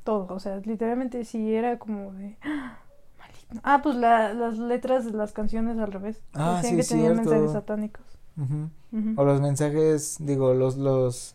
Todo, 0.02 0.26
o 0.34 0.38
sea, 0.40 0.56
literalmente 0.64 1.24
sí 1.24 1.54
era 1.54 1.78
como 1.78 2.12
de... 2.12 2.36
¡Ah! 2.42 2.78
Ah, 3.62 3.80
pues 3.82 3.96
la- 3.96 4.32
las 4.34 4.58
letras 4.58 5.04
de 5.04 5.12
las 5.12 5.32
canciones 5.32 5.78
al 5.78 5.92
revés. 5.92 6.20
Ah, 6.34 6.60
Decían 6.62 6.70
sí, 6.72 6.76
que 6.82 6.88
tenían 6.94 7.14
cierto. 7.14 7.30
mensajes 7.30 7.52
satánicos. 7.52 8.04
O 9.16 9.24
los 9.24 9.40
mensajes, 9.40 10.16
digo, 10.20 10.54
los, 10.54 10.76
los, 10.76 11.34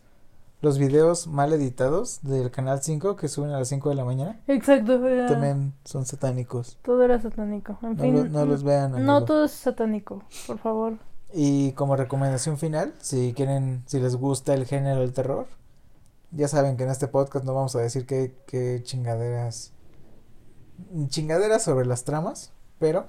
los 0.60 0.78
videos 0.78 1.26
mal 1.26 1.52
editados 1.52 2.20
del 2.22 2.50
canal 2.50 2.82
5 2.82 3.16
que 3.16 3.28
suben 3.28 3.50
a 3.52 3.58
las 3.58 3.68
5 3.68 3.88
de 3.88 3.94
la 3.94 4.04
mañana 4.04 4.38
Exacto, 4.46 5.06
era- 5.06 5.26
también 5.26 5.72
son 5.84 6.04
satánicos. 6.04 6.78
todo 6.82 7.02
era 7.02 7.20
satánico. 7.20 7.78
En 7.82 7.96
No, 7.96 8.02
fin, 8.02 8.14
lo- 8.14 8.24
no 8.28 8.44
los 8.46 8.62
vean, 8.62 8.90
No 8.92 8.96
amigos. 8.98 9.24
todo 9.24 9.44
es 9.46 9.52
satánico, 9.52 10.22
por 10.46 10.58
favor. 10.58 10.94
Y 11.32 11.72
como 11.72 11.96
recomendación 11.96 12.58
final, 12.58 12.92
si 12.98 13.32
quieren, 13.34 13.82
si 13.86 14.00
les 14.00 14.16
gusta 14.16 14.52
el 14.54 14.66
género 14.66 15.00
del 15.00 15.12
terror, 15.12 15.46
ya 16.32 16.48
saben 16.48 16.76
que 16.76 16.84
en 16.84 16.90
este 16.90 17.08
podcast 17.08 17.44
no 17.44 17.54
vamos 17.54 17.74
a 17.76 17.80
decir 17.80 18.04
qué, 18.04 18.34
qué 18.46 18.80
chingaderas, 18.82 19.72
chingaderas 21.08 21.62
sobre 21.62 21.86
las 21.86 22.04
tramas, 22.04 22.52
pero 22.78 23.06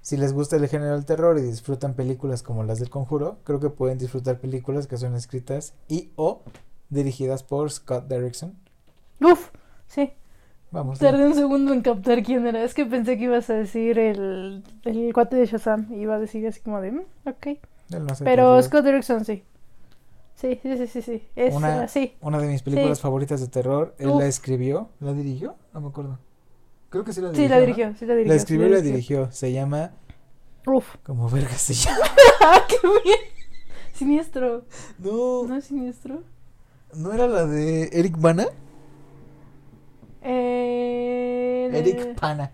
si 0.00 0.16
les 0.16 0.32
gusta 0.32 0.56
el 0.56 0.68
género 0.68 0.94
del 0.94 1.04
terror 1.04 1.38
y 1.38 1.42
disfrutan 1.42 1.94
películas 1.94 2.42
como 2.42 2.62
las 2.64 2.78
del 2.78 2.90
conjuro, 2.90 3.38
creo 3.44 3.58
que 3.60 3.70
pueden 3.70 3.98
disfrutar 3.98 4.38
películas 4.38 4.86
que 4.86 4.96
son 4.96 5.14
escritas 5.16 5.74
y 5.88 6.10
o 6.16 6.42
dirigidas 6.90 7.42
por 7.42 7.70
Scott 7.70 8.06
Derrickson. 8.06 8.54
Uf, 9.20 9.50
sí. 9.88 10.12
Vamos. 10.70 10.98
Tardé 10.98 11.24
un 11.26 11.34
segundo 11.34 11.72
en 11.72 11.80
captar 11.80 12.22
quién 12.22 12.46
era. 12.46 12.62
Es 12.62 12.74
que 12.74 12.84
pensé 12.84 13.16
que 13.16 13.24
ibas 13.24 13.48
a 13.50 13.54
decir 13.54 13.98
el, 13.98 14.62
el 14.84 15.12
cuate 15.14 15.36
de 15.36 15.46
Shazam. 15.46 15.92
Iba 15.94 16.16
a 16.16 16.18
decir 16.18 16.46
así 16.46 16.60
como 16.60 16.80
de, 16.80 16.92
"Mm, 16.92 17.02
ok. 17.24 17.46
Pero. 18.24 18.60
Scott 18.62 18.84
Derrickson 18.84 19.24
sí. 19.24 19.42
Sí, 20.34 20.58
sí, 20.62 20.76
sí, 20.76 20.86
sí, 20.86 21.02
sí. 21.02 21.28
Es 21.34 21.54
Una- 21.54 21.86
de 22.40 22.46
mis 22.48 22.62
películas 22.62 22.98
Sí. 22.98 23.02
favoritas 23.02 23.40
de 23.40 23.48
terror, 23.48 23.94
él 23.98 24.08
Uf. 24.10 24.20
la 24.20 24.26
escribió, 24.26 24.90
¿la 25.00 25.14
dirigió? 25.14 25.54
No 25.72 25.80
me 25.80 25.88
acuerdo. 25.88 26.18
Creo 26.96 27.04
que 27.04 27.12
sí 27.12 27.20
la 27.20 27.34
Sí, 27.34 27.42
dirigió. 27.42 27.94
sí 27.94 28.06
la 28.06 28.14
dirigió. 28.14 28.32
La 28.32 28.40
escribió 28.40 28.66
y 28.68 28.70
la 28.70 28.80
dirigió. 28.80 29.30
Se 29.30 29.52
llama. 29.52 29.90
Uf. 30.66 30.96
Como 31.02 31.28
verga 31.28 31.52
se 31.52 31.74
llama. 31.74 32.06
¡Ah, 32.40 32.62
qué 32.66 32.76
bien! 33.04 33.18
Siniestro. 33.92 34.64
No, 34.98 35.44
¿No 35.46 35.56
es 35.56 35.66
siniestro? 35.66 36.22
¿no 36.94 37.12
era 37.12 37.26
la 37.26 37.44
de 37.44 37.90
Eric 37.92 38.18
Bana? 38.18 38.46
Eh... 40.22 41.68
Eric 41.70 42.18
Pana. 42.18 42.50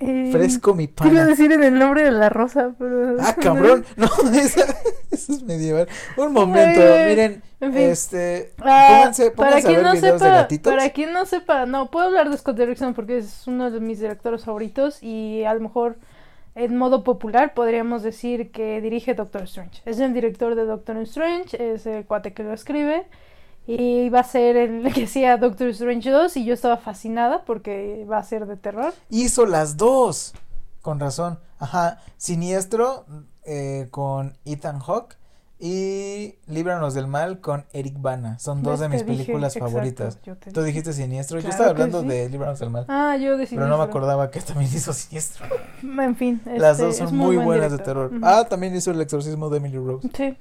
Eh, 0.00 0.28
Fresco 0.32 0.74
mi 0.74 0.88
pana. 0.88 1.26
decir 1.26 1.52
en 1.52 1.62
el 1.62 1.78
nombre 1.78 2.02
de 2.04 2.10
la 2.10 2.28
rosa, 2.28 2.74
pero... 2.78 3.16
Ah, 3.20 3.34
cabrón. 3.40 3.84
No, 3.96 4.06
esa, 4.32 4.64
eso 5.10 5.32
es 5.32 5.42
medieval. 5.42 5.88
Un 6.16 6.32
momento, 6.32 6.80
miren. 6.80 7.42
en 7.60 7.72
fin. 7.72 7.82
Este. 7.82 8.52
Ah, 8.58 8.86
pónganse, 8.90 9.30
para 9.30 9.50
pónganse 9.50 9.66
a 9.66 9.70
quien 9.70 9.76
ver 9.76 9.84
no 9.86 9.92
videos 9.92 10.20
de 10.20 10.26
sepa, 10.26 10.36
gatitos. 10.36 10.72
para 10.74 10.90
quien 10.90 11.12
no 11.12 11.26
sepa, 11.26 11.66
no 11.66 11.90
puedo 11.90 12.06
hablar 12.06 12.30
de 12.30 12.36
Scott 12.36 12.56
Derrickson 12.56 12.94
porque 12.94 13.18
es 13.18 13.46
uno 13.46 13.70
de 13.70 13.80
mis 13.80 14.00
directores 14.00 14.44
favoritos 14.44 15.02
y 15.02 15.44
a 15.44 15.54
lo 15.54 15.60
mejor 15.60 15.96
en 16.54 16.76
modo 16.76 17.02
popular 17.04 17.54
podríamos 17.54 18.02
decir 18.02 18.50
que 18.50 18.80
dirige 18.80 19.14
Doctor 19.14 19.42
Strange. 19.42 19.82
Es 19.84 20.00
el 20.00 20.12
director 20.14 20.54
de 20.54 20.64
Doctor 20.64 20.96
Strange, 20.98 21.74
es 21.74 21.86
el 21.86 22.04
cuate 22.04 22.32
que 22.32 22.42
lo 22.42 22.52
escribe 22.52 23.06
y 23.66 24.08
va 24.10 24.20
a 24.20 24.24
ser 24.24 24.56
el 24.56 24.92
que 24.94 25.04
hacía 25.04 25.36
Doctor 25.36 25.68
Strange 25.68 26.10
2 26.10 26.36
y 26.36 26.44
yo 26.44 26.54
estaba 26.54 26.76
fascinada 26.76 27.44
porque 27.44 28.06
va 28.10 28.18
a 28.18 28.24
ser 28.24 28.46
de 28.46 28.56
terror. 28.56 28.92
Hizo 29.10 29.46
las 29.46 29.76
dos. 29.76 30.34
Con 30.82 31.00
razón. 31.00 31.38
Ajá. 31.58 31.98
Siniestro 32.18 33.06
eh, 33.44 33.88
con 33.90 34.36
Ethan 34.44 34.80
Hawke 34.80 35.16
y 35.58 36.34
Líbranos 36.46 36.92
del 36.92 37.06
Mal 37.06 37.40
con 37.40 37.64
Eric 37.72 37.94
Bana. 37.98 38.38
Son 38.38 38.62
dos 38.62 38.80
de 38.80 38.88
mis 38.88 39.06
dije, 39.06 39.24
películas 39.24 39.56
exacto, 39.56 39.72
favoritas. 39.72 40.18
Tú 40.52 40.62
dijiste 40.62 40.92
Siniestro. 40.92 41.40
Yo 41.40 41.48
estaba 41.48 41.70
hablando 41.70 42.02
sí. 42.02 42.08
de 42.08 42.28
Líbranos 42.28 42.58
del 42.58 42.68
Mal. 42.68 42.84
Ah, 42.88 43.16
yo 43.16 43.38
decidí. 43.38 43.56
pero 43.56 43.68
no 43.68 43.78
me 43.78 43.84
acordaba 43.84 44.30
que 44.30 44.40
también 44.40 44.70
hizo 44.74 44.92
Siniestro. 44.92 45.46
En 45.82 46.16
fin. 46.16 46.42
Las 46.44 46.72
este, 46.72 46.84
dos 46.84 47.00
es 47.00 47.08
son 47.08 47.16
muy 47.16 47.36
buen 47.36 47.46
buenas 47.46 47.72
de 47.72 47.78
terror. 47.78 48.10
Ah, 48.22 48.44
también 48.48 48.74
hizo 48.74 48.90
El 48.90 49.00
exorcismo 49.00 49.48
de 49.48 49.56
Emily 49.56 49.78
Rose. 49.78 50.08
Sí. 50.14 50.36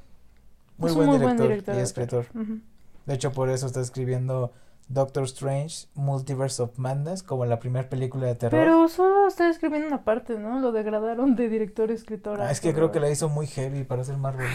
Muy 0.77 0.89
es 0.89 0.95
buen 0.95 1.07
muy 1.07 1.17
director, 1.19 1.37
buen 1.37 1.37
director 1.37 1.73
y 1.73 1.77
de 1.77 1.83
escritor. 1.83 2.25
Ujú. 2.33 2.59
De 3.05 3.13
hecho, 3.15 3.31
por 3.31 3.49
eso 3.49 3.65
está 3.67 3.81
escribiendo 3.81 4.51
Doctor 4.89 5.23
Strange, 5.23 5.87
Multiverse 5.95 6.61
of 6.61 6.77
Madness, 6.77 7.23
como 7.23 7.45
la 7.45 7.59
primera 7.59 7.89
película 7.89 8.27
de 8.27 8.35
terror. 8.35 8.59
Pero 8.59 8.87
solo 8.89 9.27
está 9.27 9.49
escribiendo 9.49 9.87
una 9.87 10.03
parte, 10.03 10.37
¿no? 10.37 10.59
Lo 10.59 10.71
degradaron 10.71 11.35
de 11.35 11.49
director 11.49 11.89
a 11.89 11.93
escritor. 11.93 12.41
Ah, 12.41 12.51
es 12.51 12.59
que 12.61 12.73
creo 12.73 12.91
que 12.91 12.99
la 12.99 13.09
hizo 13.09 13.29
muy 13.29 13.47
heavy 13.47 13.83
para 13.83 14.01
hacer 14.01 14.17
Marvel. 14.17 14.47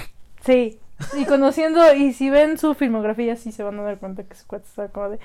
Sí. 0.44 0.78
Y 1.16 1.24
conociendo, 1.26 1.94
y 1.94 2.12
si 2.12 2.28
ven 2.28 2.58
su 2.58 2.74
filmografía, 2.74 3.36
sí 3.36 3.52
se 3.52 3.62
van 3.62 3.78
a 3.78 3.82
dar 3.82 3.98
cuenta 3.98 4.24
que 4.24 4.34
su 4.34 4.46
cuate 4.46 4.66
está 4.66 4.88
como 4.88 5.10
de. 5.10 5.20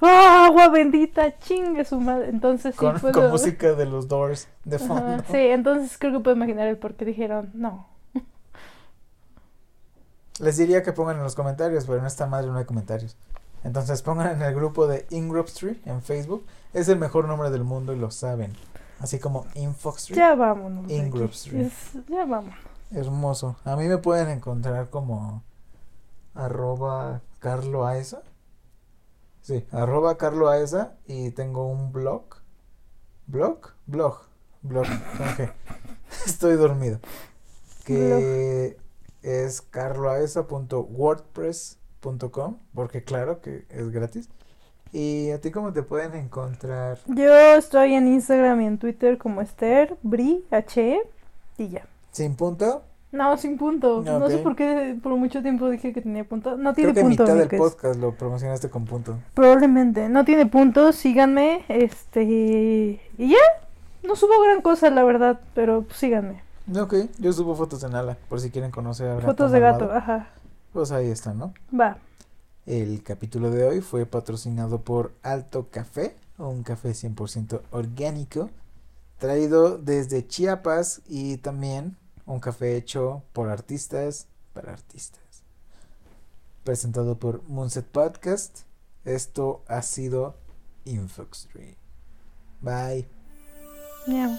¡Ah, 0.00 0.46
agua 0.46 0.68
bendita! 0.68 1.38
¡Chingue 1.38 1.84
su 1.84 1.98
madre! 2.00 2.28
Entonces 2.28 2.74
sí 2.74 2.78
con, 2.78 2.98
puedo- 3.00 3.12
con 3.12 3.30
música 3.30 3.72
de 3.74 3.86
los 3.86 4.06
Doors 4.08 4.48
de 4.64 4.76
Ajá, 4.76 4.86
fondo. 4.86 5.24
sí, 5.30 5.38
entonces 5.38 5.96
creo 5.98 6.12
que 6.12 6.20
puedo 6.20 6.36
imaginar 6.36 6.68
el 6.68 6.76
por 6.76 6.94
qué 6.94 7.04
dijeron 7.06 7.50
no. 7.54 7.88
Les 10.40 10.56
diría 10.56 10.82
que 10.82 10.92
pongan 10.92 11.16
en 11.16 11.22
los 11.22 11.34
comentarios, 11.34 11.84
pero 11.86 11.98
en 11.98 12.06
esta 12.06 12.26
madre 12.26 12.48
no 12.48 12.58
hay 12.58 12.64
comentarios. 12.64 13.16
Entonces 13.62 14.02
pongan 14.02 14.32
en 14.32 14.42
el 14.42 14.54
grupo 14.54 14.86
de 14.86 15.06
Ingrupstream 15.10 15.78
en 15.86 16.02
Facebook. 16.02 16.44
Es 16.72 16.88
el 16.88 16.98
mejor 16.98 17.26
nombre 17.28 17.50
del 17.50 17.64
mundo 17.64 17.92
y 17.92 17.98
lo 17.98 18.10
saben. 18.10 18.52
Así 19.00 19.18
como 19.18 19.46
Infoxtree. 19.54 20.16
Ya 20.16 20.34
vámonos. 20.34 20.86
de 20.86 20.94
In 20.94 21.02
aquí. 21.06 21.10
Group 21.10 21.34
Stream. 21.34 21.66
Es- 21.66 21.92
ya 22.08 22.24
vámonos. 22.26 22.58
Hermoso. 22.90 23.56
A 23.64 23.76
mí 23.76 23.86
me 23.88 23.98
pueden 23.98 24.28
encontrar 24.28 24.90
como 24.90 25.42
arroba 26.34 27.20
Carlo 27.38 27.86
Aesa. 27.86 28.22
Sí, 29.40 29.66
arroba 29.72 30.16
Carlo 30.16 30.48
Aesa 30.48 30.94
y 31.06 31.30
tengo 31.30 31.66
un 31.68 31.92
blog. 31.92 32.24
¿Blog? 33.26 33.58
Blog. 33.86 34.18
Blog. 34.62 34.86
Estoy 36.26 36.56
dormido. 36.56 36.98
Que 37.84 38.76
es 39.24 39.62
carloaesa.wordpress.com 39.62 42.56
porque 42.74 43.02
claro 43.02 43.40
que 43.40 43.64
es 43.70 43.90
gratis. 43.90 44.28
¿Y 44.92 45.30
a 45.30 45.40
ti 45.40 45.50
cómo 45.50 45.72
te 45.72 45.82
pueden 45.82 46.14
encontrar? 46.14 46.98
Yo 47.06 47.34
estoy 47.56 47.94
en 47.94 48.06
Instagram 48.06 48.60
y 48.60 48.66
en 48.66 48.78
Twitter 48.78 49.18
como 49.18 49.40
Esther, 49.40 49.96
Bri, 50.02 50.44
H, 50.52 51.00
y 51.58 51.68
ya. 51.68 51.84
¿Sin 52.12 52.36
punto? 52.36 52.82
No, 53.10 53.36
sin 53.36 53.58
punto. 53.58 54.02
No 54.02 54.28
sé 54.28 54.38
por 54.38 54.56
qué 54.56 54.96
por 55.02 55.16
mucho 55.16 55.40
tiempo 55.40 55.68
dije 55.68 55.92
que 55.92 56.00
tenía 56.00 56.24
punto. 56.24 56.56
No 56.56 56.74
tiene 56.74 56.92
Creo 56.92 57.04
que 57.04 57.08
punto. 57.08 57.22
mitad 57.24 57.36
del 57.36 57.58
podcast 57.58 58.00
lo 58.00 58.12
promocionaste 58.12 58.70
con 58.70 58.84
punto. 58.84 59.18
Probablemente. 59.34 60.08
No 60.08 60.24
tiene 60.24 60.46
punto. 60.46 60.92
Síganme. 60.92 61.64
Este. 61.68 62.22
Y 62.22 63.00
ya. 63.18 63.36
No 64.02 64.16
subo 64.16 64.32
gran 64.42 64.62
cosa, 64.62 64.90
la 64.90 65.04
verdad. 65.04 65.40
Pero 65.54 65.82
pues, 65.82 65.98
síganme. 65.98 66.42
Ok, 66.72 66.94
yo 67.18 67.32
subo 67.32 67.54
fotos 67.54 67.82
en 67.84 67.94
ala, 67.94 68.16
por 68.28 68.40
si 68.40 68.50
quieren 68.50 68.70
conocer 68.70 69.08
al 69.08 69.16
gato 69.16 69.26
Fotos 69.26 69.52
de 69.52 69.60
gato. 69.60 69.92
Ajá. 69.92 70.30
Pues 70.72 70.92
ahí 70.92 71.10
está, 71.10 71.34
¿no? 71.34 71.52
Va. 71.78 71.98
El 72.66 73.02
capítulo 73.02 73.50
de 73.50 73.64
hoy 73.64 73.80
fue 73.82 74.06
patrocinado 74.06 74.80
por 74.80 75.12
Alto 75.22 75.68
Café, 75.70 76.16
un 76.38 76.62
café 76.62 76.90
100% 76.90 77.60
orgánico, 77.70 78.48
traído 79.18 79.76
desde 79.76 80.26
Chiapas 80.26 81.02
y 81.06 81.36
también 81.36 81.98
un 82.24 82.40
café 82.40 82.76
hecho 82.76 83.22
por 83.34 83.50
artistas 83.50 84.26
para 84.54 84.72
artistas. 84.72 85.22
Presentado 86.64 87.18
por 87.18 87.42
Moonset 87.48 87.84
Podcast. 87.84 88.60
Esto 89.04 89.62
ha 89.68 89.82
sido 89.82 90.34
Infoxtree. 90.86 91.76
Bye. 92.62 93.06
Miau. 94.06 94.38